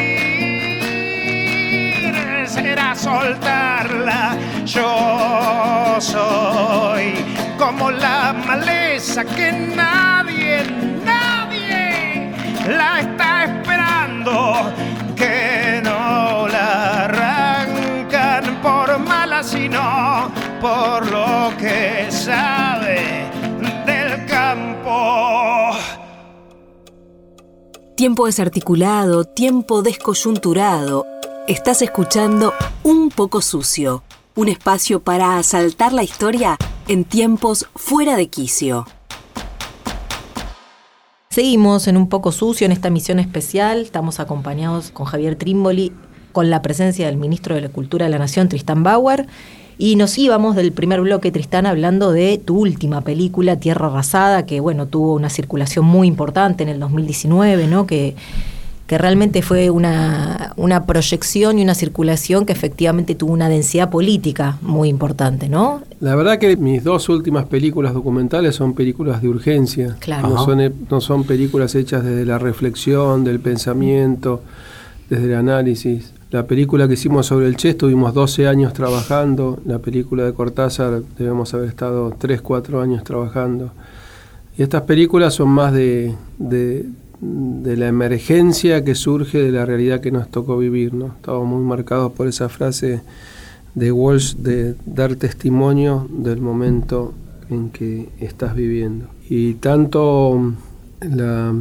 será 2.47 2.95
soltarla. 2.95 4.37
Yo 4.65 5.97
soy 5.99 7.40
como 7.61 7.91
la 7.91 8.33
maleza 8.33 9.23
que 9.23 9.51
nadie, 9.51 10.63
nadie 11.05 12.33
la 12.67 13.01
está 13.01 13.43
esperando. 13.43 14.73
Que 15.15 15.79
no 15.83 16.47
la 16.47 17.05
arrancan 17.05 18.59
por 18.63 18.97
mala, 18.97 19.43
sino 19.43 20.31
por 20.59 21.05
lo 21.11 21.55
que 21.59 22.07
sabe 22.09 23.29
del 23.85 24.25
campo. 24.25 25.69
Tiempo 27.95 28.25
desarticulado, 28.25 29.25
tiempo 29.25 29.83
descoyunturado 29.83 31.05
Estás 31.47 31.81
escuchando 31.83 32.53
Un 32.81 33.09
poco 33.09 33.41
sucio, 33.41 34.03
un 34.35 34.47
espacio 34.47 35.01
para 35.01 35.37
asaltar 35.37 35.91
la 35.93 36.03
historia 36.03 36.57
en 36.87 37.03
tiempos 37.03 37.67
fuera 37.75 38.15
de 38.15 38.27
quicio. 38.27 38.85
Seguimos 41.29 41.87
en 41.87 41.97
Un 41.97 42.09
poco 42.09 42.31
sucio 42.31 42.65
en 42.65 42.71
esta 42.71 42.89
misión 42.89 43.19
especial. 43.19 43.81
Estamos 43.81 44.19
acompañados 44.19 44.91
con 44.91 45.05
Javier 45.05 45.35
Trimboli, 45.35 45.91
con 46.31 46.49
la 46.49 46.61
presencia 46.61 47.07
del 47.07 47.17
ministro 47.17 47.55
de 47.55 47.61
la 47.61 47.69
Cultura 47.69 48.05
de 48.05 48.11
la 48.11 48.19
Nación, 48.19 48.49
Tristán 48.49 48.83
Bauer. 48.83 49.27
Y 49.77 49.95
nos 49.95 50.17
íbamos 50.17 50.55
del 50.55 50.71
primer 50.73 51.01
bloque, 51.01 51.31
Tristán, 51.31 51.65
hablando 51.65 52.11
de 52.11 52.37
tu 52.37 52.59
última 52.59 53.01
película, 53.01 53.59
Tierra 53.59 53.87
Arrasada, 53.87 54.45
que 54.45 54.59
bueno, 54.59 54.87
tuvo 54.87 55.13
una 55.13 55.29
circulación 55.29 55.85
muy 55.85 56.07
importante 56.07 56.63
en 56.63 56.69
el 56.69 56.79
2019, 56.79 57.67
¿no? 57.67 57.87
Que 57.87 58.15
que 58.91 58.97
realmente 58.97 59.41
fue 59.41 59.69
una, 59.69 60.51
una, 60.57 60.85
proyección 60.85 61.57
y 61.57 61.63
una 61.63 61.75
circulación 61.75 62.45
que 62.45 62.51
efectivamente 62.51 63.15
tuvo 63.15 63.31
una 63.31 63.47
densidad 63.47 63.89
política 63.89 64.57
muy 64.61 64.89
importante, 64.89 65.47
¿no? 65.47 65.81
La 66.01 66.13
verdad 66.13 66.39
que 66.39 66.57
mis 66.57 66.83
dos 66.83 67.07
últimas 67.07 67.45
películas 67.45 67.93
documentales 67.93 68.53
son 68.53 68.73
películas 68.73 69.21
de 69.21 69.29
urgencia. 69.29 69.95
Claro. 70.01 70.27
No 70.27 70.43
son, 70.43 70.73
no 70.89 70.99
son 70.99 71.23
películas 71.23 71.73
hechas 71.73 72.03
desde 72.03 72.25
la 72.25 72.37
reflexión, 72.37 73.23
del 73.23 73.39
pensamiento, 73.39 74.41
desde 75.09 75.27
el 75.27 75.35
análisis. 75.35 76.11
La 76.29 76.45
película 76.45 76.85
que 76.85 76.95
hicimos 76.95 77.27
sobre 77.27 77.47
el 77.47 77.55
Che 77.55 77.69
estuvimos 77.69 78.13
12 78.13 78.45
años 78.45 78.73
trabajando. 78.73 79.61
La 79.65 79.79
película 79.79 80.25
de 80.25 80.33
Cortázar 80.33 81.01
debemos 81.17 81.53
haber 81.53 81.69
estado 81.69 82.13
3, 82.19 82.41
4 82.41 82.81
años 82.81 83.05
trabajando. 83.05 83.71
Y 84.57 84.63
estas 84.63 84.81
películas 84.81 85.33
son 85.33 85.47
más 85.47 85.71
de, 85.71 86.13
de 86.39 86.87
la 87.21 87.87
emergencia 87.87 88.83
que 88.83 88.95
surge 88.95 89.41
de 89.41 89.51
la 89.51 89.65
realidad 89.65 90.01
que 90.01 90.11
nos 90.11 90.29
tocó 90.29 90.57
vivir. 90.57 90.93
¿no? 90.93 91.07
Estamos 91.07 91.47
muy 91.47 91.63
marcados 91.63 92.11
por 92.13 92.27
esa 92.27 92.49
frase 92.49 93.01
de 93.75 93.91
Walsh 93.91 94.35
de 94.35 94.75
dar 94.85 95.15
testimonio 95.15 96.07
del 96.11 96.41
momento 96.41 97.13
en 97.49 97.69
que 97.69 98.09
estás 98.19 98.55
viviendo. 98.55 99.07
Y 99.29 99.55
tanto 99.55 100.53
la 101.01 101.53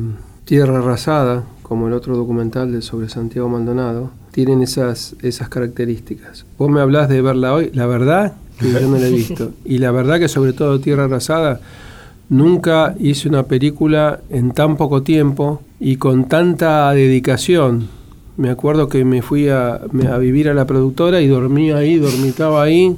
Tierra 0.44 0.78
Arrasada 0.78 1.44
como 1.62 1.86
el 1.86 1.92
otro 1.92 2.16
documental 2.16 2.72
de 2.72 2.82
sobre 2.82 3.08
Santiago 3.08 3.48
Maldonado 3.48 4.10
tienen 4.32 4.62
esas, 4.62 5.14
esas 5.22 5.48
características. 5.48 6.46
Vos 6.58 6.70
me 6.70 6.80
hablás 6.80 7.08
de 7.08 7.22
verla 7.22 7.54
hoy, 7.54 7.70
la 7.72 7.86
verdad 7.86 8.34
que 8.58 8.72
yo 8.72 8.88
no 8.88 8.98
la 8.98 9.06
he 9.06 9.12
visto. 9.12 9.52
Y 9.64 9.78
la 9.78 9.90
verdad 9.90 10.18
que 10.18 10.28
sobre 10.28 10.52
todo 10.52 10.80
Tierra 10.80 11.04
Arrasada 11.04 11.60
Nunca 12.30 12.94
hice 13.00 13.28
una 13.28 13.42
película 13.42 14.20
en 14.30 14.52
tan 14.52 14.76
poco 14.76 15.02
tiempo 15.02 15.62
y 15.80 15.96
con 15.96 16.28
tanta 16.28 16.92
dedicación. 16.92 17.88
Me 18.36 18.50
acuerdo 18.50 18.88
que 18.88 19.04
me 19.04 19.20
fui 19.20 19.48
a, 19.48 19.80
vivir 20.20 20.48
a 20.48 20.54
la 20.54 20.64
productora 20.64 21.20
y 21.20 21.26
dormía 21.26 21.78
ahí, 21.78 21.96
dormitaba 21.96 22.62
ahí 22.62 22.96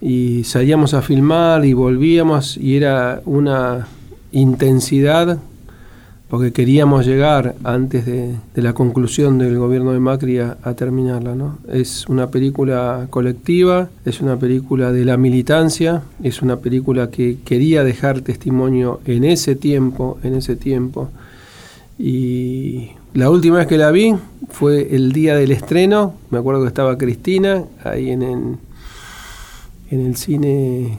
y 0.00 0.42
salíamos 0.42 0.94
a 0.94 1.02
filmar 1.02 1.64
y 1.64 1.74
volvíamos 1.74 2.56
y 2.56 2.76
era 2.76 3.22
una 3.24 3.86
intensidad 4.32 5.38
porque 6.28 6.52
queríamos 6.52 7.06
llegar 7.06 7.54
antes 7.62 8.04
de, 8.04 8.34
la 8.54 8.72
conclusión 8.72 9.38
del 9.38 9.58
gobierno 9.58 9.92
de 9.92 10.00
Macri 10.00 10.38
a, 10.40 10.56
a 10.62 10.74
terminarla. 10.74 11.36
¿no? 11.36 11.58
Es 11.68 12.08
una 12.08 12.30
película 12.30 13.06
colectiva, 13.10 13.88
es 14.04 14.20
una 14.20 14.36
película 14.36 14.90
de 14.90 15.04
la 15.04 15.16
militancia, 15.16 16.02
es 16.22 16.42
una 16.42 16.56
película 16.56 17.10
que 17.10 17.38
quería 17.44 17.84
dejar 17.84 18.22
testimonio 18.22 19.00
en 19.04 19.24
ese 19.24 19.54
tiempo, 19.54 20.18
en 20.24 20.34
ese 20.34 20.56
tiempo. 20.56 21.10
Y 21.98 22.90
la 23.14 23.30
última 23.30 23.58
vez 23.58 23.68
que 23.68 23.78
la 23.78 23.92
vi 23.92 24.14
fue 24.50 24.94
el 24.94 25.12
día 25.12 25.36
del 25.36 25.52
estreno, 25.52 26.14
me 26.30 26.38
acuerdo 26.38 26.62
que 26.62 26.68
estaba 26.68 26.98
Cristina 26.98 27.64
ahí 27.84 28.10
en 28.10 28.22
el, 28.22 28.56
en 29.90 30.06
el 30.06 30.16
cine, 30.16 30.98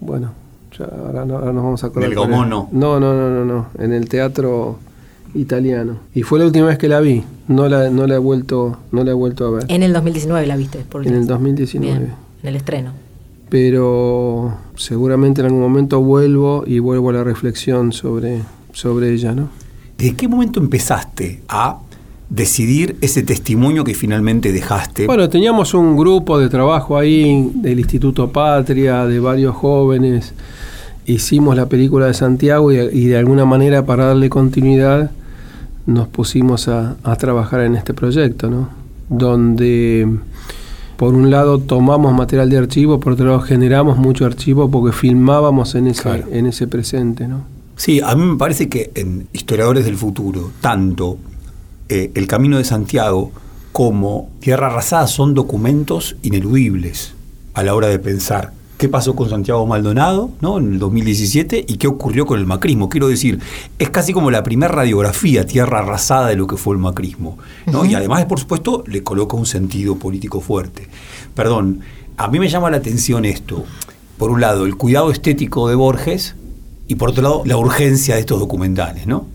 bueno, 0.00 0.41
ya 0.78 0.84
ahora, 0.84 1.24
no, 1.24 1.34
ahora 1.34 1.52
nos 1.52 1.62
vamos 1.62 1.84
a 1.84 1.86
acordar. 1.88 2.08
Del 2.08 2.18
cuál 2.18 2.30
es. 2.30 2.36
Gomono. 2.36 2.68
No, 2.72 3.00
no, 3.00 3.14
no, 3.14 3.30
no, 3.30 3.44
no, 3.44 3.66
en 3.78 3.92
el 3.92 4.08
teatro 4.08 4.78
italiano. 5.34 5.98
Y 6.14 6.22
fue 6.22 6.38
la 6.38 6.46
última 6.46 6.66
vez 6.66 6.78
que 6.78 6.88
la 6.88 7.00
vi, 7.00 7.24
no 7.48 7.68
la, 7.68 7.90
no 7.90 8.06
la 8.06 8.16
he 8.16 8.18
vuelto, 8.18 8.78
no 8.90 9.04
la 9.04 9.10
he 9.10 9.14
vuelto 9.14 9.46
a 9.46 9.50
ver. 9.50 9.64
En 9.68 9.82
el 9.82 9.92
2019 9.92 10.46
la 10.46 10.56
viste, 10.56 10.84
por 10.88 11.02
En 11.06 11.14
el 11.14 11.20
última 11.20 11.38
vez. 11.38 11.44
2019. 11.44 11.98
Bien, 11.98 12.14
en 12.42 12.48
el 12.48 12.56
estreno. 12.56 12.92
Pero 13.48 14.54
seguramente 14.76 15.40
en 15.42 15.46
algún 15.46 15.60
momento 15.60 16.00
vuelvo 16.00 16.64
y 16.66 16.78
vuelvo 16.78 17.10
a 17.10 17.12
la 17.12 17.24
reflexión 17.24 17.92
sobre, 17.92 18.40
sobre 18.72 19.12
ella, 19.12 19.34
¿no? 19.34 19.48
¿Desde 19.98 20.16
qué 20.16 20.26
momento 20.26 20.58
empezaste 20.58 21.42
a 21.48 21.78
decidir 22.34 22.96
ese 23.02 23.22
testimonio 23.22 23.84
que 23.84 23.94
finalmente 23.94 24.52
dejaste? 24.52 25.06
Bueno, 25.06 25.28
teníamos 25.28 25.74
un 25.74 25.96
grupo 25.96 26.38
de 26.38 26.48
trabajo 26.48 26.96
ahí 26.96 27.50
del 27.54 27.78
Instituto 27.78 28.32
Patria, 28.32 29.04
de 29.06 29.20
varios 29.20 29.54
jóvenes. 29.54 30.32
Hicimos 31.04 31.56
la 31.56 31.66
película 31.66 32.06
de 32.06 32.14
Santiago 32.14 32.72
y, 32.72 32.76
y 32.78 33.04
de 33.06 33.18
alguna 33.18 33.44
manera 33.44 33.84
para 33.84 34.06
darle 34.06 34.30
continuidad 34.30 35.10
nos 35.84 36.08
pusimos 36.08 36.68
a, 36.68 36.96
a 37.02 37.16
trabajar 37.16 37.60
en 37.62 37.74
este 37.74 37.92
proyecto, 37.92 38.48
¿no? 38.48 38.68
Donde 39.10 40.08
por 40.96 41.14
un 41.14 41.30
lado 41.30 41.58
tomamos 41.58 42.14
material 42.14 42.48
de 42.48 42.58
archivo, 42.58 43.00
por 43.00 43.14
otro 43.14 43.26
lado 43.26 43.40
generamos 43.40 43.98
mucho 43.98 44.24
archivo 44.24 44.70
porque 44.70 44.96
filmábamos 44.96 45.74
en 45.74 45.88
ese, 45.88 46.02
Claro. 46.02 46.24
en 46.30 46.46
ese 46.46 46.66
presente, 46.68 47.26
¿no? 47.28 47.42
Sí, 47.76 48.00
a 48.00 48.14
mí 48.14 48.24
me 48.24 48.36
parece 48.36 48.68
que 48.68 48.92
en 48.94 49.26
Historiadores 49.32 49.84
del 49.84 49.96
Futuro, 49.96 50.52
tanto 50.60 51.18
eh, 51.92 52.10
El 52.14 52.26
Camino 52.26 52.56
de 52.56 52.64
Santiago 52.64 53.32
como 53.72 54.30
Tierra 54.40 54.68
Arrasada 54.68 55.06
son 55.06 55.34
documentos 55.34 56.16
ineludibles 56.22 57.12
a 57.52 57.62
la 57.62 57.74
hora 57.74 57.88
de 57.88 57.98
pensar 57.98 58.52
qué 58.78 58.88
pasó 58.88 59.14
con 59.14 59.28
Santiago 59.28 59.66
Maldonado 59.66 60.30
¿no? 60.40 60.56
en 60.56 60.72
el 60.72 60.78
2017 60.78 61.66
y 61.68 61.76
qué 61.76 61.86
ocurrió 61.86 62.24
con 62.24 62.40
el 62.40 62.46
macrismo. 62.46 62.88
Quiero 62.88 63.08
decir, 63.08 63.40
es 63.78 63.90
casi 63.90 64.14
como 64.14 64.30
la 64.30 64.42
primera 64.42 64.72
radiografía 64.72 65.46
Tierra 65.46 65.80
Arrasada 65.80 66.28
de 66.28 66.36
lo 66.36 66.46
que 66.46 66.56
fue 66.56 66.74
el 66.74 66.80
macrismo. 66.80 67.36
¿no? 67.70 67.84
Y 67.84 67.94
además, 67.94 68.24
por 68.24 68.40
supuesto, 68.40 68.84
le 68.86 69.02
coloca 69.02 69.36
un 69.36 69.46
sentido 69.46 69.96
político 69.96 70.40
fuerte. 70.40 70.88
Perdón, 71.34 71.80
a 72.16 72.28
mí 72.28 72.40
me 72.40 72.48
llama 72.48 72.70
la 72.70 72.78
atención 72.78 73.26
esto. 73.26 73.64
Por 74.16 74.30
un 74.30 74.40
lado, 74.40 74.64
el 74.64 74.76
cuidado 74.76 75.10
estético 75.10 75.68
de 75.68 75.74
Borges, 75.74 76.34
y 76.88 76.94
por 76.94 77.10
otro 77.10 77.22
lado, 77.22 77.42
la 77.44 77.58
urgencia 77.58 78.14
de 78.14 78.22
estos 78.22 78.40
documentales, 78.40 79.06
¿no? 79.06 79.26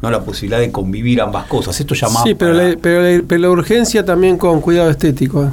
¿No? 0.00 0.10
La 0.10 0.22
posibilidad 0.22 0.60
de 0.60 0.70
convivir 0.70 1.20
ambas 1.20 1.46
cosas. 1.46 1.78
Esto 1.80 1.94
llama. 1.94 2.22
Sí, 2.22 2.34
pero, 2.34 2.52
para- 2.54 2.68
la, 2.70 2.76
pero, 2.80 3.02
la, 3.02 3.22
pero 3.26 3.40
la 3.42 3.50
urgencia 3.50 4.04
también 4.04 4.38
con 4.38 4.60
cuidado 4.60 4.90
estético. 4.90 5.44
¿eh? 5.44 5.50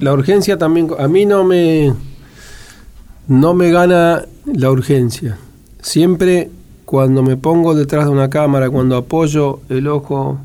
La 0.00 0.12
urgencia 0.12 0.56
también. 0.56 0.88
A 0.98 1.08
mí 1.08 1.26
no 1.26 1.42
me. 1.44 1.92
No 3.28 3.54
me 3.54 3.70
gana 3.70 4.24
la 4.46 4.70
urgencia. 4.70 5.38
Siempre 5.80 6.50
cuando 6.84 7.22
me 7.22 7.36
pongo 7.36 7.74
detrás 7.74 8.04
de 8.04 8.10
una 8.10 8.28
cámara, 8.28 8.68
cuando 8.70 8.96
apoyo 8.96 9.60
el 9.68 9.86
ojo 9.88 10.38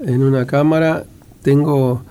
en 0.00 0.22
una 0.22 0.46
cámara, 0.46 1.04
tengo 1.42 2.02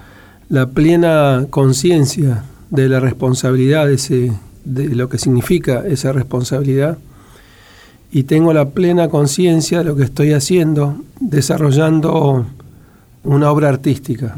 la 0.49 0.67
plena 0.67 1.45
conciencia 1.49 2.43
de 2.69 2.87
la 2.87 2.99
responsabilidad 2.99 3.87
de, 3.87 3.95
ese, 3.95 4.31
de 4.63 4.89
lo 4.95 5.09
que 5.09 5.17
significa 5.17 5.83
esa 5.85 6.11
responsabilidad 6.13 6.97
y 8.11 8.23
tengo 8.23 8.53
la 8.53 8.69
plena 8.69 9.07
conciencia 9.09 9.79
de 9.79 9.83
lo 9.85 9.95
que 9.95 10.03
estoy 10.03 10.33
haciendo, 10.33 10.95
desarrollando 11.19 12.45
una 13.23 13.51
obra 13.51 13.69
artística, 13.69 14.35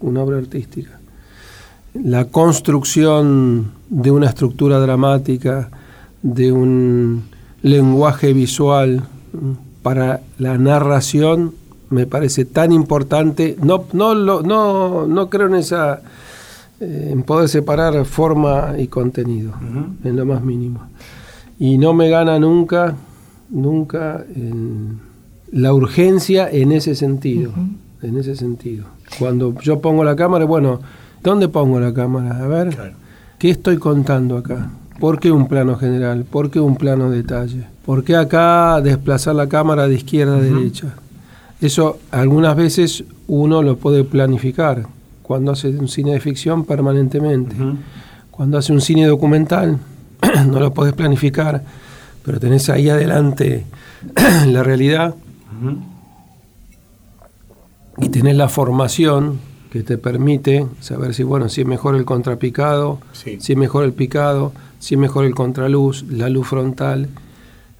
una 0.00 0.22
obra 0.22 0.38
artística. 0.38 0.90
La 1.94 2.26
construcción 2.26 3.70
de 3.88 4.10
una 4.10 4.26
estructura 4.28 4.78
dramática, 4.78 5.70
de 6.22 6.52
un 6.52 7.22
lenguaje 7.62 8.32
visual 8.32 9.02
para 9.82 10.20
la 10.38 10.58
narración 10.58 11.52
me 11.90 12.06
parece 12.06 12.44
tan 12.44 12.72
importante. 12.72 13.56
No, 13.62 13.84
no, 13.92 14.14
lo- 14.14 14.42
no, 14.42 15.06
no 15.06 15.30
creo 15.30 15.46
en 15.46 15.54
esa 15.54 16.02
eh, 16.80 17.10
en 17.12 17.22
poder 17.22 17.48
separar 17.48 18.04
forma 18.04 18.74
y 18.78 18.88
contenido, 18.88 19.52
en 20.04 20.16
lo 20.16 20.26
más 20.26 20.42
mínimo. 20.42 20.80
Y 21.58 21.78
no 21.78 21.94
me 21.94 22.08
gana 22.08 22.38
nunca, 22.38 22.94
nunca 23.50 24.24
el- 24.34 24.98
la 25.52 25.72
urgencia 25.72 26.50
en 26.50 26.72
ese 26.72 26.94
sentido, 26.94 27.52
en 28.02 28.18
ese 28.18 28.36
sentido. 28.36 28.84
Cuando 29.18 29.54
yo 29.60 29.80
pongo 29.80 30.04
la 30.04 30.16
cámara, 30.16 30.44
bueno, 30.44 30.80
¿dónde 31.22 31.48
pongo 31.48 31.80
la 31.80 31.94
cámara? 31.94 32.42
A 32.42 32.46
ver, 32.46 32.74
Claro. 32.74 32.94
¿qué 33.38 33.50
estoy 33.50 33.78
contando 33.78 34.36
acá? 34.36 34.70
¿Por 35.00 35.20
qué 35.20 35.30
un 35.30 35.46
plano 35.46 35.76
general? 35.76 36.24
¿Por 36.24 36.50
qué 36.50 36.58
un 36.60 36.76
plano 36.76 37.10
detalle? 37.10 37.64
¿Por 37.84 38.02
qué 38.02 38.16
acá 38.16 38.80
desplazar 38.80 39.34
la 39.34 39.46
cámara 39.48 39.86
de 39.86 39.94
izquierda 39.94 40.36
a 40.36 40.40
derecha? 40.40 40.94
Eso 41.60 41.98
algunas 42.10 42.56
veces 42.56 43.04
uno 43.28 43.62
lo 43.62 43.76
puede 43.76 44.04
planificar 44.04 44.86
cuando 45.22 45.52
hace 45.52 45.68
un 45.68 45.88
cine 45.88 46.12
de 46.12 46.20
ficción 46.20 46.64
permanentemente. 46.64 47.54
Cuando 48.30 48.58
hace 48.58 48.72
un 48.72 48.80
cine 48.80 49.06
documental 49.06 49.78
no 50.46 50.60
lo 50.60 50.72
podés 50.74 50.92
planificar, 50.94 51.62
pero 52.24 52.38
tenés 52.40 52.68
ahí 52.70 52.88
adelante 52.88 53.64
la 54.46 54.62
realidad. 54.62 55.14
Y 57.98 58.08
tenés 58.10 58.36
la 58.36 58.48
formación 58.48 59.38
que 59.70 59.82
te 59.82 59.98
permite 59.98 60.66
saber 60.80 61.14
si 61.14 61.22
bueno 61.22 61.48
si 61.48 61.62
es 61.62 61.66
mejor 61.66 61.96
el 61.96 62.04
contrapicado, 62.04 62.98
Sí. 63.12 63.38
si 63.40 63.52
es 63.54 63.58
mejor 63.58 63.84
el 63.84 63.92
picado, 63.92 64.52
si 64.78 64.94
es 64.94 65.00
mejor 65.00 65.24
el 65.24 65.34
contraluz, 65.34 66.04
la 66.10 66.28
luz 66.28 66.46
frontal. 66.46 67.08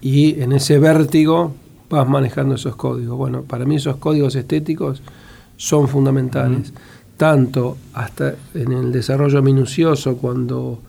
Y 0.01 0.41
en 0.41 0.51
ese 0.53 0.79
vértigo 0.79 1.53
vas 1.89 2.07
manejando 2.07 2.55
esos 2.55 2.75
códigos. 2.75 3.17
Bueno, 3.17 3.43
para 3.43 3.65
mí 3.65 3.75
esos 3.75 3.97
códigos 3.97 4.35
estéticos 4.35 5.01
son 5.55 5.87
fundamentales, 5.87 6.73
tanto 7.15 7.77
hasta 7.93 8.35
en 8.53 8.71
el 8.73 8.91
desarrollo 8.91 9.41
minucioso 9.41 10.17
cuando 10.17 10.79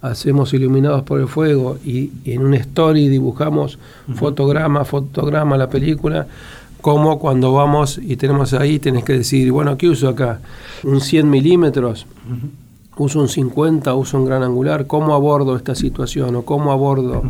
hacemos 0.00 0.52
iluminados 0.54 1.02
por 1.02 1.20
el 1.20 1.28
fuego 1.28 1.78
y 1.84 2.10
en 2.24 2.42
un 2.42 2.54
story 2.54 3.08
dibujamos 3.08 3.78
fotograma, 4.14 4.84
fotograma 4.84 5.56
la 5.56 5.68
película, 5.68 6.26
como 6.80 7.18
cuando 7.18 7.52
vamos 7.52 7.98
y 8.02 8.16
tenemos 8.16 8.52
ahí, 8.54 8.78
tenés 8.78 9.04
que 9.04 9.14
decir, 9.14 9.50
bueno, 9.50 9.76
¿qué 9.76 9.88
uso 9.88 10.08
acá? 10.08 10.40
Un 10.84 11.00
100 11.00 11.28
milímetros, 11.28 12.06
uso 12.96 13.20
un 13.20 13.28
50, 13.28 13.94
uso 13.94 14.18
un 14.18 14.24
gran 14.24 14.42
angular, 14.42 14.86
¿cómo 14.86 15.14
abordo 15.14 15.56
esta 15.56 15.74
situación 15.74 16.36
o 16.36 16.42
cómo 16.42 16.70
abordo 16.70 17.22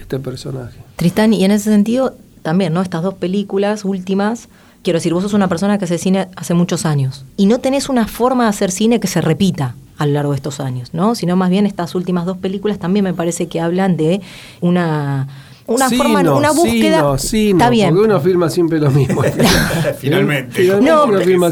este 0.00 0.18
personaje? 0.18 0.78
Tristán, 0.96 1.34
y 1.34 1.44
en 1.44 1.50
ese 1.50 1.70
sentido, 1.70 2.14
también, 2.42 2.72
¿no? 2.72 2.80
Estas 2.82 3.02
dos 3.02 3.14
películas 3.14 3.84
últimas, 3.84 4.48
quiero 4.82 4.98
decir, 4.98 5.12
vos 5.12 5.22
sos 5.22 5.34
una 5.34 5.48
persona 5.48 5.78
que 5.78 5.84
hace 5.84 5.98
cine 5.98 6.28
hace 6.36 6.54
muchos 6.54 6.86
años 6.86 7.24
y 7.36 7.46
no 7.46 7.58
tenés 7.58 7.88
una 7.88 8.06
forma 8.06 8.44
de 8.44 8.50
hacer 8.50 8.70
cine 8.70 9.00
que 9.00 9.08
se 9.08 9.20
repita 9.20 9.74
a 9.98 10.06
lo 10.06 10.12
largo 10.12 10.32
de 10.32 10.36
estos 10.36 10.60
años, 10.60 10.90
¿no? 10.92 11.14
Sino 11.14 11.36
más 11.36 11.50
bien 11.50 11.66
estas 11.66 11.94
últimas 11.94 12.26
dos 12.26 12.36
películas 12.38 12.78
también 12.78 13.04
me 13.04 13.14
parece 13.14 13.46
que 13.48 13.60
hablan 13.60 13.96
de 13.96 14.20
una 14.60 15.28
una 15.66 15.88
Sí, 15.88 15.96
forma, 15.96 16.22
no, 16.22 16.36
una 16.36 16.50
sí, 16.50 16.56
búsqueda. 16.58 17.00
no, 17.00 17.16
sí, 17.16 17.50
está 17.52 17.64
no, 17.66 17.70
bien. 17.70 17.88
Porque 17.94 18.04
uno 18.06 18.20
filma 18.20 18.50
siempre 18.50 18.78
lo 18.78 18.90
mismo. 18.90 19.22
Finalmente. 19.98 20.62
No, 20.82 21.06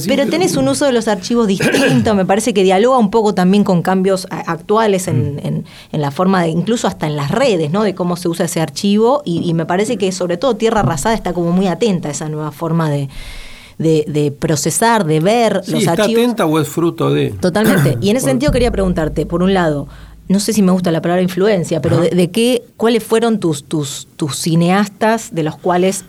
pero 0.06 0.24
lo 0.24 0.30
tenés 0.30 0.56
un 0.58 0.68
uso 0.68 0.84
de 0.84 0.92
los 0.92 1.08
archivos 1.08 1.46
distinto, 1.46 2.14
me 2.14 2.26
parece 2.26 2.52
que 2.52 2.62
dialoga 2.62 2.98
un 2.98 3.10
poco 3.10 3.34
también 3.34 3.64
con 3.64 3.80
cambios 3.80 4.26
actuales 4.30 5.08
en, 5.08 5.40
en- 5.42 5.64
en 5.92 6.00
la 6.02 6.10
forma 6.10 6.42
de, 6.42 6.50
incluso 6.50 6.86
hasta 6.88 7.06
en 7.06 7.16
las 7.16 7.30
redes, 7.30 7.70
¿no? 7.70 7.82
De 7.84 7.94
cómo 7.94 8.16
se 8.16 8.28
usa 8.28 8.44
ese 8.44 8.60
archivo 8.60 9.22
y, 9.24 9.48
y 9.48 9.54
me 9.54 9.64
parece 9.64 9.96
que 9.96 10.12
sobre 10.12 10.36
todo 10.36 10.56
Tierra 10.56 10.80
Arrasada 10.80 11.14
está 11.14 11.32
como 11.32 11.50
muy 11.52 11.66
atenta 11.66 12.08
a 12.08 12.10
esa 12.10 12.28
nueva 12.28 12.52
forma 12.52 12.90
de, 12.90 13.08
de- 13.82 14.04
de 14.08 14.30
procesar, 14.32 15.04
de 15.04 15.20
ver 15.20 15.60
Sí, 15.64 15.72
los 15.72 15.80
¿Está 15.80 15.92
archivos. 16.02 16.22
atenta 16.22 16.46
o 16.46 16.58
es 16.60 16.68
fruto 16.68 17.10
de? 17.10 17.30
Totalmente. 17.30 17.98
Y 18.00 18.10
en 18.10 18.16
ese 18.16 18.26
sentido 18.26 18.52
quería 18.52 18.70
preguntarte, 18.70 19.26
por 19.26 19.42
un 19.42 19.52
lado, 19.54 19.88
no 20.28 20.40
sé 20.40 20.52
si 20.52 20.62
me 20.62 20.72
gusta 20.72 20.90
la 20.92 21.02
palabra 21.02 21.22
influencia, 21.22 21.82
pero 21.82 22.00
de, 22.00 22.10
de 22.10 22.30
qué, 22.30 22.62
cuáles 22.76 23.02
fueron 23.04 23.38
tus, 23.40 23.64
tus, 23.64 24.08
tus 24.16 24.36
cineastas 24.36 25.34
de 25.34 25.42
los 25.42 25.56
cuales 25.56 26.04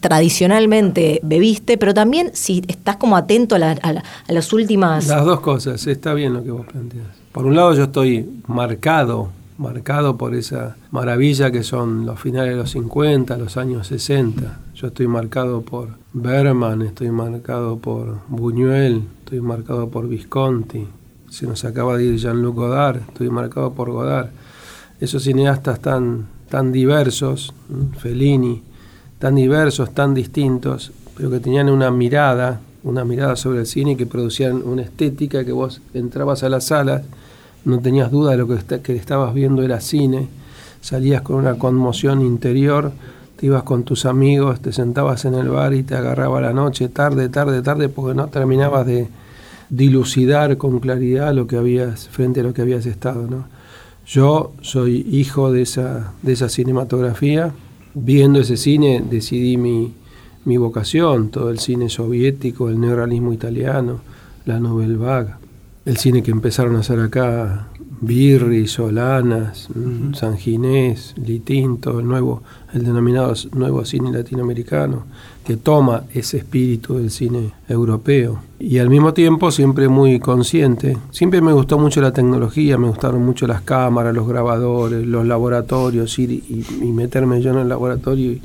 tradicionalmente 0.00 1.20
bebiste, 1.22 1.76
pero 1.76 1.92
también 1.92 2.30
si 2.34 2.62
estás 2.68 2.96
como 2.96 3.16
atento 3.16 3.54
a, 3.54 3.58
la- 3.58 3.72
a 3.72 3.92
la- 3.92 4.04
a 4.28 4.32
las 4.32 4.52
últimas... 4.52 5.06
Las 5.08 5.24
dos 5.24 5.40
cosas, 5.40 5.86
está 5.86 6.14
bien 6.14 6.32
lo 6.34 6.42
que 6.44 6.50
vos 6.50 6.66
planteas. 6.66 7.06
Por 7.32 7.46
un 7.46 7.56
lado 7.56 7.74
yo 7.74 7.84
estoy 7.84 8.28
marcado 8.46 9.30
marcado 9.56 10.16
por 10.16 10.34
esa 10.34 10.76
maravilla 10.90 11.52
que 11.52 11.62
son 11.62 12.06
los 12.06 12.18
finales 12.18 12.50
de 12.50 12.56
los 12.56 12.70
50, 12.72 13.36
los 13.36 13.56
años 13.56 13.86
60. 13.86 14.58
Estoy 14.86 15.06
marcado 15.06 15.62
por 15.62 15.88
Berman, 16.12 16.82
estoy 16.82 17.10
marcado 17.10 17.78
por 17.78 18.18
Buñuel, 18.28 19.02
estoy 19.20 19.40
marcado 19.40 19.88
por 19.88 20.08
Visconti. 20.08 20.86
Se 21.30 21.46
nos 21.46 21.64
acaba 21.64 21.96
de 21.96 22.04
ir 22.04 22.16
Jean-Luc 22.16 22.54
Godard, 22.54 22.98
estoy 23.08 23.30
marcado 23.30 23.72
por 23.72 23.90
Godard. 23.90 24.28
Esos 25.00 25.22
cineastas 25.22 25.80
tan, 25.80 26.26
tan 26.50 26.70
diversos, 26.70 27.54
Fellini, 27.98 28.62
tan 29.18 29.34
diversos, 29.36 29.94
tan 29.94 30.12
distintos, 30.12 30.92
pero 31.16 31.30
que 31.30 31.40
tenían 31.40 31.70
una 31.70 31.90
mirada, 31.90 32.60
una 32.82 33.04
mirada 33.04 33.36
sobre 33.36 33.60
el 33.60 33.66
cine 33.66 33.96
que 33.96 34.06
producían 34.06 34.62
una 34.62 34.82
estética 34.82 35.44
que 35.44 35.52
vos 35.52 35.80
entrabas 35.94 36.42
a 36.42 36.48
las 36.50 36.64
salas 36.66 37.02
no 37.64 37.80
tenías 37.80 38.10
duda 38.10 38.32
de 38.32 38.36
lo 38.36 38.46
que, 38.46 38.80
que 38.82 38.94
estabas 38.94 39.32
viendo 39.32 39.62
era 39.62 39.80
cine, 39.80 40.28
salías 40.82 41.22
con 41.22 41.36
una 41.36 41.54
conmoción 41.58 42.20
interior, 42.20 42.92
te 43.36 43.46
ibas 43.46 43.62
con 43.62 43.84
tus 43.84 44.06
amigos, 44.06 44.60
te 44.60 44.72
sentabas 44.72 45.24
en 45.24 45.34
el 45.34 45.48
bar 45.48 45.74
y 45.74 45.82
te 45.82 45.94
agarraba 45.94 46.40
la 46.40 46.52
noche, 46.52 46.88
tarde, 46.88 47.28
tarde, 47.28 47.62
tarde, 47.62 47.88
porque 47.88 48.14
no 48.14 48.28
terminabas 48.28 48.86
de 48.86 49.08
dilucidar 49.70 50.56
con 50.56 50.80
claridad 50.80 51.34
lo 51.34 51.46
que 51.46 51.56
habías, 51.56 52.08
frente 52.08 52.40
a 52.40 52.42
lo 52.42 52.54
que 52.54 52.62
habías 52.62 52.86
estado. 52.86 53.26
¿no? 53.26 53.46
Yo 54.06 54.52
soy 54.60 55.06
hijo 55.10 55.52
de 55.52 55.62
esa, 55.62 56.12
de 56.22 56.32
esa 56.32 56.48
cinematografía, 56.48 57.52
viendo 57.94 58.40
ese 58.40 58.56
cine 58.56 59.02
decidí 59.08 59.56
mi, 59.56 59.94
mi 60.44 60.56
vocación, 60.56 61.30
todo 61.30 61.50
el 61.50 61.58
cine 61.58 61.88
soviético, 61.88 62.68
el 62.68 62.80
neorrealismo 62.80 63.32
italiano, 63.32 64.00
la 64.46 64.60
Nouvelle 64.60 64.96
Vague 64.96 65.44
el 65.84 65.98
cine 65.98 66.22
que 66.22 66.30
empezaron 66.30 66.76
a 66.76 66.80
hacer 66.80 66.98
acá, 67.00 67.68
Birri, 68.04 68.66
Solanas, 68.66 69.68
mm, 69.74 70.14
San 70.14 70.36
Ginés, 70.36 71.14
Litinto, 71.16 72.00
el 72.00 72.06
nuevo, 72.06 72.42
el 72.72 72.84
denominado 72.84 73.34
nuevo 73.52 73.84
cine 73.84 74.12
latinoamericano, 74.12 75.04
que 75.44 75.56
toma 75.56 76.04
ese 76.12 76.38
espíritu 76.38 76.94
del 76.94 77.10
cine 77.10 77.52
europeo. 77.68 78.40
Y 78.58 78.78
al 78.78 78.88
mismo 78.88 79.12
tiempo 79.12 79.50
siempre 79.50 79.88
muy 79.88 80.18
consciente. 80.18 80.96
Siempre 81.10 81.40
me 81.40 81.52
gustó 81.52 81.78
mucho 81.78 82.00
la 82.00 82.12
tecnología, 82.12 82.78
me 82.78 82.88
gustaron 82.88 83.24
mucho 83.24 83.46
las 83.46 83.62
cámaras, 83.62 84.14
los 84.14 84.26
grabadores, 84.26 85.06
los 85.06 85.26
laboratorios, 85.26 86.18
ir 86.18 86.30
y, 86.30 86.64
meterme 86.92 87.42
yo 87.42 87.50
en 87.50 87.58
el 87.58 87.68
laboratorio 87.68 88.38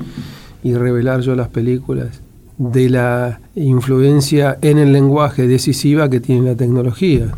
y 0.63 0.73
revelar 0.73 1.21
yo 1.21 1.35
las 1.35 1.47
películas 1.47 2.21
de 2.57 2.89
la 2.89 3.39
influencia 3.55 4.57
en 4.61 4.77
el 4.77 4.91
lenguaje 4.91 5.47
decisiva 5.47 6.09
que 6.09 6.19
tiene 6.19 6.49
la 6.49 6.55
tecnología. 6.55 7.33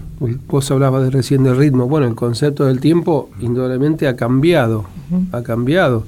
Vos 0.47 0.69
hablabas 0.69 1.03
de 1.03 1.09
recién 1.09 1.43
del 1.43 1.57
ritmo. 1.57 1.87
Bueno, 1.87 2.05
el 2.05 2.15
concepto 2.15 2.65
del 2.65 2.79
tiempo 2.79 3.29
indudablemente 3.39 4.07
ha 4.07 4.15
cambiado, 4.15 4.85
ha 5.31 5.41
cambiado. 5.41 6.03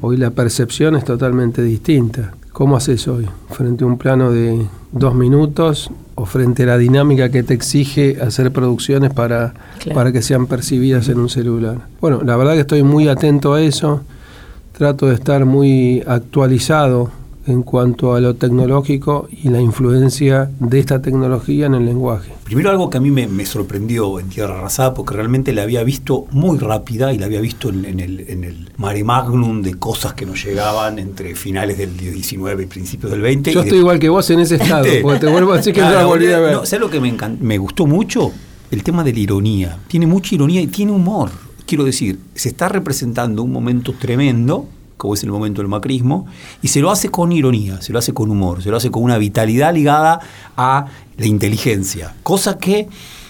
Hoy 0.00 0.16
la 0.16 0.30
percepción 0.30 0.96
es 0.96 1.04
totalmente 1.04 1.62
distinta. 1.62 2.32
¿Cómo 2.52 2.76
haces 2.76 3.08
hoy? 3.08 3.26
Frente 3.50 3.84
a 3.84 3.86
un 3.86 3.98
plano 3.98 4.30
de 4.30 4.66
dos 4.92 5.14
minutos 5.14 5.90
o 6.14 6.26
frente 6.26 6.64
a 6.64 6.66
la 6.66 6.78
dinámica 6.78 7.30
que 7.30 7.42
te 7.42 7.54
exige 7.54 8.20
hacer 8.20 8.52
producciones 8.52 9.12
para, 9.12 9.54
para 9.94 10.12
que 10.12 10.22
sean 10.22 10.46
percibidas 10.46 11.08
en 11.08 11.18
un 11.18 11.28
celular. 11.28 11.78
Bueno, 12.00 12.22
la 12.22 12.36
verdad 12.36 12.54
que 12.54 12.60
estoy 12.60 12.82
muy 12.82 13.08
atento 13.08 13.54
a 13.54 13.62
eso. 13.62 14.02
Trato 14.76 15.06
de 15.06 15.14
estar 15.14 15.44
muy 15.44 16.02
actualizado 16.06 17.10
en 17.46 17.62
cuanto 17.62 18.14
a 18.14 18.20
lo 18.20 18.34
tecnológico 18.34 19.28
y 19.30 19.48
la 19.48 19.60
influencia 19.60 20.50
de 20.60 20.78
esta 20.78 21.02
tecnología 21.02 21.66
en 21.66 21.74
el 21.74 21.86
lenguaje. 21.86 22.39
Primero 22.50 22.70
algo 22.70 22.90
que 22.90 22.98
a 22.98 23.00
mí 23.00 23.12
me, 23.12 23.46
sorprendió 23.46 24.18
en 24.18 24.28
Tierra 24.28 24.58
Arrasada, 24.58 24.92
porque 24.92 25.14
realmente 25.14 25.52
la 25.52 25.62
había 25.62 25.84
visto 25.84 26.26
muy 26.32 26.58
rápida 26.58 27.12
y 27.12 27.18
la 27.18 27.26
había 27.26 27.40
visto 27.40 27.68
en, 27.68 28.00
el, 28.00 28.28
en 28.28 28.42
el 28.42 28.72
mare 28.76 29.04
magnum 29.04 29.62
de 29.62 29.74
cosas 29.74 30.14
que 30.14 30.26
nos 30.26 30.44
llegaban 30.44 30.98
entre 30.98 31.36
finales 31.36 31.78
del 31.78 31.96
19 31.96 32.64
y 32.64 32.66
principios 32.66 33.12
del 33.12 33.20
20. 33.20 33.52
Yo 33.52 33.60
estoy 33.60 33.78
igual 33.78 34.00
que 34.00 34.08
vos 34.08 34.28
en 34.30 34.40
ese 34.40 34.56
estado, 34.56 34.84
porque 35.00 35.20
te 35.20 35.26
vuelvo 35.28 35.52
a 35.52 35.58
decir 35.58 35.72
que 35.72 35.80
no 35.80 35.90
la 35.90 36.04
volví 36.04 36.26
a 36.26 36.40
ver. 36.40 36.52
No, 36.54 36.66
¿Sabes 36.66 36.80
lo 36.80 36.90
que 36.90 36.98
me, 36.98 37.16
me 37.38 37.56
gustó 37.56 37.86
mucho? 37.86 38.32
El 38.72 38.82
tema 38.82 39.04
de 39.04 39.12
la 39.12 39.20
ironía. 39.20 39.78
Tiene 39.86 40.08
mucha 40.08 40.34
ironía 40.34 40.60
y 40.60 40.66
tiene 40.66 40.90
humor. 40.90 41.30
Quiero 41.66 41.84
decir, 41.84 42.18
se 42.34 42.48
está 42.48 42.68
representando 42.68 43.44
un 43.44 43.52
momento 43.52 43.94
tremendo 43.94 44.66
como 45.00 45.14
es 45.14 45.22
el 45.24 45.30
momento 45.30 45.62
del 45.62 45.68
macrismo, 45.68 46.26
y 46.60 46.68
se 46.68 46.80
lo 46.80 46.90
hace 46.90 47.08
con 47.08 47.32
ironía, 47.32 47.80
se 47.80 47.92
lo 47.92 47.98
hace 47.98 48.12
con 48.12 48.30
humor, 48.30 48.62
se 48.62 48.70
lo 48.70 48.76
hace 48.76 48.90
con 48.90 49.02
una 49.02 49.16
vitalidad 49.16 49.72
ligada 49.74 50.20
a 50.58 50.86
la 51.16 51.26
inteligencia, 51.26 52.14
cosa 52.22 52.58
que, 52.58 52.86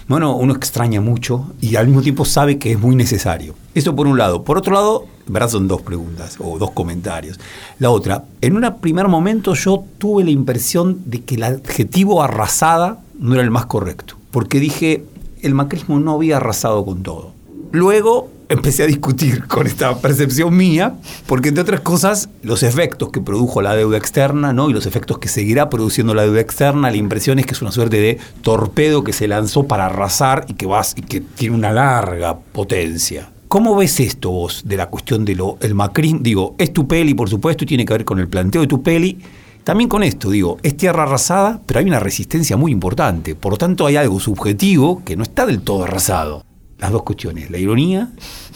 bueno, 0.09 0.35
uno 0.35 0.53
extraña 0.53 0.99
mucho 0.99 1.53
y 1.61 1.77
al 1.77 1.87
mismo 1.87 2.01
tiempo 2.01 2.25
sabe 2.25 2.59
que 2.59 2.73
es 2.73 2.79
muy 2.79 2.97
necesario. 2.97 3.55
Eso 3.73 3.95
por 3.95 4.07
un 4.07 4.17
lado. 4.17 4.43
Por 4.43 4.57
otro 4.57 4.73
lado, 4.73 5.05
en 5.25 5.33
verdad 5.33 5.49
son 5.49 5.69
dos 5.69 5.81
preguntas 5.81 6.35
o 6.39 6.57
dos 6.59 6.71
comentarios. 6.71 7.39
La 7.79 7.89
otra, 7.89 8.25
en 8.41 8.57
un 8.57 8.75
primer 8.81 9.07
momento 9.07 9.53
yo 9.53 9.85
tuve 9.97 10.25
la 10.25 10.31
impresión 10.31 10.99
de 11.05 11.21
que 11.21 11.35
el 11.35 11.43
adjetivo 11.43 12.21
arrasada 12.21 12.99
no 13.17 13.33
era 13.35 13.43
el 13.43 13.51
más 13.51 13.67
correcto, 13.67 14.15
porque 14.31 14.59
dije, 14.59 15.05
el 15.41 15.53
macrismo 15.53 16.01
no 16.01 16.15
había 16.15 16.37
arrasado 16.37 16.83
con 16.83 17.01
todo. 17.01 17.31
Luego 17.71 18.29
empecé 18.51 18.83
a 18.83 18.87
discutir 18.87 19.47
con 19.47 19.65
esta 19.67 19.97
percepción 19.99 20.55
mía, 20.55 20.95
porque 21.25 21.49
entre 21.49 21.63
otras 21.63 21.81
cosas, 21.81 22.29
los 22.43 22.63
efectos 22.63 23.09
que 23.09 23.21
produjo 23.21 23.61
la 23.61 23.75
deuda 23.75 23.97
externa, 23.97 24.53
¿no? 24.53 24.69
Y 24.69 24.73
los 24.73 24.85
efectos 24.85 25.19
que 25.19 25.29
seguirá 25.29 25.69
produciendo 25.69 26.13
la 26.13 26.23
deuda 26.23 26.41
externa, 26.41 26.91
la 26.91 26.97
impresión 26.97 27.39
es 27.39 27.45
que 27.45 27.53
es 27.53 27.61
una 27.61 27.71
suerte 27.71 27.97
de 27.97 28.19
torpedo 28.41 29.03
que 29.03 29.13
se 29.13 29.27
lanzó 29.27 29.67
para 29.67 29.85
arrasar 29.85 30.45
y 30.47 30.53
que 30.53 30.65
vas 30.65 30.93
y 30.97 31.01
que 31.01 31.21
tiene 31.21 31.55
una 31.55 31.71
larga 31.71 32.37
potencia. 32.37 33.31
¿Cómo 33.47 33.75
ves 33.75 33.99
esto 33.99 34.31
vos 34.31 34.63
de 34.65 34.77
la 34.77 34.87
cuestión 34.87 35.25
de 35.25 35.35
lo 35.35 35.57
el 35.61 35.75
macrismo? 35.75 36.19
Digo, 36.21 36.55
es 36.57 36.71
tu 36.71 36.87
peli, 36.87 37.13
por 37.13 37.29
supuesto, 37.29 37.63
y 37.63 37.67
tiene 37.67 37.85
que 37.85 37.93
ver 37.93 38.05
con 38.05 38.19
el 38.19 38.27
planteo 38.27 38.61
de 38.61 38.67
tu 38.67 38.81
peli. 38.81 39.19
También 39.63 39.89
con 39.89 40.03
esto, 40.03 40.29
digo, 40.29 40.57
es 40.63 40.75
tierra 40.75 41.03
arrasada, 41.03 41.61
pero 41.65 41.79
hay 41.79 41.85
una 41.85 41.99
resistencia 41.99 42.57
muy 42.57 42.71
importante. 42.71 43.35
Por 43.35 43.51
lo 43.51 43.57
tanto, 43.57 43.85
hay 43.85 43.97
algo 43.97 44.19
subjetivo 44.19 45.03
que 45.05 45.15
no 45.15 45.23
está 45.23 45.45
del 45.45 45.61
todo 45.61 45.83
arrasado 45.83 46.43
las 46.81 46.91
dos 46.91 47.03
cuestiones, 47.03 47.49
la 47.51 47.59
ironía 47.59 48.09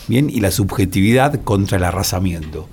bien 0.08 0.30
y 0.30 0.42
la 0.42 0.52
subjetividad 0.52 1.42
contra 1.44 1.78
el 1.78 1.84
arrasamiento. 1.84 2.68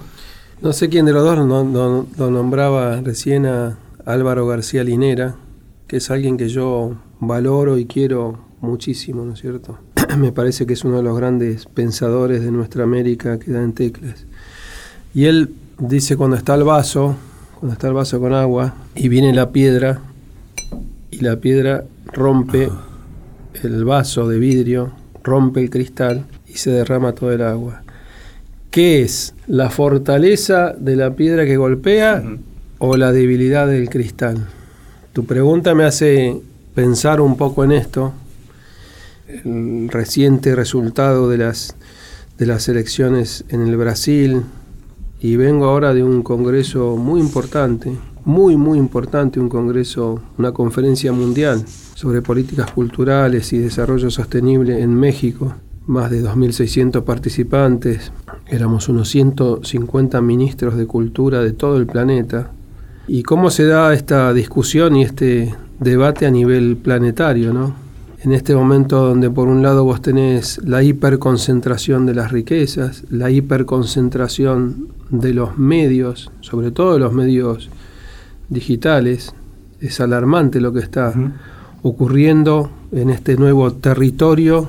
No 0.62 0.72
sé 0.72 0.88
quién 0.88 1.06
de 1.06 1.12
los 1.12 1.24
dos 1.24 2.06
lo 2.18 2.30
nombraba 2.30 3.00
recién 3.00 3.46
a 3.46 3.78
Álvaro 4.06 4.46
García 4.46 4.82
Linera, 4.82 5.36
que 5.86 5.98
es 5.98 6.10
alguien 6.10 6.36
que 6.36 6.48
yo 6.48 6.94
valoro 7.20 7.78
y 7.78 7.84
quiero 7.84 8.38
muchísimo, 8.60 9.24
¿no 9.24 9.34
es 9.34 9.40
cierto? 9.40 9.78
Me 10.18 10.32
parece 10.32 10.66
que 10.66 10.72
es 10.72 10.84
uno 10.84 10.96
de 10.96 11.02
los 11.02 11.16
grandes 11.16 11.66
pensadores 11.66 12.42
de 12.42 12.50
nuestra 12.50 12.84
América 12.84 13.38
que 13.38 13.50
da 13.50 13.62
en 13.62 13.72
teclas. 13.72 14.24
Y 15.14 15.26
él 15.26 15.54
dice 15.78 16.16
cuando 16.16 16.36
está 16.36 16.54
el 16.54 16.64
vaso, 16.64 17.16
cuando 17.58 17.74
está 17.74 17.88
el 17.88 17.94
vaso 17.94 18.20
con 18.20 18.32
agua 18.32 18.74
y 18.94 19.08
viene 19.08 19.34
la 19.34 19.50
piedra 19.50 20.00
y 21.10 21.18
la 21.18 21.36
piedra 21.36 21.84
rompe 22.06 22.70
el 23.62 23.84
vaso 23.84 24.28
de 24.28 24.38
vidrio 24.38 25.01
rompe 25.22 25.60
el 25.60 25.70
cristal 25.70 26.24
y 26.46 26.54
se 26.54 26.70
derrama 26.70 27.12
todo 27.12 27.32
el 27.32 27.42
agua. 27.42 27.82
¿Qué 28.70 29.02
es? 29.02 29.34
¿La 29.46 29.70
fortaleza 29.70 30.74
de 30.78 30.96
la 30.96 31.14
piedra 31.14 31.44
que 31.44 31.56
golpea 31.56 32.22
o 32.78 32.96
la 32.96 33.12
debilidad 33.12 33.66
del 33.66 33.90
cristal? 33.90 34.46
Tu 35.12 35.26
pregunta 35.26 35.74
me 35.74 35.84
hace 35.84 36.40
pensar 36.74 37.20
un 37.20 37.36
poco 37.36 37.64
en 37.64 37.72
esto. 37.72 38.14
El 39.28 39.88
reciente 39.90 40.54
resultado 40.54 41.28
de 41.28 41.38
las, 41.38 41.76
de 42.38 42.46
las 42.46 42.68
elecciones 42.68 43.44
en 43.50 43.66
el 43.66 43.76
Brasil 43.76 44.42
y 45.20 45.36
vengo 45.36 45.66
ahora 45.66 45.94
de 45.94 46.02
un 46.02 46.22
congreso 46.22 46.96
muy 46.96 47.20
importante, 47.20 47.92
muy, 48.24 48.56
muy 48.56 48.78
importante, 48.78 49.40
un 49.40 49.48
congreso, 49.48 50.20
una 50.38 50.52
conferencia 50.52 51.12
mundial 51.12 51.64
sobre 51.66 52.22
políticas 52.22 52.70
culturales 52.70 53.52
y 53.52 53.58
desarrollo 53.58 54.10
sostenible 54.10 54.80
en 54.80 54.94
México. 54.94 55.54
Más 55.86 56.10
de 56.10 56.22
2.600 56.22 57.02
participantes, 57.02 58.12
éramos 58.46 58.88
unos 58.88 59.08
150 59.08 60.20
ministros 60.20 60.76
de 60.76 60.86
cultura 60.86 61.40
de 61.40 61.52
todo 61.52 61.76
el 61.76 61.86
planeta. 61.86 62.52
¿Y 63.08 63.24
cómo 63.24 63.50
se 63.50 63.66
da 63.66 63.92
esta 63.92 64.32
discusión 64.32 64.94
y 64.96 65.02
este 65.02 65.54
debate 65.80 66.26
a 66.26 66.30
nivel 66.30 66.76
planetario? 66.76 67.52
¿no? 67.52 67.74
En 68.22 68.32
este 68.32 68.54
momento 68.54 69.04
donde 69.04 69.28
por 69.30 69.48
un 69.48 69.62
lado 69.62 69.82
vos 69.82 70.00
tenés 70.00 70.60
la 70.64 70.84
hiperconcentración 70.84 72.06
de 72.06 72.14
las 72.14 72.30
riquezas, 72.30 73.02
la 73.10 73.30
hiperconcentración 73.30 74.88
de 75.10 75.34
los 75.34 75.58
medios, 75.58 76.30
sobre 76.40 76.70
todo 76.70 77.00
los 77.00 77.12
medios 77.12 77.68
digitales, 78.48 79.34
es 79.80 80.00
alarmante 80.00 80.60
lo 80.60 80.72
que 80.72 80.80
está 80.80 81.12
ocurriendo 81.82 82.70
en 82.92 83.10
este 83.10 83.36
nuevo 83.36 83.72
territorio 83.72 84.68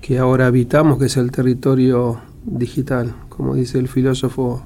que 0.00 0.18
ahora 0.18 0.46
habitamos, 0.46 0.98
que 0.98 1.06
es 1.06 1.16
el 1.16 1.30
territorio 1.30 2.20
digital. 2.44 3.14
Como 3.28 3.54
dice 3.54 3.78
el 3.78 3.88
filósofo 3.88 4.64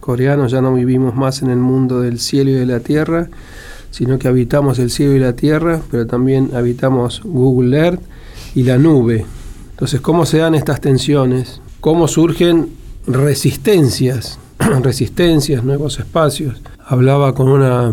coreano, 0.00 0.46
ya 0.46 0.60
no 0.60 0.74
vivimos 0.74 1.14
más 1.14 1.42
en 1.42 1.50
el 1.50 1.58
mundo 1.58 2.00
del 2.00 2.20
cielo 2.20 2.50
y 2.50 2.54
de 2.54 2.66
la 2.66 2.80
tierra, 2.80 3.28
sino 3.90 4.18
que 4.18 4.28
habitamos 4.28 4.78
el 4.78 4.90
cielo 4.90 5.14
y 5.14 5.18
la 5.18 5.34
tierra, 5.34 5.80
pero 5.90 6.06
también 6.06 6.50
habitamos 6.54 7.22
Google 7.24 7.76
Earth 7.76 8.02
y 8.54 8.62
la 8.62 8.78
nube. 8.78 9.24
Entonces, 9.70 10.00
¿cómo 10.00 10.26
se 10.26 10.38
dan 10.38 10.54
estas 10.54 10.80
tensiones? 10.80 11.60
cómo 11.80 12.08
surgen 12.08 12.68
resistencias, 13.06 14.38
resistencias, 14.82 15.64
nuevos 15.64 15.98
espacios. 15.98 16.60
Hablaba 16.94 17.32
con 17.36 17.46
una 17.48 17.92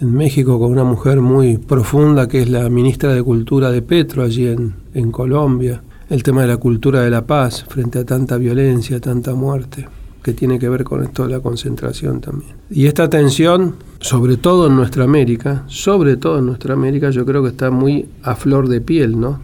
en 0.00 0.14
México 0.14 0.60
con 0.60 0.70
una 0.70 0.84
mujer 0.84 1.20
muy 1.20 1.58
profunda 1.58 2.28
que 2.28 2.40
es 2.42 2.48
la 2.48 2.68
ministra 2.70 3.12
de 3.12 3.20
Cultura 3.20 3.72
de 3.72 3.82
Petro 3.82 4.22
allí 4.22 4.46
en, 4.46 4.74
en 4.94 5.10
Colombia. 5.10 5.82
El 6.08 6.22
tema 6.22 6.42
de 6.42 6.46
la 6.46 6.56
cultura 6.56 7.00
de 7.02 7.10
la 7.10 7.26
paz 7.26 7.64
frente 7.68 7.98
a 7.98 8.04
tanta 8.04 8.36
violencia, 8.36 9.00
tanta 9.00 9.34
muerte, 9.34 9.88
que 10.22 10.34
tiene 10.34 10.60
que 10.60 10.68
ver 10.68 10.84
con 10.84 11.02
esto 11.02 11.24
de 11.26 11.32
la 11.32 11.40
concentración 11.40 12.20
también. 12.20 12.52
Y 12.70 12.86
esta 12.86 13.10
tensión, 13.10 13.74
sobre 13.98 14.36
todo 14.36 14.68
en 14.68 14.76
nuestra 14.76 15.02
América, 15.02 15.64
sobre 15.66 16.16
todo 16.16 16.38
en 16.38 16.46
nuestra 16.46 16.74
América, 16.74 17.10
yo 17.10 17.26
creo 17.26 17.42
que 17.42 17.48
está 17.48 17.72
muy 17.72 18.06
a 18.22 18.36
flor 18.36 18.68
de 18.68 18.80
piel, 18.80 19.18
¿no? 19.18 19.40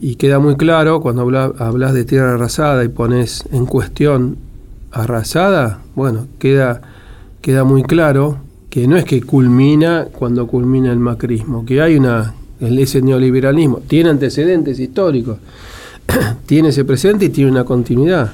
Y 0.00 0.16
queda 0.16 0.40
muy 0.40 0.56
claro 0.56 1.00
cuando 1.00 1.22
habla- 1.22 1.52
hablas 1.60 1.94
de 1.94 2.04
tierra 2.04 2.34
arrasada 2.34 2.82
y 2.82 2.88
pones 2.88 3.44
en 3.52 3.66
cuestión 3.66 4.36
arrasada, 4.90 5.78
bueno, 5.94 6.26
queda, 6.40 6.82
queda 7.46 7.62
muy 7.62 7.84
claro 7.84 8.38
que 8.68 8.88
no 8.88 8.96
es 8.96 9.04
que 9.04 9.22
culmina 9.22 10.08
cuando 10.10 10.48
culmina 10.48 10.90
el 10.90 10.98
macrismo, 10.98 11.64
que 11.64 11.80
hay 11.80 11.94
una, 11.94 12.34
ese 12.58 13.00
neoliberalismo, 13.02 13.82
tiene 13.86 14.10
antecedentes 14.10 14.80
históricos, 14.80 15.38
tiene 16.46 16.70
ese 16.70 16.84
presente 16.84 17.26
y 17.26 17.28
tiene 17.28 17.52
una 17.52 17.62
continuidad. 17.62 18.32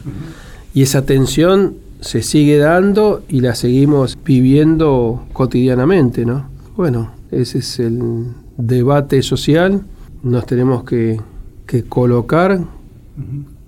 Y 0.73 0.81
esa 0.81 1.05
tensión 1.05 1.75
se 2.01 2.23
sigue 2.23 2.57
dando 2.57 3.23
y 3.29 3.41
la 3.41 3.55
seguimos 3.55 4.17
viviendo 4.25 5.27
cotidianamente, 5.35 6.25
¿no? 6.25 6.47
Bueno, 6.75 7.11
ese 7.31 7.59
es 7.59 7.81
el 7.81 8.29
debate 8.57 9.21
social. 9.21 9.83
Nos 10.23 10.47
tenemos 10.47 10.85
que, 10.85 11.21
que 11.67 11.83
colocar 11.85 12.61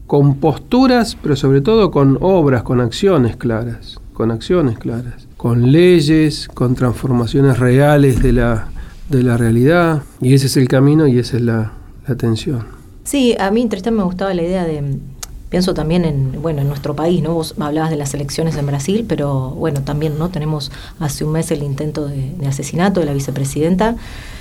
con 0.07 0.37
posturas, 0.37 1.19
pero 1.23 1.37
sobre 1.37 1.61
todo 1.61 1.91
con 1.91 2.17
obras, 2.23 2.63
con 2.63 2.81
acciones 2.81 3.37
claras, 3.37 4.01
con 4.15 4.31
acciones 4.31 4.79
claras, 4.79 5.24
con 5.45 5.73
leyes, 5.73 6.49
con 6.55 6.75
transformaciones 6.75 7.59
reales 7.59 8.23
de 8.23 8.33
la, 8.33 8.69
de 9.11 9.23
la 9.23 9.37
realidad. 9.37 10.03
Y 10.23 10.33
ese 10.33 10.47
es 10.47 10.57
el 10.57 10.69
camino 10.69 11.07
y 11.07 11.19
esa 11.19 11.37
es 11.37 11.43
la, 11.43 11.73
la 12.09 12.15
tensión. 12.15 12.65
Sí, 13.05 13.37
a 13.39 13.51
mí 13.51 13.67
Tristán 13.69 13.95
me 13.95 14.05
gustaba 14.05 14.33
la 14.33 14.41
idea 14.43 14.65
de, 14.65 14.83
pienso 15.51 15.75
también 15.75 16.07
en, 16.07 16.41
bueno, 16.41 16.63
en 16.63 16.69
nuestro 16.69 16.97
país, 16.97 17.23
¿no? 17.23 17.35
Vos 17.35 17.55
hablabas 17.61 17.91
de 17.91 17.97
las 17.99 18.15
elecciones 18.15 18.57
en 18.57 18.65
Brasil, 18.65 19.05
pero 19.07 19.51
bueno, 19.51 19.83
también, 19.83 20.19
¿no? 20.19 20.31
Tenemos 20.31 20.73
hace 20.99 21.27
un 21.27 21.33
mes 21.33 21.51
el 21.51 21.63
intento 21.63 22.07
de, 22.09 22.33
asesinato 22.49 23.01
de 23.01 23.07
la 23.07 23.13
vicepresidenta 23.13 23.97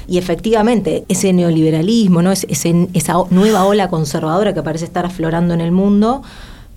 y 0.07 0.19
efectivamente 0.19 1.03
ese 1.09 1.33
neoliberalismo, 1.33 2.21
¿no? 2.21 2.31
Ese- 2.31 2.47
ese- 2.49 2.87
esa 2.93 3.15
nueva 3.29 3.65
ola 3.65 3.89
conservadora 3.89 4.53
que 4.53 4.63
parece 4.63 4.85
estar 4.85 5.05
aflorando 5.05 5.53
en 5.53 5.59
el 5.59 5.73
mundo, 5.73 6.23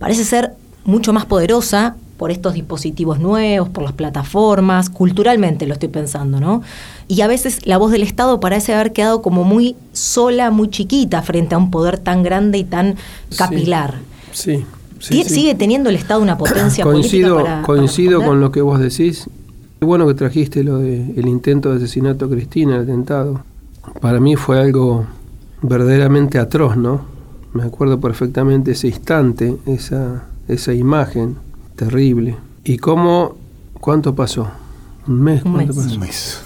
parece 0.01 0.24
ser 0.24 0.55
mucho 0.85 1.12
más 1.12 1.27
poderosa 1.27 1.95
por 2.17 2.31
estos 2.31 2.55
dispositivos 2.55 3.19
nuevos, 3.19 3.69
por 3.69 3.85
las 3.85 3.93
plataformas, 3.93 4.91
culturalmente 4.91 5.67
lo 5.67 5.75
estoy 5.75 5.89
pensando, 5.89 6.41
¿no? 6.41 6.62
Y 7.09 7.21
a 7.21 7.27
veces 7.27 7.67
la 7.67 7.79
voz 7.79 7.93
del 7.93 8.03
Estado 8.03 8.41
parece 8.41 8.75
haber 8.75 8.93
quedado 8.93 9.23
como 9.23 9.45
muy 9.45 9.77
sola, 9.93 10.51
muy 10.51 10.71
chiquita 10.71 11.23
frente 11.23 11.55
a 11.55 11.59
un 11.59 11.71
poder 11.71 11.99
tan 11.99 12.23
grande 12.23 12.59
y 12.59 12.64
tan 12.64 12.97
capilar. 13.37 13.95
Sí. 14.33 14.64
sí. 14.99 15.25
¿Sigue 15.25 15.55
teniendo 15.55 15.91
el 15.91 15.97
Estado 15.97 16.21
una 16.21 16.39
potencia 16.39 16.85
coincido, 16.85 17.35
política 17.35 17.45
para, 17.45 17.67
para 17.67 17.79
coincido 17.79 18.23
con 18.23 18.41
lo 18.41 18.51
que 18.51 18.62
vos 18.62 18.81
decís. 18.81 19.29
Qué 19.79 19.85
bueno 19.85 20.07
que 20.07 20.14
trajiste 20.14 20.64
lo 20.64 20.79
del 20.79 21.29
intento 21.29 21.71
de 21.71 21.77
asesinato 21.77 22.25
a 22.25 22.31
Cristina, 22.31 22.77
el 22.77 22.83
atentado. 22.83 23.43
Para 24.01 24.21
mí 24.21 24.35
fue 24.35 24.59
algo 24.59 25.07
verdaderamente 25.61 26.39
atroz, 26.39 26.77
¿no? 26.77 27.03
Me 27.53 27.62
acuerdo 27.62 28.01
perfectamente 28.01 28.73
ese 28.73 28.89
instante, 28.89 29.57
esa, 29.67 30.25
esa 30.49 30.73
imagen 30.73 31.37
terrible. 31.77 32.37
¿Y 32.64 32.79
cómo, 32.79 33.37
cuánto 33.81 34.14
pasó? 34.14 34.49
¿Un 35.07 35.20
mes? 35.22 35.45
Un 35.45 35.53
¿Cuánto 35.53 35.74
mes. 35.74 35.85
pasó? 35.85 35.95
Un 35.95 36.01
mes. 36.01 36.43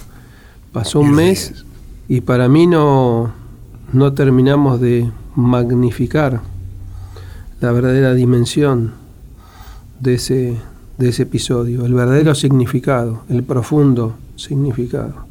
Pasó 0.71 0.99
un 0.99 1.11
mes 1.11 1.65
y 2.07 2.21
para 2.21 2.47
mí 2.47 2.67
no, 2.67 3.31
no 3.93 4.13
terminamos 4.13 4.79
de 4.79 5.09
magnificar 5.35 6.41
la 7.59 7.71
verdadera 7.71 8.13
dimensión 8.13 8.93
de 9.99 10.15
ese, 10.15 10.57
de 10.97 11.09
ese 11.09 11.23
episodio, 11.23 11.85
el 11.85 11.93
verdadero 11.93 12.33
significado, 12.35 13.21
el 13.29 13.43
profundo 13.43 14.15
significado. 14.35 15.25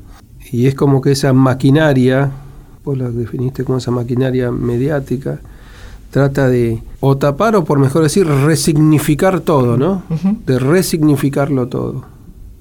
Y 0.53 0.67
es 0.67 0.75
como 0.75 1.01
que 1.01 1.13
esa 1.13 1.33
maquinaria, 1.33 2.31
vos 2.85 2.99
la 2.99 3.11
definiste 3.11 3.65
como 3.65 3.79
esa 3.79 3.91
maquinaria 3.91 4.51
mediática, 4.51 5.41
trata 6.11 6.49
de 6.49 6.83
o 7.01 7.17
tapar 7.17 7.57
o 7.57 7.65
por 7.65 7.79
mejor 7.79 8.03
decir 8.03 8.27
resignificar 8.27 9.41
todo, 9.41 9.77
¿no? 9.77 10.03
De 10.47 10.59
resignificarlo 10.59 11.69
todo, 11.69 12.05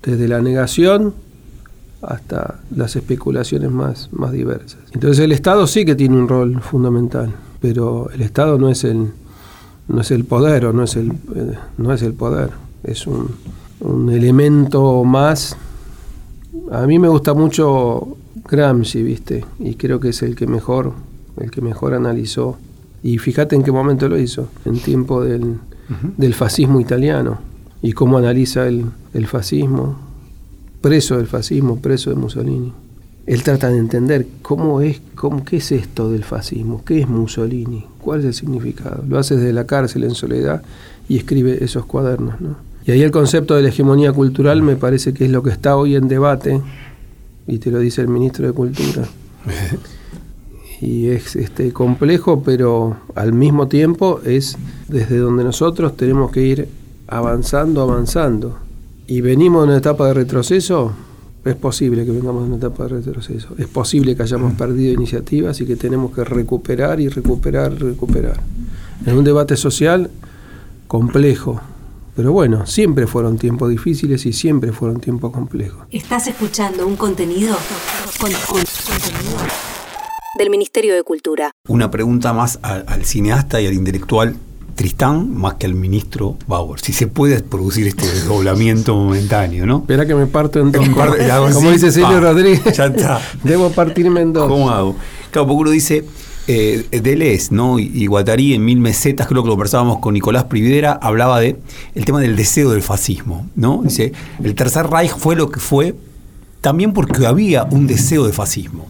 desde 0.04 0.28
la 0.28 0.42
negación 0.42 1.14
hasta 2.02 2.60
las 2.74 2.96
especulaciones 2.96 3.72
más, 3.72 4.10
más 4.14 4.32
diversas. 4.32 4.80
Entonces 4.94 5.20
el 5.20 5.32
Estado 5.32 5.68
sí 5.68 5.84
que 5.84 5.96
tiene 5.96 6.18
un 6.18 6.28
rol 6.28 6.62
fundamental, 6.62 7.34
pero 7.60 8.10
el 8.12 8.22
Estado 8.22 8.58
no 8.58 8.70
es 8.70 8.84
el, 8.84 9.12
no 9.88 10.02
es 10.02 10.12
el 10.12 10.24
poder 10.24 10.66
o 10.66 10.74
no 10.74 10.84
es 10.84 10.96
el, 10.96 11.12
eh, 11.12 11.58
no 11.78 11.92
es 11.92 12.02
el 12.02 12.14
poder, 12.14 12.52
es 12.84 13.06
un, 13.08 13.30
un 13.82 14.10
elemento 14.10 15.04
más. 15.04 15.58
A 16.72 16.86
mí 16.88 17.00
me 17.00 17.10
gusta 17.10 17.34
mucho 17.34 18.18
Gramsci, 18.48 19.04
¿viste? 19.04 19.46
Y 19.60 19.76
creo 19.76 20.00
que 20.00 20.10
es 20.10 20.22
el 20.22 20.36
que 20.36 20.48
mejor, 20.48 20.94
el 21.38 21.52
que 21.52 21.62
mejor 21.62 21.94
analizó. 21.94 22.58
Y 23.04 23.18
fíjate 23.18 23.56
en 23.56 23.64
qué 23.64 23.72
momento 23.72 24.08
lo 24.10 24.20
hizo, 24.20 24.50
en 24.66 24.80
tiempo 24.80 25.24
del, 25.24 25.56
del 26.18 26.34
fascismo 26.34 26.80
italiano. 26.80 27.40
Y 27.82 27.94
cómo 27.94 28.18
analiza 28.18 28.68
el, 28.68 28.86
el 29.14 29.28
fascismo, 29.28 29.98
preso 30.82 31.18
del 31.18 31.28
fascismo, 31.28 31.80
preso 31.80 32.10
de 32.10 32.18
Mussolini. 32.18 32.74
Él 33.26 33.44
trata 33.44 33.70
de 33.70 33.78
entender 33.78 34.26
cómo 34.42 34.82
es, 34.82 35.02
cómo, 35.16 35.46
qué 35.46 35.58
es 35.58 35.72
esto 35.72 36.12
del 36.12 36.24
fascismo, 36.24 36.84
qué 36.84 37.02
es 37.02 37.08
Mussolini, 37.08 37.86
cuál 38.02 38.22
es 38.22 38.26
el 38.26 38.34
significado. 38.34 39.04
Lo 39.08 39.20
hace 39.20 39.36
desde 39.36 39.54
la 39.54 39.66
cárcel 39.66 40.04
en 40.04 40.16
soledad 40.16 40.64
y 41.08 41.18
escribe 41.18 41.64
esos 41.64 41.86
cuadernos. 41.86 42.42
¿no? 42.42 42.56
Y 42.86 42.92
ahí 42.92 43.04
el 43.04 43.12
concepto 43.12 43.56
de 43.56 43.62
la 43.62 43.70
hegemonía 43.70 44.12
cultural 44.12 44.64
me 44.64 44.76
parece 44.76 45.14
que 45.14 45.26
es 45.26 45.32
lo 45.32 45.44
que 45.44 45.52
está 45.52 45.76
hoy 45.78 45.96
en 45.96 46.08
debate, 46.08 46.60
y 47.46 47.60
te 47.60 47.72
lo 47.72 47.80
dice 47.80 48.02
el 48.02 48.08
ministro 48.08 48.48
de 48.48 48.54
Cultura. 48.54 49.04
Y 50.82 51.08
es 51.10 51.36
este, 51.36 51.74
complejo, 51.74 52.42
pero 52.44 52.96
al 53.16 53.34
mismo 53.34 53.68
tiempo 53.68 54.22
es 54.26 54.58
desde 54.88 55.18
donde 55.18 55.44
nosotros 55.44 55.98
tenemos 55.98 56.32
que 56.32 56.42
ir 56.42 56.70
avanzando, 57.08 57.82
avanzando. 57.82 58.58
Y 59.08 59.22
venimos 59.22 59.64
de 59.64 59.70
una 59.70 59.78
etapa 59.78 60.08
de 60.08 60.14
retroceso, 60.14 60.94
es 61.44 61.56
posible 61.56 62.06
que 62.06 62.12
vengamos 62.12 62.44
de 62.44 62.48
una 62.50 62.58
etapa 62.58 62.84
de 62.84 62.90
retroceso. 62.90 63.50
Es 63.58 63.68
posible 63.68 64.16
que 64.16 64.24
hayamos 64.24 64.54
perdido 64.54 64.94
iniciativas 64.94 65.60
y 65.62 65.66
que 65.66 65.76
tenemos 65.76 66.14
que 66.14 66.24
recuperar 66.24 67.00
y 67.02 67.10
recuperar, 67.10 67.74
recuperar. 67.74 68.40
En 69.06 69.18
un 69.18 69.24
debate 69.24 69.58
social 69.58 70.10
complejo. 70.88 71.60
Pero 72.16 72.32
bueno, 72.34 72.66
siempre 72.66 73.08
fueron 73.08 73.38
tiempos 73.38 73.70
difíciles 73.70 74.26
y 74.26 74.34
siempre 74.34 74.72
fueron 74.74 75.00
tiempos 75.00 75.32
complejos. 75.32 75.88
Estás 75.92 76.28
escuchando 76.28 76.86
un 76.86 76.96
contenido 76.98 77.56
con- 78.20 78.32
con- 78.32 78.64
contenido 78.88 79.38
del 80.40 80.50
Ministerio 80.50 80.96
de 80.96 81.04
Cultura. 81.04 81.52
Una 81.68 81.92
pregunta 81.92 82.34
más 82.34 82.60
al, 82.64 82.86
al 82.88 83.06
cineasta 83.06 83.62
y 83.62 83.68
al 83.68 83.74
intelectual 83.74 84.38
Tristán, 84.80 85.36
más 85.36 85.56
que 85.56 85.66
al 85.66 85.74
ministro 85.74 86.38
Bauer. 86.48 86.80
Si 86.80 86.94
se 86.94 87.08
puede 87.08 87.42
producir 87.42 87.86
este 87.88 88.08
desdoblamiento 88.14 88.96
momentáneo, 88.96 89.66
¿no? 89.66 89.80
Espera 89.80 90.06
que 90.06 90.16
me 90.16 90.26
parto 90.26 90.62
en 90.62 90.72
dos. 90.72 90.88
Como 91.54 91.72
dice 91.72 91.92
Silvio 91.92 92.22
Rodríguez. 92.22 92.78
ya 92.78 92.86
está. 92.86 93.22
Debo 93.44 93.72
partirme 93.72 94.22
en 94.22 94.32
dos. 94.32 94.48
¿Cómo 94.48 94.70
hago? 94.70 94.96
Claro, 95.32 95.48
porque 95.48 95.62
uno 95.62 95.72
dice, 95.72 96.06
eh, 96.48 96.88
Deleuze, 96.92 97.54
¿no? 97.54 97.78
Y, 97.78 97.92
y 97.94 98.06
Guattari 98.06 98.54
en 98.54 98.64
Mil 98.64 98.80
Mesetas, 98.80 99.28
creo 99.28 99.44
que 99.44 99.48
lo 99.48 99.54
conversábamos 99.56 100.00
con 100.00 100.14
Nicolás 100.14 100.46
Prividera, 100.46 100.94
hablaba 100.94 101.42
de 101.42 101.58
el 101.94 102.06
tema 102.06 102.22
del 102.22 102.38
deseo 102.38 102.72
del 102.72 102.82
fascismo, 102.82 103.50
¿no? 103.58 103.82
Dice, 103.84 104.14
el 104.42 104.56
Tercer 104.56 104.88
Reich 104.88 105.12
fue 105.12 105.36
lo 105.36 105.52
que 105.52 105.60
fue 105.60 105.94
también 106.62 106.94
porque 106.94 107.28
había 107.28 107.66
un 107.66 107.86
deseo 107.86 108.26
de 108.26 108.32
fascismo. 108.32 108.88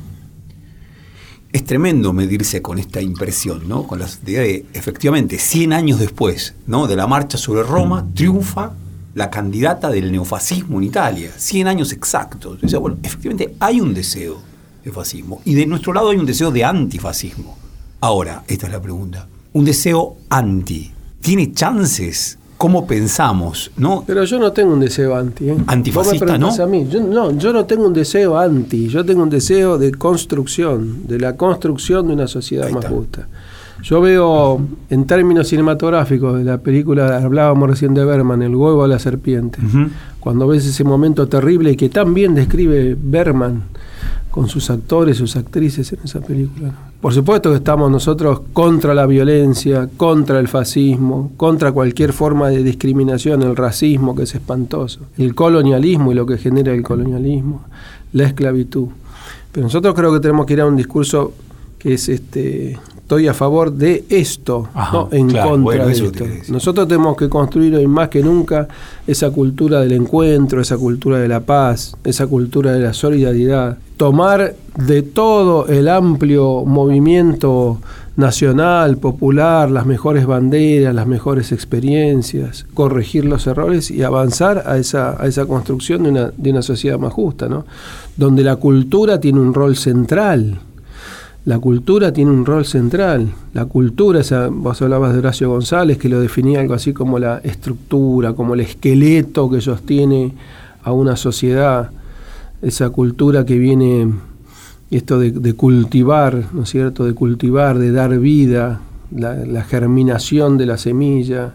Es 1.51 1.65
tremendo 1.65 2.13
medirse 2.13 2.61
con 2.61 2.77
esta 2.77 3.01
impresión, 3.01 3.67
¿no? 3.67 3.87
Con 3.87 3.99
la 3.99 4.07
idea 4.23 4.41
de, 4.41 4.65
efectivamente, 4.73 5.39
100 5.39 5.73
años 5.73 5.99
después, 5.99 6.53
¿no? 6.67 6.87
De 6.87 6.95
la 6.95 7.07
marcha 7.07 7.37
sobre 7.37 7.63
Roma, 7.63 8.07
triunfa 8.13 8.73
la 9.15 9.29
candidata 9.29 9.89
del 9.89 10.11
neofascismo 10.11 10.77
en 10.77 10.85
Italia. 10.85 11.31
100 11.35 11.67
años 11.67 11.91
exactos. 11.91 12.59
O 12.63 12.67
sea, 12.67 12.79
bueno, 12.79 12.97
efectivamente 13.03 13.55
hay 13.59 13.81
un 13.81 13.93
deseo 13.93 14.39
de 14.83 14.91
fascismo. 14.91 15.41
Y 15.45 15.55
de 15.55 15.65
nuestro 15.65 15.93
lado 15.93 16.09
hay 16.09 16.17
un 16.17 16.25
deseo 16.25 16.51
de 16.51 16.63
antifascismo. 16.63 17.57
Ahora, 18.01 18.43
esta 18.47 18.67
es 18.67 18.71
la 18.71 18.81
pregunta. 18.81 19.27
Un 19.53 19.65
deseo 19.65 20.17
anti. 20.29 20.91
¿Tiene 21.19 21.51
chances? 21.51 22.38
¿Cómo 22.59 22.85
pensamos? 22.85 23.71
¿No? 23.77 24.03
Pero 24.05 24.25
yo 24.25 24.37
no 24.37 24.51
tengo 24.51 24.73
un 24.73 24.81
deseo 24.81 25.15
anti. 25.15 25.49
¿eh? 25.49 25.55
Antifascista, 25.65 26.37
¿no? 26.37 26.49
A 26.49 26.67
mí. 26.67 26.85
Yo, 26.91 26.99
no, 26.99 27.31
yo 27.37 27.53
no 27.53 27.63
tengo 27.63 27.87
un 27.87 27.93
deseo 27.93 28.37
anti. 28.37 28.89
Yo 28.89 29.05
tengo 29.05 29.23
un 29.23 29.29
deseo 29.29 29.77
de 29.77 29.93
construcción, 29.93 31.07
de 31.07 31.19
la 31.19 31.37
construcción 31.37 32.07
de 32.07 32.13
una 32.15 32.27
sociedad 32.27 32.69
más 32.69 32.85
justa. 32.85 33.29
Yo 33.81 34.01
veo, 34.01 34.59
en 34.89 35.05
términos 35.05 35.47
cinematográficos, 35.47 36.37
de 36.37 36.43
la 36.43 36.57
película, 36.57 37.19
hablábamos 37.23 37.69
recién 37.69 37.93
de 37.93 38.03
Berman, 38.03 38.41
El 38.41 38.53
huevo 38.53 38.83
a 38.83 38.89
la 38.89 38.99
serpiente, 38.99 39.59
cuando 40.19 40.45
ves 40.45 40.65
ese 40.65 40.83
momento 40.83 41.29
terrible 41.29 41.77
que 41.77 41.87
tan 41.87 42.13
bien 42.13 42.35
describe 42.35 42.97
Berman 43.01 43.63
con 44.31 44.47
sus 44.47 44.69
actores, 44.69 45.17
sus 45.17 45.35
actrices 45.35 45.91
en 45.93 45.99
esa 46.03 46.21
película. 46.21 46.73
Por 47.01 47.13
supuesto 47.13 47.49
que 47.49 47.57
estamos 47.57 47.89
nosotros 47.89 48.41
contra 48.53 48.93
la 48.93 49.05
violencia, 49.05 49.89
contra 49.97 50.39
el 50.39 50.47
fascismo, 50.47 51.31
contra 51.37 51.71
cualquier 51.71 52.13
forma 52.13 52.49
de 52.49 52.61
discriminación, 52.63 53.41
el 53.41 53.55
racismo 53.55 54.15
que 54.15 54.23
es 54.23 54.35
espantoso, 54.35 55.01
el 55.17 55.33
colonialismo 55.33 56.11
y 56.11 56.15
lo 56.15 56.25
que 56.25 56.37
genera 56.37 56.73
el 56.73 56.83
colonialismo, 56.83 57.65
la 58.13 58.25
esclavitud. 58.25 58.87
Pero 59.51 59.65
nosotros 59.65 59.95
creo 59.95 60.13
que 60.13 60.19
tenemos 60.19 60.45
que 60.45 60.53
ir 60.53 60.61
a 60.61 60.65
un 60.65 60.75
discurso 60.75 61.33
que 61.79 61.93
es 61.93 62.09
este 62.09 62.77
estoy 63.09 63.27
a 63.27 63.33
favor 63.33 63.73
de 63.73 64.03
esto, 64.07 64.69
no 64.93 65.09
en 65.11 65.31
contra 65.31 65.87
de 65.87 65.93
esto. 65.93 66.25
Nosotros 66.49 66.87
tenemos 66.87 67.17
que 67.17 67.27
construir 67.27 67.75
hoy 67.75 67.87
más 67.87 68.07
que 68.07 68.21
nunca 68.21 68.67
esa 69.07 69.31
cultura 69.31 69.79
del 69.79 69.93
encuentro, 69.93 70.61
esa 70.61 70.77
cultura 70.77 71.17
de 71.17 71.27
la 71.27 71.39
paz, 71.39 71.97
esa 72.03 72.27
cultura 72.27 72.71
de 72.71 72.81
la 72.81 72.93
solidaridad. 72.93 73.79
Tomar 73.97 74.53
de 74.77 75.01
todo 75.01 75.65
el 75.65 75.89
amplio 75.89 76.63
movimiento 76.65 77.79
nacional, 78.15 78.97
popular, 78.97 79.71
las 79.71 79.87
mejores 79.87 80.27
banderas, 80.27 80.93
las 80.93 81.07
mejores 81.07 81.51
experiencias, 81.51 82.67
corregir 82.75 83.25
los 83.25 83.47
errores 83.47 83.89
y 83.89 84.03
avanzar 84.03 84.65
a 84.67 84.77
esa, 84.77 85.19
a 85.19 85.25
esa 85.25 85.47
construcción 85.47 86.03
de 86.03 86.09
una, 86.09 86.31
de 86.37 86.51
una 86.51 86.61
sociedad 86.61 86.99
más 86.99 87.13
justa, 87.13 87.49
¿no? 87.49 87.65
donde 88.17 88.43
la 88.43 88.57
cultura 88.57 89.19
tiene 89.19 89.39
un 89.39 89.55
rol 89.55 89.75
central 89.75 90.59
la 91.45 91.57
cultura 91.57 92.11
tiene 92.11 92.31
un 92.31 92.45
rol 92.45 92.65
central. 92.65 93.29
La 93.53 93.65
cultura, 93.65 94.19
esa, 94.19 94.49
vos 94.49 94.81
hablabas 94.81 95.13
de 95.13 95.19
Horacio 95.19 95.49
González, 95.49 95.97
que 95.97 96.09
lo 96.09 96.19
definía 96.19 96.59
algo 96.59 96.73
así 96.73 96.93
como 96.93 97.17
la 97.17 97.37
estructura, 97.39 98.33
como 98.33 98.53
el 98.53 98.59
esqueleto 98.59 99.49
que 99.49 99.61
sostiene 99.61 100.33
a 100.83 100.91
una 100.91 101.15
sociedad. 101.15 101.91
Esa 102.61 102.89
cultura 102.89 103.45
que 103.45 103.57
viene, 103.57 104.11
esto 104.91 105.17
de, 105.17 105.53
cultivar, 105.53 106.43
¿no 106.53 106.63
es 106.63 106.69
cierto? 106.69 107.05
De 107.05 107.13
cultivar, 107.13 107.79
de 107.79 107.91
dar 107.93 108.19
vida, 108.19 108.81
la, 109.15 109.63
germinación 109.63 110.57
de 110.57 110.65
la 110.65 110.77
semilla, 110.77 111.53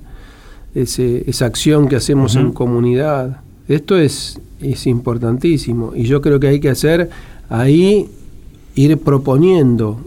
esa 0.74 1.44
acción 1.44 1.88
que 1.88 1.96
hacemos 1.96 2.36
en 2.36 2.52
comunidad. 2.52 3.42
Esto 3.68 3.98
es, 3.98 4.40
es 4.60 4.86
importantísimo 4.86 5.92
y 5.94 6.04
yo 6.04 6.22
creo 6.22 6.40
que 6.40 6.48
hay 6.48 6.58
que 6.58 6.70
hacer 6.70 7.10
ahí 7.48 8.08
ir 8.74 8.98
proponiendo, 8.98 10.00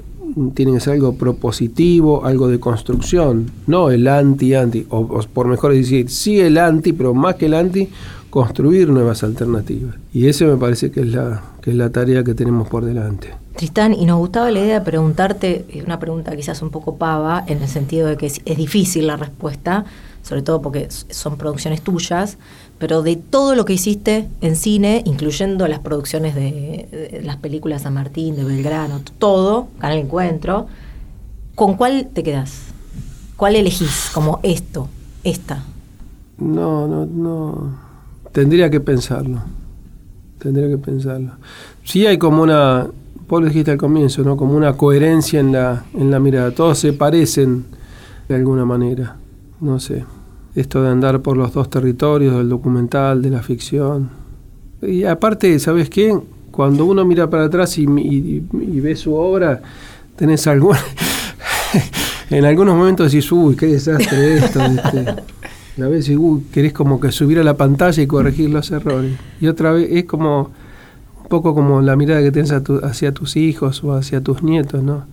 tiene 0.53 0.74
que 0.74 0.80
ser 0.80 0.93
algo 0.93 1.13
propositivo, 1.13 2.26
algo 2.26 2.47
de 2.47 2.59
construcción, 2.59 3.49
no 3.65 3.89
el 3.89 4.07
anti-anti, 4.07 4.86
o, 4.89 5.22
por 5.34 5.47
mejor 5.47 5.74
decir, 5.74 6.09
sí 6.09 6.39
el 6.39 6.57
anti, 6.57 6.93
pero 6.93 7.13
más 7.13 7.36
que 7.36 7.47
el 7.47 7.53
anti, 7.53 7.89
construir 8.30 8.89
nuevas 8.89 9.24
alternativas. 9.24 9.95
Y 10.13 10.28
eso 10.28 10.45
me 10.45 10.57
parece 10.57 10.91
que 10.91 11.01
es 11.01 11.07
la, 11.07 11.41
que 11.61 11.72
es 11.72 11.76
la 11.76 11.89
tarea 11.89 12.24
que 12.24 12.34
tenemos 12.34 12.68
por 12.68 12.86
delante. 12.86 13.30
Tristán, 13.55 13.93
y 13.93 14.05
nos 14.05 14.20
gustaba 14.20 14.51
la 14.51 14.59
idea 14.59 14.80
de 14.80 14.86
preguntarte, 14.86 15.65
una 15.86 15.99
pregunta 15.99 16.36
quizás 16.36 16.61
un 16.61 16.70
poco 16.70 16.97
pava, 16.97 17.43
en 17.47 17.61
el 17.61 17.68
sentido 17.68 18.07
de 18.07 18.18
que 18.18 18.28
es 18.28 18.57
difícil 18.57 19.07
la 19.07 19.18
respuesta, 19.18 19.86
sobre 20.28 20.41
todo 20.41 20.61
porque 20.61 20.89
son 20.89 21.38
producciones 21.38 21.82
tuyas, 21.82 22.38
pero 22.80 23.01
de 23.01 23.15
todo 23.15 23.55
lo 23.55 23.63
que 23.63 23.73
hiciste 23.73 24.28
en 24.41 24.57
cine, 24.57 25.01
incluyendo 25.05 25.69
las 25.69 25.80
producciones 25.80 26.36
de, 26.36 27.21
las 27.23 27.38
películas 27.38 27.84
San 27.84 27.93
Martín, 27.93 28.36
de 28.36 28.43
Belgrano, 28.43 28.99
todo, 29.19 29.69
Canal 29.80 29.99
Encuentro, 29.99 30.67
¿con 31.55 31.75
cuál 31.75 32.09
te 32.13 32.23
quedas? 32.23 32.63
¿Cuál 33.38 33.55
elegís 33.55 34.11
como 34.13 34.41
esto, 34.43 34.89
esta? 35.23 35.63
No, 36.39 36.88
no, 36.88 37.05
no. 37.05 37.78
Tendría 38.34 38.69
que 38.69 38.82
pensarlo. 38.82 39.39
Tendría 40.39 40.67
que 40.67 40.78
pensarlo. 40.78 41.32
Sí 41.86 42.05
hay 42.05 42.17
como 42.17 42.43
una, 42.43 42.86
vos 43.30 43.41
lo 43.41 43.47
dijiste 43.47 43.71
al 43.71 43.78
comienzo, 43.78 44.23
¿no? 44.23 44.36
Como 44.36 44.57
una 44.57 44.73
coherencia 44.73 45.39
en 45.39 45.53
la, 45.53 45.86
en 45.93 46.11
la 46.11 46.19
mirada. 46.19 46.51
Todos 46.51 46.80
se 46.80 46.91
parecen 46.91 47.65
de 48.28 48.36
alguna 48.36 48.65
manera. 48.65 49.15
No 49.61 49.80
sé 49.80 50.03
esto 50.58 50.82
de 50.82 50.89
andar 50.89 51.22
por 51.22 51.38
los 51.38 51.53
dos 51.53 51.70
territorios, 51.70 52.36
del 52.36 52.49
documental, 52.49 53.22
de 53.22 53.30
la 53.30 53.43
ficción. 53.43 54.10
Y 54.82 55.03
aparte, 55.03 55.60
¿sabes 55.60 55.88
qué? 55.88 56.18
Cuando 56.49 56.86
uno 56.86 57.05
mira 57.05 57.30
para 57.30 57.45
atrás 57.45 57.78
y, 57.78 57.86
ve 57.86 58.95
su 58.95 59.14
obra, 59.14 59.62
tenés 60.16 60.47
algún... 60.47 60.76
en 62.32 62.43
algunos 62.43 62.76
momentos 62.76 63.12
decís, 63.12 63.32
uy, 63.32 63.55
qué 63.55 63.68
desastre 63.68 64.38
esto. 64.38 64.60
A 64.60 65.88
veces 65.88 66.18
uy, 66.18 66.41
querés 66.51 66.74
como 66.74 66.99
que 66.99 67.12
subir 67.12 67.38
a 67.38 67.43
la 67.43 67.55
pantalla 67.55 68.01
y 68.01 68.08
corregir 68.08 68.49
los 68.49 68.72
errores. 68.72 69.16
Y 69.39 69.45
otra 69.47 69.74
vez 69.74 69.88
es 69.91 70.05
como 70.05 70.49
un 71.22 71.28
poco 71.30 71.53
como 71.53 71.84
la 71.84 71.95
mirada 71.95 72.24
que 72.24 72.32
tenés 72.32 72.51
hacia 72.51 73.12
tus 73.12 73.36
hijos 73.36 73.84
o 73.84 73.93
hacia 73.93 74.22
tus 74.22 74.41
nietos, 74.41 74.82
¿no? 74.82 75.05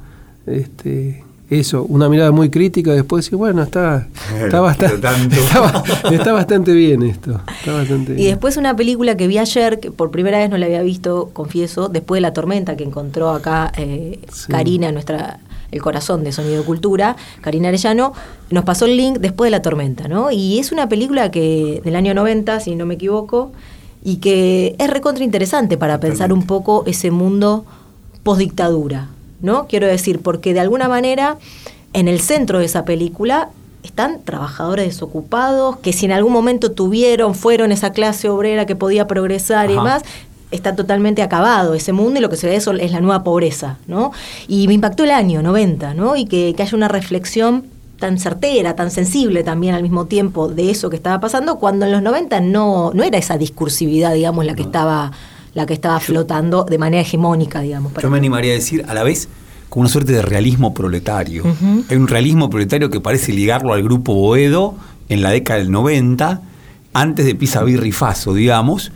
Este, 0.46 1.22
eso, 1.50 1.84
una 1.84 2.08
mirada 2.08 2.32
muy 2.32 2.50
crítica, 2.50 2.92
después 2.92 3.24
decir, 3.24 3.36
bueno, 3.36 3.62
está, 3.62 4.08
está, 4.44 4.60
bastante, 4.60 4.96
está, 6.10 6.32
bastante 6.32 6.72
bien 6.72 7.02
esto. 7.02 7.40
Y 8.16 8.26
después 8.26 8.56
una 8.56 8.74
película 8.74 9.16
que 9.16 9.26
vi 9.26 9.38
ayer, 9.38 9.78
que 9.80 9.90
por 9.90 10.10
primera 10.10 10.38
vez 10.38 10.50
no 10.50 10.56
la 10.56 10.66
había 10.66 10.82
visto, 10.82 11.30
confieso, 11.32 11.88
después 11.88 12.18
de 12.18 12.22
La 12.22 12.32
Tormenta, 12.32 12.76
que 12.76 12.84
encontró 12.84 13.30
acá 13.30 13.72
eh, 13.76 14.20
Karina, 14.48 14.90
nuestra 14.92 15.38
el 15.70 15.82
corazón 15.82 16.22
de 16.22 16.30
Sonido 16.30 16.64
Cultura, 16.64 17.16
Karina 17.40 17.68
Arellano, 17.68 18.12
nos 18.50 18.64
pasó 18.64 18.84
el 18.84 18.96
link 18.96 19.18
después 19.18 19.48
de 19.48 19.50
La 19.50 19.60
Tormenta, 19.60 20.06
¿no? 20.06 20.30
Y 20.30 20.60
es 20.60 20.70
una 20.70 20.88
película 20.88 21.32
que 21.32 21.82
del 21.84 21.96
año 21.96 22.14
90, 22.14 22.60
si 22.60 22.76
no 22.76 22.86
me 22.86 22.94
equivoco, 22.94 23.50
y 24.04 24.16
que 24.16 24.76
es 24.78 24.88
recontra 24.88 25.24
interesante 25.24 25.76
para 25.76 25.98
pensar 25.98 26.32
un 26.32 26.46
poco 26.46 26.84
ese 26.86 27.10
mundo 27.10 27.64
post 28.22 28.38
dictadura, 28.38 29.08
¿no? 29.44 29.66
Quiero 29.68 29.86
decir, 29.86 30.20
porque 30.20 30.54
de 30.54 30.60
alguna 30.60 30.88
manera 30.88 31.36
en 31.92 32.08
el 32.08 32.20
centro 32.20 32.58
de 32.58 32.64
esa 32.64 32.84
película 32.84 33.50
están 33.84 34.22
trabajadores 34.24 34.86
desocupados, 34.86 35.76
que 35.76 35.92
si 35.92 36.06
en 36.06 36.12
algún 36.12 36.32
momento 36.32 36.72
tuvieron, 36.72 37.34
fueron 37.34 37.70
esa 37.70 37.92
clase 37.92 38.28
obrera 38.28 38.66
que 38.66 38.74
podía 38.74 39.06
progresar 39.06 39.70
y 39.70 39.74
demás, 39.74 40.02
está 40.50 40.74
totalmente 40.74 41.22
acabado 41.22 41.74
ese 41.74 41.92
mundo 41.92 42.18
y 42.18 42.22
lo 42.22 42.30
que 42.30 42.36
se 42.36 42.46
ve 42.46 42.56
eso 42.56 42.72
es 42.72 42.92
la 42.92 43.00
nueva 43.00 43.22
pobreza, 43.22 43.78
¿no? 43.86 44.12
Y 44.48 44.66
me 44.68 44.74
impactó 44.74 45.04
el 45.04 45.10
año 45.10 45.42
90, 45.42 45.94
¿no? 45.94 46.16
Y 46.16 46.24
que, 46.24 46.54
haya 46.58 46.76
una 46.76 46.88
reflexión 46.88 47.66
tan 47.98 48.18
certera, 48.18 48.74
tan 48.74 48.90
sensible 48.90 49.44
también 49.44 49.74
al 49.74 49.82
mismo 49.82 50.06
tiempo 50.06 50.48
de 50.48 50.70
eso 50.70 50.90
que 50.90 50.96
estaba 50.96 51.20
pasando, 51.20 51.58
cuando 51.58 51.84
en 51.84 51.92
los 51.92 52.02
90 52.02 52.40
no, 52.40 52.92
no 52.94 53.02
era 53.02 53.18
esa 53.18 53.36
discursividad, 53.36 54.14
digamos, 54.14 54.46
la 54.46 54.54
que 54.54 54.62
estaba 54.62 55.12
la 55.54 55.66
que 55.66 55.74
estaba 55.74 56.00
flotando 56.00 56.64
de 56.64 56.78
manera 56.78 57.02
hegemónica, 57.02 57.60
digamos. 57.60 57.92
Yo 58.02 58.10
me 58.10 58.18
animaría 58.18 58.52
a 58.52 58.54
decir 58.56 58.84
a 58.88 58.94
la 58.94 59.02
vez 59.02 59.28
como 59.68 59.82
una 59.82 59.90
suerte 59.90 60.12
de 60.12 60.22
realismo 60.22 60.74
proletario. 60.74 61.44
Hay 61.88 61.96
un 61.96 62.08
realismo 62.08 62.50
proletario 62.50 62.90
que 62.90 63.00
parece 63.00 63.32
ligarlo 63.32 63.72
al 63.72 63.82
grupo 63.82 64.14
Boedo 64.14 64.74
en 65.08 65.22
la 65.22 65.30
década 65.30 65.58
del 65.58 65.70
90, 65.70 66.42
antes 66.92 67.26
de 67.26 67.34
Pisa 67.34 67.64
Faso, 67.92 68.34
digamos, 68.34 68.92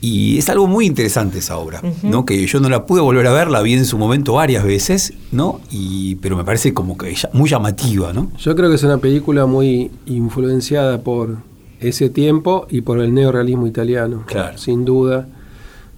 y 0.00 0.38
es 0.38 0.48
algo 0.48 0.66
muy 0.66 0.86
interesante 0.86 1.38
esa 1.38 1.56
obra, 1.56 1.82
¿no? 2.02 2.24
Que 2.24 2.46
yo 2.46 2.60
no 2.60 2.68
la 2.68 2.86
pude 2.86 3.00
volver 3.00 3.26
a 3.26 3.32
ver, 3.32 3.48
la 3.48 3.62
vi 3.62 3.74
en 3.74 3.84
su 3.84 3.98
momento 3.98 4.34
varias 4.34 4.64
veces, 4.64 5.14
¿no? 5.32 5.60
Y, 5.70 6.16
pero 6.16 6.36
me 6.36 6.44
parece 6.44 6.72
como 6.74 6.96
que 6.96 7.14
muy 7.32 7.48
llamativa, 7.48 8.12
¿no? 8.12 8.30
Yo 8.38 8.54
creo 8.54 8.68
que 8.68 8.76
es 8.76 8.82
una 8.84 8.98
película 8.98 9.46
muy 9.46 9.90
influenciada 10.06 11.00
por 11.02 11.38
ese 11.80 12.08
tiempo 12.08 12.66
y 12.70 12.82
por 12.82 13.00
el 13.00 13.14
neorealismo 13.14 13.66
italiano, 13.66 14.24
claro. 14.26 14.58
sin 14.58 14.84
duda. 14.84 15.28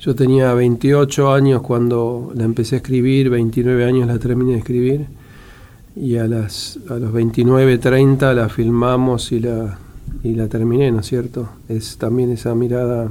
Yo 0.00 0.14
tenía 0.14 0.54
28 0.54 1.32
años 1.32 1.62
cuando 1.62 2.32
la 2.34 2.44
empecé 2.44 2.76
a 2.76 2.78
escribir, 2.78 3.30
29 3.30 3.84
años 3.84 4.06
la 4.06 4.18
terminé 4.18 4.52
de 4.52 4.58
escribir 4.58 5.06
y 5.96 6.16
a, 6.16 6.28
las, 6.28 6.78
a 6.88 6.94
los 6.94 7.12
29, 7.12 7.78
30 7.78 8.32
la 8.34 8.48
filmamos 8.48 9.32
y 9.32 9.40
la, 9.40 9.78
y 10.22 10.34
la 10.34 10.46
terminé, 10.46 10.92
¿no 10.92 11.00
es 11.00 11.06
cierto? 11.06 11.48
Es 11.68 11.98
también 11.98 12.30
esa 12.30 12.54
mirada 12.54 13.10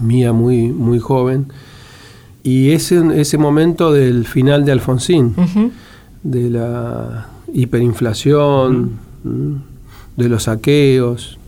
mía 0.00 0.32
muy, 0.32 0.68
muy 0.68 0.98
joven. 0.98 1.46
Y 2.42 2.70
ese, 2.72 3.00
ese 3.20 3.38
momento 3.38 3.92
del 3.92 4.26
final 4.26 4.64
de 4.64 4.72
Alfonsín, 4.72 5.34
de 6.24 6.50
la 6.50 7.28
hiperinflación, 7.52 8.98
de 10.16 10.28
los 10.28 10.42
saqueos, 10.42 11.38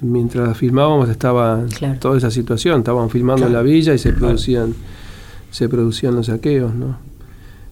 mientras 0.00 0.56
filmábamos 0.56 1.08
estaba 1.08 1.64
toda 2.00 2.18
esa 2.18 2.30
situación, 2.30 2.80
estaban 2.80 3.10
filmando 3.10 3.46
en 3.46 3.52
la 3.52 3.62
villa 3.62 3.94
y 3.94 3.98
se 3.98 4.12
producían, 4.12 4.74
se 5.50 5.68
producían 5.68 6.14
los 6.14 6.26
saqueos, 6.26 6.74
¿no? 6.74 6.98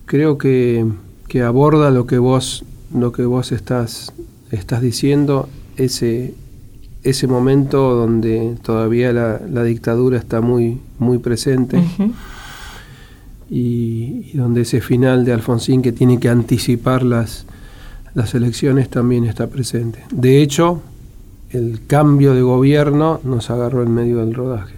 Creo 0.06 0.38
que, 0.38 0.86
que, 1.28 1.42
aborda 1.42 1.90
lo 1.90 2.06
que 2.06 2.18
vos, 2.18 2.64
lo 2.94 3.12
que 3.12 3.24
vos 3.24 3.50
estás, 3.52 4.12
estás 4.50 4.80
diciendo, 4.80 5.48
ese, 5.76 6.34
ese 7.02 7.26
momento 7.26 7.94
donde 7.94 8.56
todavía 8.62 9.12
la, 9.12 9.64
dictadura 9.64 10.18
está 10.18 10.40
muy, 10.40 10.80
muy 10.98 11.18
presente. 11.18 11.82
y, 13.50 14.32
donde 14.36 14.62
ese 14.62 14.80
final 14.80 15.24
de 15.24 15.32
Alfonsín 15.32 15.82
que 15.82 15.92
tiene 15.92 16.18
que 16.20 16.28
anticipar 16.28 17.02
las, 17.02 17.46
las 18.14 18.34
elecciones 18.34 18.88
también 18.88 19.24
está 19.24 19.48
presente. 19.48 20.04
De 20.10 20.40
hecho, 20.42 20.82
el 21.50 21.80
cambio 21.86 22.34
de 22.34 22.42
gobierno 22.42 23.20
nos 23.24 23.50
agarró 23.50 23.82
en 23.82 23.92
medio 23.92 24.18
del 24.18 24.34
rodaje. 24.34 24.74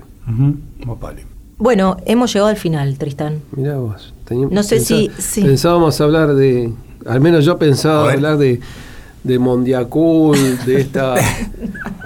Bueno, 1.59 1.97
hemos 2.07 2.33
llegado 2.33 2.51
al 2.51 2.57
final, 2.57 2.99
Tristán. 2.99 3.41
Mirá 3.53 3.79
vos. 3.79 4.15
no 4.31 4.63
sé 4.63 4.81
si, 4.81 5.11
Pensábamos 5.43 6.01
hablar 6.01 6.35
de. 6.35 6.73
Al 7.07 7.21
menos 7.21 7.45
yo 7.45 7.59
pensaba 7.59 8.13
hablar 8.13 8.37
de, 8.39 8.61
de 9.25 9.39
Mondiacul, 9.39 10.37
de 10.67 10.81
esta. 10.81 11.15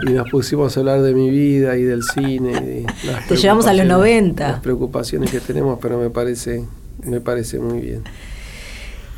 y 0.07 0.13
nos 0.13 0.31
pusimos 0.31 0.77
a 0.77 0.81
hablar 0.81 1.03
de 1.03 1.15
mi 1.15 1.31
vida 1.31 1.77
y 1.77 1.83
del 1.83 2.03
cine. 2.03 2.87
Te 3.29 3.37
llevamos 3.37 3.67
a 3.67 3.75
los 3.75 3.87
90. 3.87 4.49
Las 4.49 4.61
preocupaciones 4.61 5.31
que 5.31 5.41
tenemos, 5.41 5.79
pero 5.83 5.99
me 5.99 6.11
parece, 6.11 6.65
me 7.05 7.21
parece 7.21 7.59
muy 7.59 7.81
bien. 7.81 8.03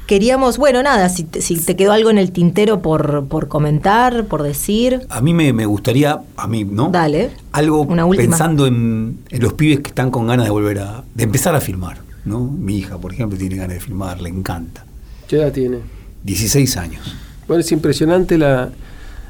Queríamos, 0.06 0.58
bueno, 0.58 0.82
nada, 0.82 1.08
si 1.08 1.24
te, 1.24 1.40
si 1.40 1.56
te 1.56 1.76
quedó 1.76 1.92
algo 1.92 2.10
en 2.10 2.18
el 2.18 2.30
tintero 2.30 2.82
por, 2.82 3.24
por 3.26 3.48
comentar, 3.48 4.26
por 4.26 4.42
decir. 4.42 5.06
A 5.08 5.22
mí 5.22 5.32
me, 5.32 5.64
gustaría, 5.64 6.20
a 6.36 6.46
mí, 6.46 6.64
¿no? 6.64 6.90
Dale. 6.90 7.30
Algo 7.52 7.88
pensando 8.14 8.66
en, 8.66 9.20
los 9.30 9.54
pibes 9.54 9.80
que 9.80 9.88
están 9.88 10.10
con 10.10 10.26
ganas 10.26 10.44
de 10.44 10.50
volver 10.50 10.80
a. 10.80 11.04
de 11.14 11.24
empezar 11.24 11.54
a 11.54 11.60
filmar, 11.60 11.98
¿no? 12.26 12.40
Mi 12.40 12.78
hija, 12.78 12.98
por 12.98 13.14
ejemplo, 13.14 13.38
tiene 13.38 13.56
ganas 13.56 13.74
de 13.74 13.80
filmar, 13.80 14.20
le 14.20 14.28
encanta. 14.28 14.84
¿Qué 15.26 15.36
edad 15.36 15.52
tiene? 15.52 15.78
16 16.24 16.76
años. 16.76 17.16
Bueno, 17.48 17.62
es 17.62 17.72
impresionante 17.72 18.36
la. 18.36 18.70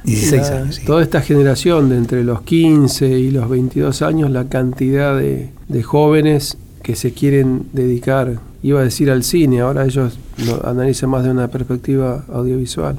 16 0.02 0.50
años, 0.50 0.74
sí. 0.74 0.84
Toda 0.84 1.02
esta 1.02 1.22
generación 1.22 1.88
de 1.88 1.96
entre 1.96 2.24
los 2.24 2.42
15 2.42 3.08
y 3.08 3.30
los 3.30 3.48
22 3.48 4.02
años, 4.02 4.28
la 4.30 4.48
cantidad 4.48 5.16
de, 5.16 5.50
de 5.68 5.82
jóvenes 5.84 6.58
que 6.82 6.96
se 6.96 7.12
quieren 7.12 7.68
dedicar, 7.72 8.38
iba 8.64 8.80
a 8.80 8.84
decir 8.84 9.10
al 9.10 9.22
cine, 9.22 9.60
ahora 9.60 9.84
ellos 9.84 10.18
lo 10.46 10.66
analizan 10.66 11.10
más 11.10 11.22
de 11.22 11.30
una 11.30 11.48
perspectiva 11.48 12.24
audiovisual. 12.32 12.96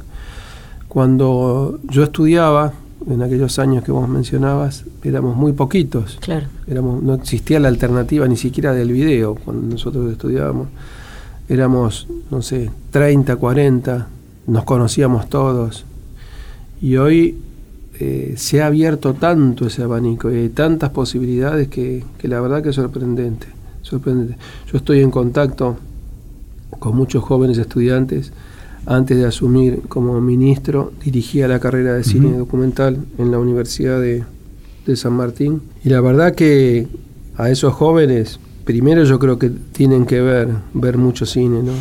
Cuando 0.88 1.80
yo 1.90 2.04
estudiaba, 2.04 2.74
en 3.10 3.24
aquellos 3.24 3.58
años 3.58 3.84
que 3.84 3.92
vos 3.92 4.08
mencionabas, 4.08 4.86
éramos 5.04 5.36
muy 5.36 5.54
poquitos. 5.54 6.20
Claro. 6.22 6.46
Éramos, 6.68 7.02
no 7.02 7.16
existía 7.16 7.60
la 7.60 7.68
alternativa 7.70 8.28
ni 8.28 8.38
siquiera 8.38 8.74
del 8.74 8.92
video 8.92 9.34
cuando 9.34 9.66
nosotros 9.74 10.12
estudiábamos. 10.12 10.68
Éramos, 11.50 12.08
no 12.30 12.44
sé, 12.44 12.70
30, 12.92 13.36
40, 13.36 14.08
nos 14.46 14.64
conocíamos 14.66 15.30
todos. 15.30 15.84
Y 16.80 16.98
hoy 16.98 17.40
eh, 18.00 18.36
se 18.38 18.62
ha 18.62 18.68
abierto 18.68 19.16
tanto 19.16 19.66
ese 19.66 19.82
abanico 19.82 20.32
y 20.32 20.36
hay 20.36 20.50
tantas 20.50 20.92
posibilidades 20.92 21.70
que, 21.70 22.04
que 22.20 22.28
la 22.28 22.40
verdad 22.40 22.62
que 22.62 22.70
es 22.70 22.76
sorprendente 22.76 23.55
sorprendente. 23.86 24.36
Yo 24.72 24.78
estoy 24.78 25.02
en 25.02 25.12
contacto 25.12 25.78
con 26.80 26.96
muchos 26.96 27.24
jóvenes 27.24 27.58
estudiantes. 27.58 28.34
Antes 28.88 29.18
de 29.18 29.26
asumir 29.26 29.82
como 29.88 30.20
ministro, 30.22 30.92
dirigía 31.04 31.48
la 31.48 31.60
carrera 31.60 31.94
de 31.94 32.04
cine 32.04 32.38
documental 32.38 32.98
en 33.18 33.32
la 33.32 33.40
Universidad 33.40 34.00
de, 34.00 34.26
San 34.96 35.14
Martín. 35.14 35.62
Y 35.84 35.90
la 35.90 36.02
verdad 36.02 36.36
que 36.36 36.88
a 37.38 37.50
esos 37.50 37.74
jóvenes, 37.74 38.40
primero 38.64 39.04
yo 39.04 39.18
creo 39.18 39.40
que 39.40 39.50
tienen 39.50 40.06
que 40.06 40.22
ver, 40.22 40.50
ver 40.76 41.00
mucho 41.00 41.26
cine, 41.26 41.64
¿no? 41.64 41.74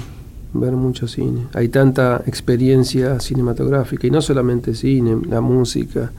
Ver 0.59 0.73
mucho 0.73 1.07
cine. 1.07 1.43
Hay 1.53 1.69
tanta 1.69 2.23
experiencia 2.27 3.21
cinematográfica, 3.21 4.07
y 4.07 4.11
no 4.11 4.23
solamente 4.23 4.75
cine, 4.75 5.19
la 5.29 5.43
música, 5.43 6.13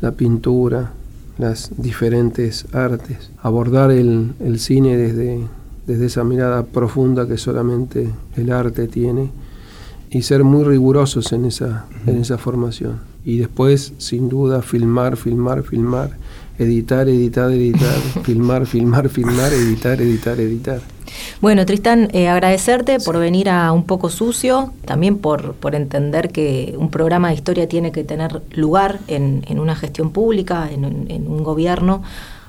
la 0.00 0.12
pintura, 0.12 0.92
las 1.38 1.70
diferentes 1.76 2.66
artes, 2.74 3.30
abordar 3.40 3.90
el, 3.90 4.34
cine 4.58 4.96
desde, 4.96 5.40
desde 5.86 6.06
esa 6.06 6.24
mirada 6.24 6.64
profunda 6.64 7.26
que 7.26 7.38
solamente 7.38 8.10
el 8.36 8.52
arte 8.52 8.88
tiene 8.88 9.30
y 10.10 10.22
ser 10.22 10.44
muy 10.44 10.64
rigurosos 10.64 11.32
en 11.32 11.44
esa, 11.44 11.86
en 12.06 12.16
esa 12.18 12.36
formación. 12.36 13.00
Y 13.24 13.38
después, 13.38 13.92
sin 13.98 14.28
duda, 14.28 14.62
filmar, 14.62 15.16
filmar, 15.16 15.62
filmar, 15.62 16.10
editar, 16.58 17.08
editar, 17.08 17.50
editar, 17.50 18.00
filmar, 18.24 18.66
filmar, 18.66 19.08
filmar, 19.08 19.52
editar, 19.52 20.00
editar, 20.00 20.40
editar. 20.40 20.80
Bueno, 21.40 21.64
Tristán, 21.64 22.10
eh, 22.12 22.28
agradecerte 22.28 23.00
por 23.00 23.18
venir 23.18 23.48
a 23.48 23.72
Un 23.72 23.84
poco 23.84 24.10
sucio, 24.10 24.74
también 24.84 25.16
por, 25.16 25.54
por 25.54 25.74
entender 25.74 26.28
que 26.28 26.74
un 26.76 26.90
programa 26.90 27.28
de 27.28 27.34
historia 27.34 27.66
tiene 27.66 27.92
que 27.92 28.04
tener 28.04 28.42
lugar 28.50 28.98
en, 29.08 29.42
en 29.48 29.58
una 29.58 29.74
gestión 29.74 30.10
pública, 30.10 30.68
en, 30.70 30.84
un 30.84 31.42
gobierno. 31.42 32.02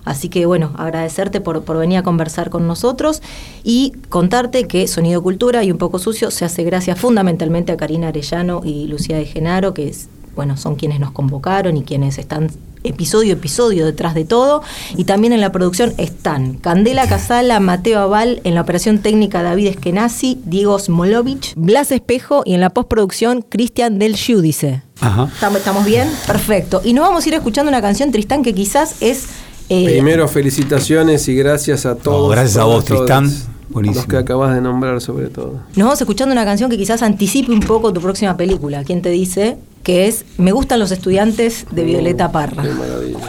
Así 0.04 0.28
que 0.28 0.46
bueno, 0.46 0.74
agradecerte 0.78 1.40
por, 1.40 1.64
por, 1.64 1.78
venir 1.78 2.00
a 2.00 2.04
conversar 2.04 2.50
con 2.50 2.68
nosotros 2.68 3.22
y 3.64 3.94
contarte 4.10 4.68
que 4.68 4.86
Sonido 4.90 5.24
Cultura 5.24 5.64
y 5.64 5.72
Un 5.72 5.78
poco 5.78 5.98
sucio 5.98 6.30
se 6.30 6.44
hace 6.44 6.64
gracias 6.64 7.00
fundamentalmente 7.00 7.72
a 7.72 7.78
Karina 7.78 8.10
Arellano 8.10 8.62
y 8.66 8.88
Lucía 8.88 9.16
de 9.16 9.26
Genaro, 9.26 9.74
que 9.74 9.88
es, 9.88 10.10
bueno, 10.36 10.58
son 10.58 10.76
quienes 10.76 11.00
nos 11.00 11.12
convocaron 11.12 11.78
y 11.78 11.84
quienes 11.84 12.18
están 12.18 12.50
episodio 12.84 13.34
episodio 13.34 13.86
detrás 13.86 14.14
de 14.16 14.26
todo. 14.26 14.64
Y 14.98 15.04
también 15.04 15.34
en 15.34 15.42
la 15.42 15.52
producción 15.52 15.94
están 15.98 16.56
Candela 16.56 17.08
Casala, 17.08 17.60
Mateo 17.60 18.00
Aval, 18.00 18.42
en 18.44 18.56
la 18.56 18.62
operación 18.62 19.00
técnica 19.00 19.44
David 19.44 19.68
Eskenazi, 19.68 20.40
Diego 20.46 20.78
Smolovich, 20.80 21.54
Blas 21.56 21.92
Espejo 21.92 22.44
y 22.46 22.54
en 22.54 22.62
la 22.62 22.70
postproducción 22.70 23.42
Cristian 23.48 24.00
Del 24.00 24.16
Giudice. 24.16 24.82
¿Estamos 24.96 25.86
bien? 25.86 26.10
Perfecto. 26.28 26.82
Y 26.84 26.94
nos 26.94 27.08
vamos 27.08 27.26
a 27.26 27.30
ir 27.30 27.34
escuchando 27.34 27.70
una 27.70 27.82
canción, 27.82 28.12
Tristán, 28.12 28.44
que 28.44 28.54
quizás 28.54 28.96
es... 29.02 29.28
Eh, 29.70 29.86
Primero, 29.86 30.28
felicitaciones 30.28 31.28
y 31.28 31.36
gracias 31.36 31.86
a 31.86 31.96
todos. 31.96 32.30
gracias 32.32 32.58
a 32.58 32.66
vos, 32.66 32.84
Tristán. 32.84 33.32
Buenísimo. 33.70 34.02
Los 34.02 34.06
que 34.06 34.18
acabas 34.18 34.54
de 34.54 34.60
nombrar 34.60 35.00
sobre 35.00 35.28
todo. 35.28 35.62
Nos 35.76 35.86
vamos 35.86 36.02
escuchando 36.02 36.34
una 36.34 36.44
canción 36.44 36.70
que 36.70 36.78
quizás 36.78 37.02
anticipe 37.02 37.54
un 37.54 37.62
poco 37.62 37.94
tu 37.94 38.02
próxima 38.02 38.36
película. 38.36 38.84
¿Quién 38.84 39.02
te 39.02 39.10
dice? 39.10 39.58
Que 39.84 40.08
es 40.08 40.26
Me 40.38 40.52
gustan 40.52 40.80
los 40.80 40.92
estudiantes 40.92 41.66
de 41.72 41.84
Violeta 41.84 42.32
Parra. 42.32 42.64
Qué 42.64 42.70
maravilla. 42.70 43.20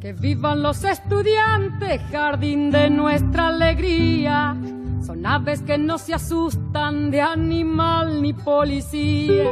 Que 0.00 0.12
vivan 0.12 0.62
los 0.62 0.84
estudiantes, 0.84 2.00
jardín 2.10 2.70
de 2.70 2.90
nuestra 2.90 3.48
alegría. 3.48 4.56
Son 5.04 5.24
aves 5.24 5.62
que 5.62 5.78
no 5.78 5.98
se 5.98 6.14
asustan 6.14 7.10
de 7.10 7.20
animal 7.20 8.22
ni 8.22 8.32
policía 8.32 9.44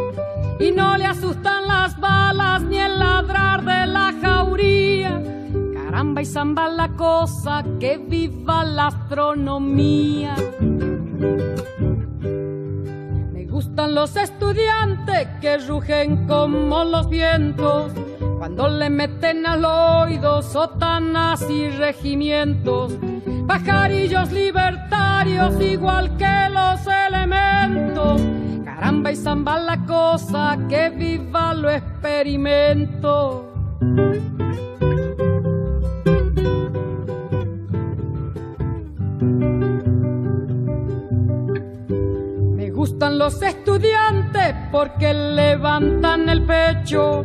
y 0.59 0.71
no 0.71 0.97
le 0.97 1.07
asustan 1.07 1.67
las 1.67 1.99
balas 1.99 2.63
ni 2.63 2.79
el 2.79 2.99
ladrar 2.99 3.65
de 3.65 3.87
la 3.87 4.15
jauría. 4.21 5.23
Caramba 5.75 6.23
y 6.23 6.27
zamba 6.27 6.69
la 6.69 6.89
cosa, 6.91 7.65
que 7.81 7.99
viva 7.99 8.65
la 8.65 8.89
astronomía. 8.89 10.35
Me 13.33 13.47
gustan 13.47 13.95
los 13.95 14.17
estudiantes 14.17 15.29
que 15.41 15.59
rugen 15.59 16.27
como 16.27 16.85
los 16.85 17.09
vientos 17.09 17.93
cuando 18.39 18.69
le 18.69 18.91
meten 18.91 19.47
al 19.47 19.65
oído 19.65 20.43
sotanas 20.43 21.49
y 21.51 21.71
regimientos. 21.71 22.93
Pajarillos 23.47 24.33
libertarios 24.33 25.61
igual 25.61 26.17
que 26.17 26.49
los 26.51 26.81
elementos 26.87 28.21
Caramba 28.75 29.13
y 29.13 29.17
zamba 29.17 29.57
la 29.61 29.87
cosa, 29.87 30.59
que 30.69 30.91
viva 30.91 31.55
lo 31.55 31.71
experimento. 31.71 33.53
Me 42.57 42.71
gustan 42.71 43.17
los 43.17 43.41
estudiantes 43.43 44.57
porque 44.73 45.15
levantan 45.15 46.29
el 46.29 46.43
pecho 46.45 47.25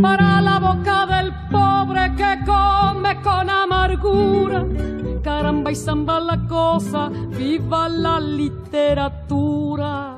para 0.00 0.40
la 0.40 0.58
boca 0.58 1.06
del 1.06 1.32
pobre 1.50 2.14
que 2.16 2.44
come 2.44 3.20
con 3.22 3.48
amargura. 3.48 4.64
Caramba 5.22 5.70
y 5.70 5.76
zamba 5.76 6.20
la 6.20 6.38
cosa, 6.46 7.08
viva 7.08 7.88
la 7.88 8.18
literatura. 8.20 10.16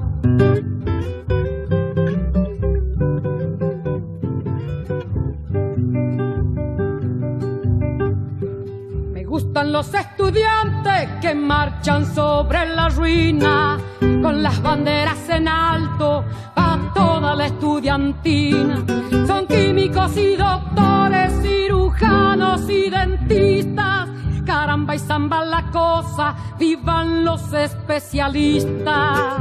Me 9.12 9.24
gustan 9.24 9.72
los 9.72 9.92
estudiantes 9.92 11.10
que 11.20 11.34
marchan 11.34 12.06
sobre 12.06 12.66
la 12.74 12.88
ruina 12.88 13.78
con 14.00 14.42
las 14.42 14.62
banderas 14.62 15.28
en 15.28 15.48
alto 15.48 16.24
la 17.32 17.46
estudiantina. 17.46 18.84
Son 19.26 19.46
químicos 19.46 20.16
y 20.16 20.36
doctores, 20.36 21.32
cirujanos 21.42 22.68
y 22.68 22.90
dentistas. 22.90 24.08
Caramba 24.44 24.94
y 24.94 24.98
zamba 24.98 25.44
la 25.44 25.70
cosa, 25.70 26.34
vivan 26.58 27.24
los 27.24 27.52
especialistas. 27.52 29.40